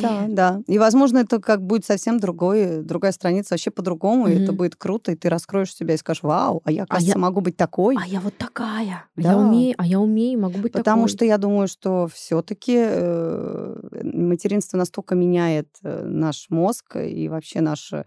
Да, 0.02 0.26
да. 0.28 0.62
И, 0.68 0.78
возможно, 0.78 1.20
это 1.20 1.40
как 1.40 1.62
будет 1.62 1.86
совсем 1.86 2.20
другой, 2.20 2.82
другая 2.84 3.12
страница, 3.12 3.54
вообще 3.54 3.72
по-другому, 3.72 4.28
mm-hmm. 4.28 4.34
и 4.34 4.44
это 4.44 4.54
будет 4.54 4.76
круто, 4.76 5.12
и 5.12 5.16
ты 5.16 5.30
раскроешь 5.30 5.74
себя 5.74 5.96
и 5.96 5.98
скажешь, 5.98 6.24
вау, 6.24 6.62
а 6.64 6.72
я, 6.72 6.86
кажется, 6.86 7.14
а 7.14 7.18
я... 7.18 7.22
могу 7.22 7.42
быть 7.42 7.58
такой. 7.58 7.98
А 8.02 8.08
я 8.08 8.20
вот 8.20 8.38
такая. 8.38 9.06
Да. 9.16 9.30
А 9.30 9.34
я 9.34 9.38
умею, 9.38 9.76
а 9.78 9.86
я 9.86 10.00
умею, 10.00 10.40
могу 10.40 10.60
быть 10.60 10.74
Потому 10.74 11.04
такой. 11.04 11.16
что 11.16 11.26
я 11.26 11.38
думаю, 11.38 11.68
что 11.68 12.08
все-таки 12.14 12.76
э, 12.78 14.02
материнство 14.04 14.78
настолько 14.78 15.16
меняет 15.16 15.70
э, 15.84 16.06
наш 16.06 16.48
мозг 16.50 16.96
и 16.98 17.28
вообще 17.28 17.62
наше 17.62 18.06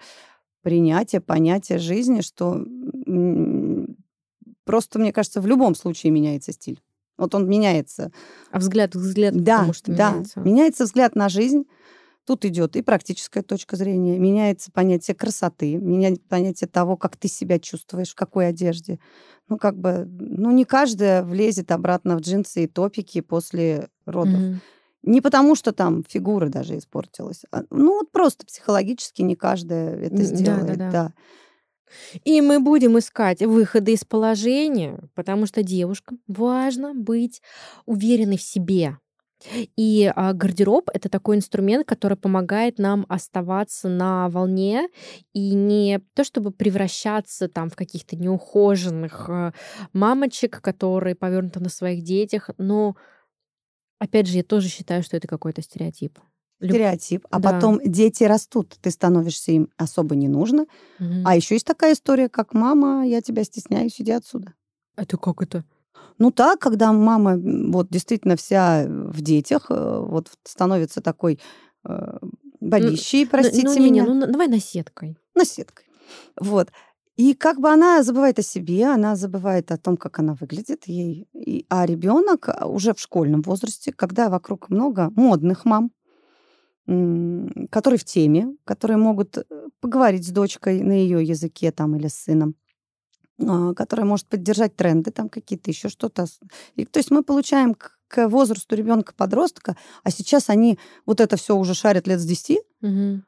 принятие, 0.63 1.21
понятие 1.21 1.79
жизни, 1.79 2.23
что 2.23 2.65
просто, 4.65 4.99
мне 4.99 5.13
кажется, 5.13 5.41
в 5.41 5.47
любом 5.47 5.75
случае 5.75 6.11
меняется 6.11 6.53
стиль. 6.53 6.81
Вот 7.17 7.35
он 7.35 7.49
меняется. 7.49 8.11
А 8.51 8.59
взгляд, 8.59 8.95
взгляд, 8.95 9.35
да, 9.37 9.59
потому 9.59 9.73
что 9.73 9.93
да, 9.93 10.11
меняется. 10.11 10.41
меняется 10.41 10.85
взгляд 10.85 11.15
на 11.15 11.29
жизнь. 11.29 11.65
Тут 12.27 12.47
идет 12.47 12.75
и 12.75 12.83
практическая 12.83 13.43
точка 13.43 13.77
зрения, 13.77 14.19
меняется 14.19 14.73
понятие 14.73 15.15
красоты, 15.15 15.77
меняется 15.77 16.25
понятие 16.27 16.69
того, 16.69 16.97
как 16.97 17.19
ты 17.19 17.29
себя 17.29 17.59
чувствуешь, 17.59 18.13
в 18.13 18.15
какой 18.15 18.49
одежде. 18.49 18.99
Ну, 19.49 19.59
как 19.59 19.77
бы, 19.77 20.07
ну, 20.07 20.51
не 20.51 20.65
каждая 20.65 21.23
влезет 21.23 21.71
обратно 21.71 22.17
в 22.17 22.21
джинсы 22.21 22.65
и 22.65 22.67
топики 22.67 23.21
после 23.21 23.89
родов. 24.07 24.41
Mm-hmm. 24.41 24.57
Не 25.03 25.21
потому, 25.21 25.55
что 25.55 25.73
там 25.73 26.03
фигура 26.03 26.49
даже 26.49 26.79
испортилась. 26.79 27.43
А, 27.53 27.65
ну, 27.71 27.99
вот 27.99 28.11
просто 28.11 28.47
психологически 28.47 29.21
не 29.21 29.37
каждая 29.37 29.95
это 29.97 30.23
сделает. 30.23 30.67
Да, 30.67 30.75
да, 30.75 30.77
да. 30.77 30.91
да. 30.91 31.13
И 32.25 32.41
мы 32.41 32.61
будем 32.61 32.99
искать 32.99 33.43
выходы 33.43 33.93
из 33.93 34.05
положения, 34.05 34.99
потому 35.15 35.47
что 35.47 35.63
девушкам 35.63 36.21
важно 36.27 36.95
быть 36.95 37.43
уверенной 37.87 38.39
в 38.39 38.43
себе. 38.43 38.99
И 39.77 40.11
а, 40.15 40.33
гардероб 40.33 40.89
это 40.93 41.09
такой 41.09 41.37
инструмент, 41.37 41.87
который 41.87 42.17
помогает 42.17 42.79
нам 42.79 43.05
оставаться 43.09 43.89
на 43.89 44.29
волне 44.31 44.89
и 45.35 45.55
не 45.55 46.01
то 46.15 46.25
чтобы 46.25 46.51
превращаться 46.51 47.49
там 47.49 47.69
в 47.69 47.77
каких-то 47.77 48.17
неухоженных 48.17 49.29
а, 49.29 49.53
мамочек, 49.93 50.61
которые 50.63 51.15
повернуты 51.15 51.61
на 51.61 51.69
своих 51.69 52.03
детях, 52.03 52.51
но 52.57 52.97
опять 53.99 54.29
же 54.29 54.39
я 54.39 54.45
тоже 54.45 54.69
считаю, 54.69 55.03
что 55.03 55.17
это 55.17 55.29
какой-то 55.29 55.61
стереотип 55.61 56.19
стереотип, 56.63 57.27
а 57.31 57.39
да. 57.39 57.53
потом 57.53 57.81
дети 57.85 58.25
растут, 58.25 58.77
ты 58.81 58.91
становишься 58.91 59.53
им 59.53 59.69
особо 59.77 60.15
не 60.15 60.29
нужно. 60.29 60.63
Угу. 61.01 61.23
А 61.25 61.37
еще 61.37 61.55
есть 61.55 61.67
такая 61.67 61.95
история, 61.95 62.29
как 62.29 62.55
мама, 62.55 63.07
я 63.07 63.21
тебя 63.21 63.45
стесняюсь, 63.45 64.01
иди 64.01 64.13
отсюда. 64.13 64.55
Это 64.97 65.17
как 65.17 65.43
это? 65.43 65.65
Ну 66.19 66.31
так, 66.31 66.61
когда 66.61 66.93
мама 66.93 67.37
вот 67.37 67.89
действительно 67.91 68.37
вся 68.37 68.87
в 68.89 69.21
детях, 69.21 69.67
э, 69.71 70.05
вот 70.07 70.31
становится 70.45 71.01
такой 71.01 71.41
э, 71.85 72.19
бабищей, 72.61 73.27
простите 73.27 73.69
ну, 73.69 73.75
ну, 73.75 73.81
меня. 73.81 74.05
Не, 74.05 74.11
не, 74.11 74.15
ну 74.15 74.27
давай 74.27 74.49
наседкой. 74.49 75.19
Наседкой. 75.35 75.87
Вот. 76.41 76.71
И 77.17 77.35
как 77.35 77.61
бы 77.61 77.69
она 77.69 78.03
забывает 78.03 78.39
о 78.39 78.43
себе, 78.43 78.87
она 78.87 79.15
забывает 79.15 79.71
о 79.71 79.79
том, 79.79 79.97
как 79.97 80.19
она 80.19 80.35
выглядит, 80.35 80.87
ей, 80.87 81.29
и, 81.33 81.65
а 81.69 81.87
ребенок 81.87 82.49
уже 82.65 82.93
в 82.93 82.99
школьном 82.99 83.43
возрасте, 83.43 83.93
когда 83.93 84.29
вокруг 84.29 84.69
много 84.69 85.13
модных 85.15 85.65
мам, 85.65 85.93
которые 86.87 87.99
в 87.99 88.05
теме, 88.05 88.57
которые 88.65 88.99
могут 88.99 89.39
э, 89.39 89.45
поговорить 89.81 90.27
с 90.27 90.31
дочкой 90.31 90.83
на 90.83 90.93
ее 90.93 91.25
языке 91.25 91.73
там 91.73 91.97
или 91.97 92.09
с 92.09 92.15
сыном, 92.15 92.57
а, 93.41 93.73
которая 93.75 94.07
может 94.07 94.27
поддержать 94.27 94.77
тренды 94.77 95.11
там 95.11 95.29
какие-то, 95.29 95.71
еще 95.71 95.89
что-то. 95.89 96.27
И, 96.77 96.85
то 96.85 96.99
есть 96.99 97.11
мы 97.11 97.23
получаем 97.23 97.75
к, 97.75 97.99
к 98.09 98.29
возрасту 98.29 98.77
ребенка-подростка, 98.77 99.77
а 100.03 100.11
сейчас 100.11 100.51
они 100.51 100.79
вот 101.07 101.21
это 101.21 101.37
все 101.37 101.57
уже 101.57 101.73
шарят 101.75 102.07
лет 102.07 102.21
с 102.21 102.27
10, 102.27 102.59
угу. 102.83 103.23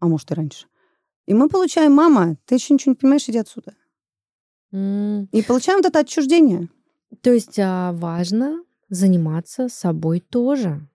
а 0.00 0.06
может 0.06 0.30
и 0.32 0.34
раньше. 0.34 0.66
И 1.26 1.34
мы 1.34 1.48
получаем, 1.48 1.92
мама, 1.92 2.36
ты 2.44 2.56
еще 2.56 2.74
ничего 2.74 2.90
не 2.90 2.96
понимаешь, 2.96 3.28
иди 3.28 3.38
отсюда. 3.38 3.74
Mm. 4.72 5.28
И 5.30 5.42
получаем 5.42 5.78
вот 5.78 5.86
это 5.86 6.00
отчуждение. 6.00 6.68
То 7.22 7.32
есть 7.32 7.58
а, 7.58 7.92
важно 7.92 8.64
заниматься 8.88 9.68
собой 9.68 10.20
тоже. 10.20 10.86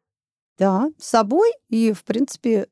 Да, 0.57 0.89
с 0.97 1.07
собой 1.07 1.51
и, 1.69 1.91
в 1.91 2.03
принципе, 2.03 2.67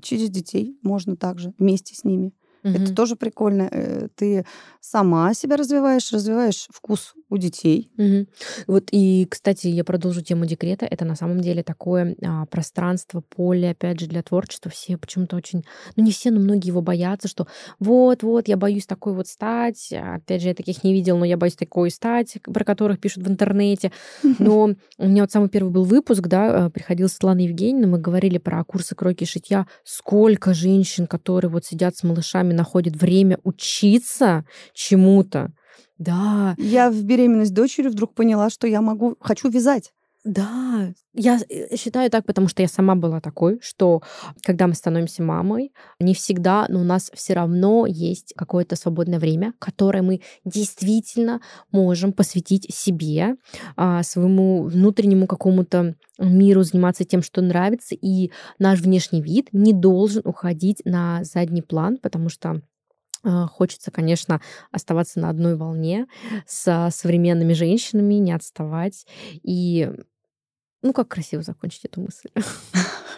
через 0.00 0.30
детей 0.30 0.78
можно 0.82 1.16
также 1.16 1.54
вместе 1.58 1.94
с 1.94 2.04
ними. 2.04 2.32
Угу. 2.64 2.72
Это 2.72 2.94
тоже 2.94 3.16
прикольно. 3.16 3.68
Э, 3.70 4.08
ты 4.14 4.46
сама 4.80 5.34
себя 5.34 5.56
развиваешь, 5.56 6.12
развиваешь 6.12 6.68
вкус 6.70 7.14
у 7.32 7.38
детей. 7.38 7.90
Угу. 7.96 8.26
Вот 8.66 8.88
и, 8.92 9.26
кстати, 9.28 9.68
я 9.68 9.84
продолжу 9.84 10.20
тему 10.20 10.44
декрета. 10.44 10.86
Это 10.86 11.06
на 11.06 11.16
самом 11.16 11.40
деле 11.40 11.62
такое 11.62 12.14
а, 12.22 12.44
пространство, 12.46 13.22
поле, 13.22 13.70
опять 13.70 14.00
же, 14.00 14.06
для 14.06 14.22
творчества. 14.22 14.70
Все 14.70 14.98
почему-то 14.98 15.36
очень, 15.36 15.64
ну 15.96 16.04
не 16.04 16.12
все, 16.12 16.30
но 16.30 16.40
многие 16.40 16.68
его 16.68 16.82
боятся, 16.82 17.28
что 17.28 17.46
вот-вот, 17.78 18.48
я 18.48 18.58
боюсь 18.58 18.86
такой 18.86 19.14
вот 19.14 19.28
стать. 19.28 19.92
Опять 19.92 20.42
же, 20.42 20.48
я 20.48 20.54
таких 20.54 20.84
не 20.84 20.92
видел, 20.92 21.16
но 21.16 21.24
я 21.24 21.38
боюсь 21.38 21.56
такой 21.56 21.90
стать, 21.90 22.36
про 22.44 22.64
которых 22.64 23.00
пишут 23.00 23.24
в 23.24 23.28
интернете. 23.28 23.92
Но 24.38 24.74
у 24.98 25.08
меня 25.08 25.22
вот 25.22 25.30
самый 25.30 25.48
первый 25.48 25.70
был 25.70 25.84
выпуск, 25.84 26.26
да, 26.26 26.66
э, 26.66 26.70
приходила 26.70 27.08
Светлана 27.08 27.40
Евгеньевна, 27.40 27.86
мы 27.86 27.98
говорили 27.98 28.38
про 28.38 28.62
курсы 28.64 28.94
кройки 28.94 29.24
и 29.24 29.26
шитья. 29.26 29.66
Сколько 29.84 30.52
женщин, 30.52 31.06
которые 31.06 31.50
вот 31.50 31.64
сидят 31.64 31.96
с 31.96 32.02
малышами, 32.02 32.52
находят 32.52 32.96
время 32.96 33.38
учиться 33.42 34.44
чему-то. 34.74 35.52
Да. 35.98 36.54
Я 36.58 36.90
в 36.90 37.02
беременность 37.02 37.54
дочери 37.54 37.88
вдруг 37.88 38.14
поняла, 38.14 38.50
что 38.50 38.66
я 38.66 38.80
могу, 38.80 39.16
хочу 39.20 39.48
вязать. 39.48 39.92
Да, 40.24 40.92
я 41.14 41.40
э, 41.48 41.76
считаю 41.76 42.08
так, 42.08 42.24
потому 42.24 42.46
что 42.46 42.62
я 42.62 42.68
сама 42.68 42.94
была 42.94 43.20
такой, 43.20 43.58
что 43.60 44.02
когда 44.44 44.68
мы 44.68 44.74
становимся 44.74 45.24
мамой, 45.24 45.72
не 45.98 46.14
всегда, 46.14 46.66
но 46.68 46.80
у 46.80 46.84
нас 46.84 47.10
все 47.12 47.34
равно 47.34 47.86
есть 47.86 48.32
какое-то 48.36 48.76
свободное 48.76 49.18
время, 49.18 49.52
которое 49.58 50.02
мы 50.02 50.20
действительно 50.44 51.40
можем 51.72 52.12
посвятить 52.12 52.72
себе, 52.72 53.34
а, 53.76 54.04
своему 54.04 54.62
внутреннему 54.62 55.26
какому-то 55.26 55.96
миру, 56.18 56.62
заниматься 56.62 57.02
тем, 57.04 57.20
что 57.20 57.42
нравится, 57.42 57.96
и 58.00 58.30
наш 58.60 58.80
внешний 58.80 59.22
вид 59.22 59.48
не 59.50 59.72
должен 59.72 60.22
уходить 60.24 60.82
на 60.84 61.24
задний 61.24 61.62
план, 61.62 61.98
потому 62.00 62.28
что 62.28 62.62
Хочется, 63.24 63.90
конечно, 63.90 64.40
оставаться 64.70 65.20
на 65.20 65.28
одной 65.28 65.56
волне 65.56 66.06
с 66.46 66.90
современными 66.92 67.52
женщинами, 67.52 68.14
не 68.14 68.32
отставать. 68.32 69.06
И 69.42 69.90
ну, 70.82 70.92
как 70.92 71.08
красиво 71.08 71.42
закончить 71.42 71.84
эту 71.84 72.00
мысль. 72.00 72.28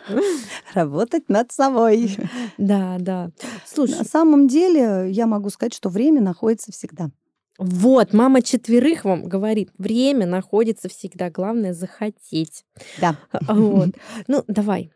Работать 0.75 1.29
над 1.29 1.51
собой. 1.51 2.17
Да, 2.59 2.99
да. 3.01 3.31
Слушай, 3.67 3.99
на 3.99 4.05
самом 4.05 4.49
деле 4.49 5.11
я 5.11 5.27
могу 5.27 5.49
сказать, 5.51 5.75
что 5.75 5.89
время 5.89 6.21
находится 6.21 6.73
всегда. 6.73 7.11
Вот, 7.59 8.13
мама 8.13 8.43
четверых 8.43 9.05
вам 9.05 9.29
говорит, 9.29 9.71
время 9.79 10.27
находится 10.27 10.89
всегда, 10.89 11.31
главное 11.31 11.73
захотеть. 11.73 12.65
Да. 13.01 13.17
Вот. 13.49 13.91
Ну, 14.27 14.45
давай, 14.47 14.93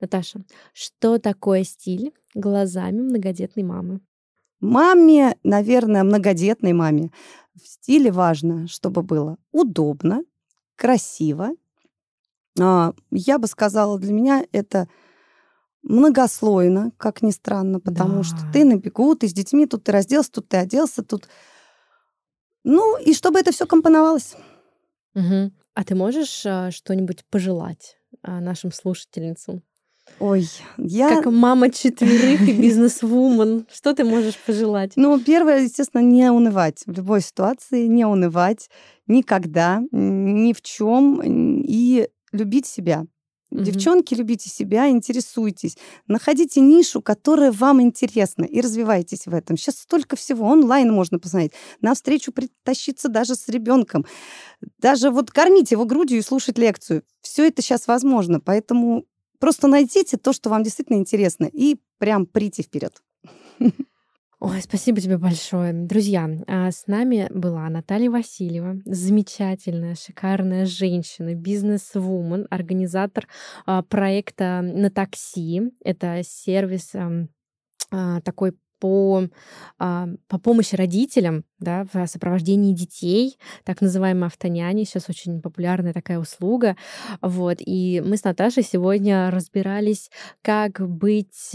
Наташа, 0.00 0.44
что 0.72 1.18
такое 1.18 1.64
стиль 1.64 2.12
глазами 2.34 3.00
многодетной 3.00 3.64
мамы? 3.64 4.00
Маме, 4.60 5.36
наверное, 5.44 6.02
многодетной 6.02 6.72
маме 6.72 7.10
в 7.54 7.66
стиле 7.66 8.10
важно, 8.10 8.66
чтобы 8.66 9.02
было 9.02 9.36
удобно, 9.52 10.24
красиво. 10.76 11.50
А, 12.60 12.92
я 13.10 13.38
бы 13.38 13.46
сказала, 13.46 13.98
для 13.98 14.12
меня 14.12 14.44
это 14.52 14.88
многослойно, 15.82 16.92
как 16.96 17.22
ни 17.22 17.30
странно, 17.30 17.80
потому 17.80 18.18
да. 18.18 18.22
что 18.24 18.36
ты 18.52 18.64
на 18.64 18.76
бегу, 18.76 19.14
ты 19.14 19.28
с 19.28 19.32
детьми, 19.32 19.66
тут 19.66 19.84
ты 19.84 19.92
разделся, 19.92 20.32
тут 20.32 20.48
ты 20.48 20.56
оделся, 20.56 21.02
тут... 21.02 21.28
Ну, 22.64 22.98
и 22.98 23.14
чтобы 23.14 23.38
это 23.38 23.52
все 23.52 23.66
компоновалось. 23.66 24.34
Угу. 25.14 25.52
А 25.74 25.84
ты 25.84 25.94
можешь 25.94 26.44
а, 26.44 26.70
что-нибудь 26.70 27.24
пожелать 27.26 27.98
а, 28.22 28.40
нашим 28.40 28.72
слушательницам? 28.72 29.62
Ой, 30.20 30.48
я... 30.76 31.08
Как 31.08 31.26
мама 31.26 31.70
четверых 31.70 32.48
и 32.48 32.52
бизнес-вумен. 32.52 33.66
Что 33.72 33.94
ты 33.94 34.04
можешь 34.04 34.36
пожелать? 34.36 34.92
Ну, 34.96 35.18
первое, 35.20 35.62
естественно, 35.62 36.02
не 36.02 36.30
унывать. 36.30 36.82
В 36.86 36.92
любой 36.92 37.20
ситуации 37.20 37.86
не 37.86 38.04
унывать 38.04 38.68
никогда, 39.06 39.80
ни 39.92 40.52
в 40.52 40.60
чем. 40.62 41.20
И 41.64 42.08
любить 42.32 42.66
себя. 42.66 43.06
Mm-hmm. 43.50 43.62
Девчонки, 43.62 44.14
любите 44.14 44.50
себя, 44.50 44.90
интересуйтесь, 44.90 45.78
находите 46.06 46.60
нишу, 46.60 47.00
которая 47.00 47.50
вам 47.50 47.80
интересна, 47.80 48.44
и 48.44 48.60
развивайтесь 48.60 49.26
в 49.26 49.32
этом. 49.32 49.56
Сейчас 49.56 49.78
столько 49.78 50.16
всего 50.16 50.46
онлайн 50.46 50.92
можно 50.92 51.18
посмотреть, 51.18 51.52
на 51.80 51.94
встречу 51.94 52.30
притащиться 52.30 53.08
даже 53.08 53.34
с 53.36 53.48
ребенком, 53.48 54.04
даже 54.78 55.10
вот 55.10 55.30
кормить 55.30 55.70
его 55.70 55.86
грудью 55.86 56.18
и 56.18 56.22
слушать 56.22 56.58
лекцию. 56.58 57.04
Все 57.22 57.48
это 57.48 57.62
сейчас 57.62 57.86
возможно, 57.86 58.38
поэтому 58.38 59.06
Просто 59.38 59.68
найдите 59.68 60.16
то, 60.16 60.32
что 60.32 60.50
вам 60.50 60.62
действительно 60.62 60.96
интересно, 60.96 61.48
и 61.52 61.76
прям 61.98 62.26
прийти 62.26 62.62
вперед. 62.62 62.92
Ой, 64.40 64.62
спасибо 64.62 65.00
тебе 65.00 65.18
большое. 65.18 65.72
Друзья, 65.72 66.30
а, 66.46 66.70
с 66.70 66.86
нами 66.86 67.28
была 67.34 67.68
Наталья 67.68 68.08
Васильева, 68.08 68.76
замечательная, 68.84 69.96
шикарная 69.96 70.64
женщина, 70.64 71.34
бизнес-вумен, 71.34 72.46
организатор 72.48 73.26
а, 73.66 73.82
проекта 73.82 74.60
«На 74.62 74.90
такси». 74.90 75.72
Это 75.82 76.22
сервис 76.22 76.92
а, 77.90 78.20
такой 78.20 78.56
по, 78.78 79.24
по 79.78 80.38
помощи 80.42 80.74
родителям 80.74 81.44
да, 81.58 81.86
в 81.92 82.06
сопровождении 82.06 82.74
детей, 82.74 83.38
так 83.64 83.80
называемые 83.80 84.26
автоняни, 84.26 84.84
сейчас 84.84 85.08
очень 85.08 85.40
популярная 85.40 85.92
такая 85.92 86.18
услуга. 86.18 86.76
Вот. 87.20 87.58
И 87.60 88.02
мы 88.04 88.16
с 88.16 88.24
Наташей 88.24 88.62
сегодня 88.62 89.30
разбирались, 89.30 90.10
как 90.42 90.80
быть 90.80 91.54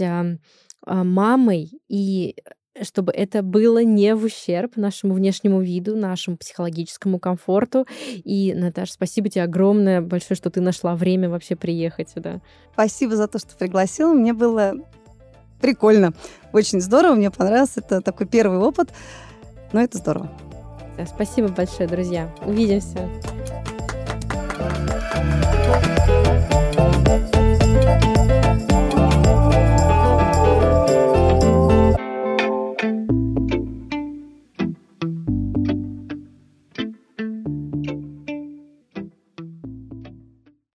мамой 0.86 1.80
и 1.88 2.36
чтобы 2.82 3.12
это 3.12 3.44
было 3.44 3.84
не 3.84 4.16
в 4.16 4.24
ущерб 4.24 4.76
нашему 4.76 5.14
внешнему 5.14 5.60
виду, 5.60 5.94
нашему 5.94 6.36
психологическому 6.36 7.20
комфорту. 7.20 7.86
И, 8.24 8.52
Наташа, 8.52 8.94
спасибо 8.94 9.28
тебе 9.28 9.44
огромное, 9.44 10.00
большое, 10.00 10.36
что 10.36 10.50
ты 10.50 10.60
нашла 10.60 10.96
время 10.96 11.30
вообще 11.30 11.54
приехать 11.54 12.10
сюда. 12.10 12.40
Спасибо 12.72 13.14
за 13.14 13.28
то, 13.28 13.38
что 13.38 13.56
пригласила. 13.56 14.12
Мне 14.12 14.32
было 14.32 14.74
прикольно. 15.64 16.12
Очень 16.52 16.82
здорово, 16.82 17.14
мне 17.14 17.30
понравился. 17.30 17.80
Это 17.80 18.02
такой 18.02 18.26
первый 18.26 18.58
опыт, 18.58 18.92
но 19.72 19.80
это 19.80 19.96
здорово. 19.96 20.30
Спасибо 21.06 21.48
большое, 21.48 21.88
друзья. 21.88 22.28
Увидимся. 22.44 23.08
thank 24.56 25.34
you 25.34 25.43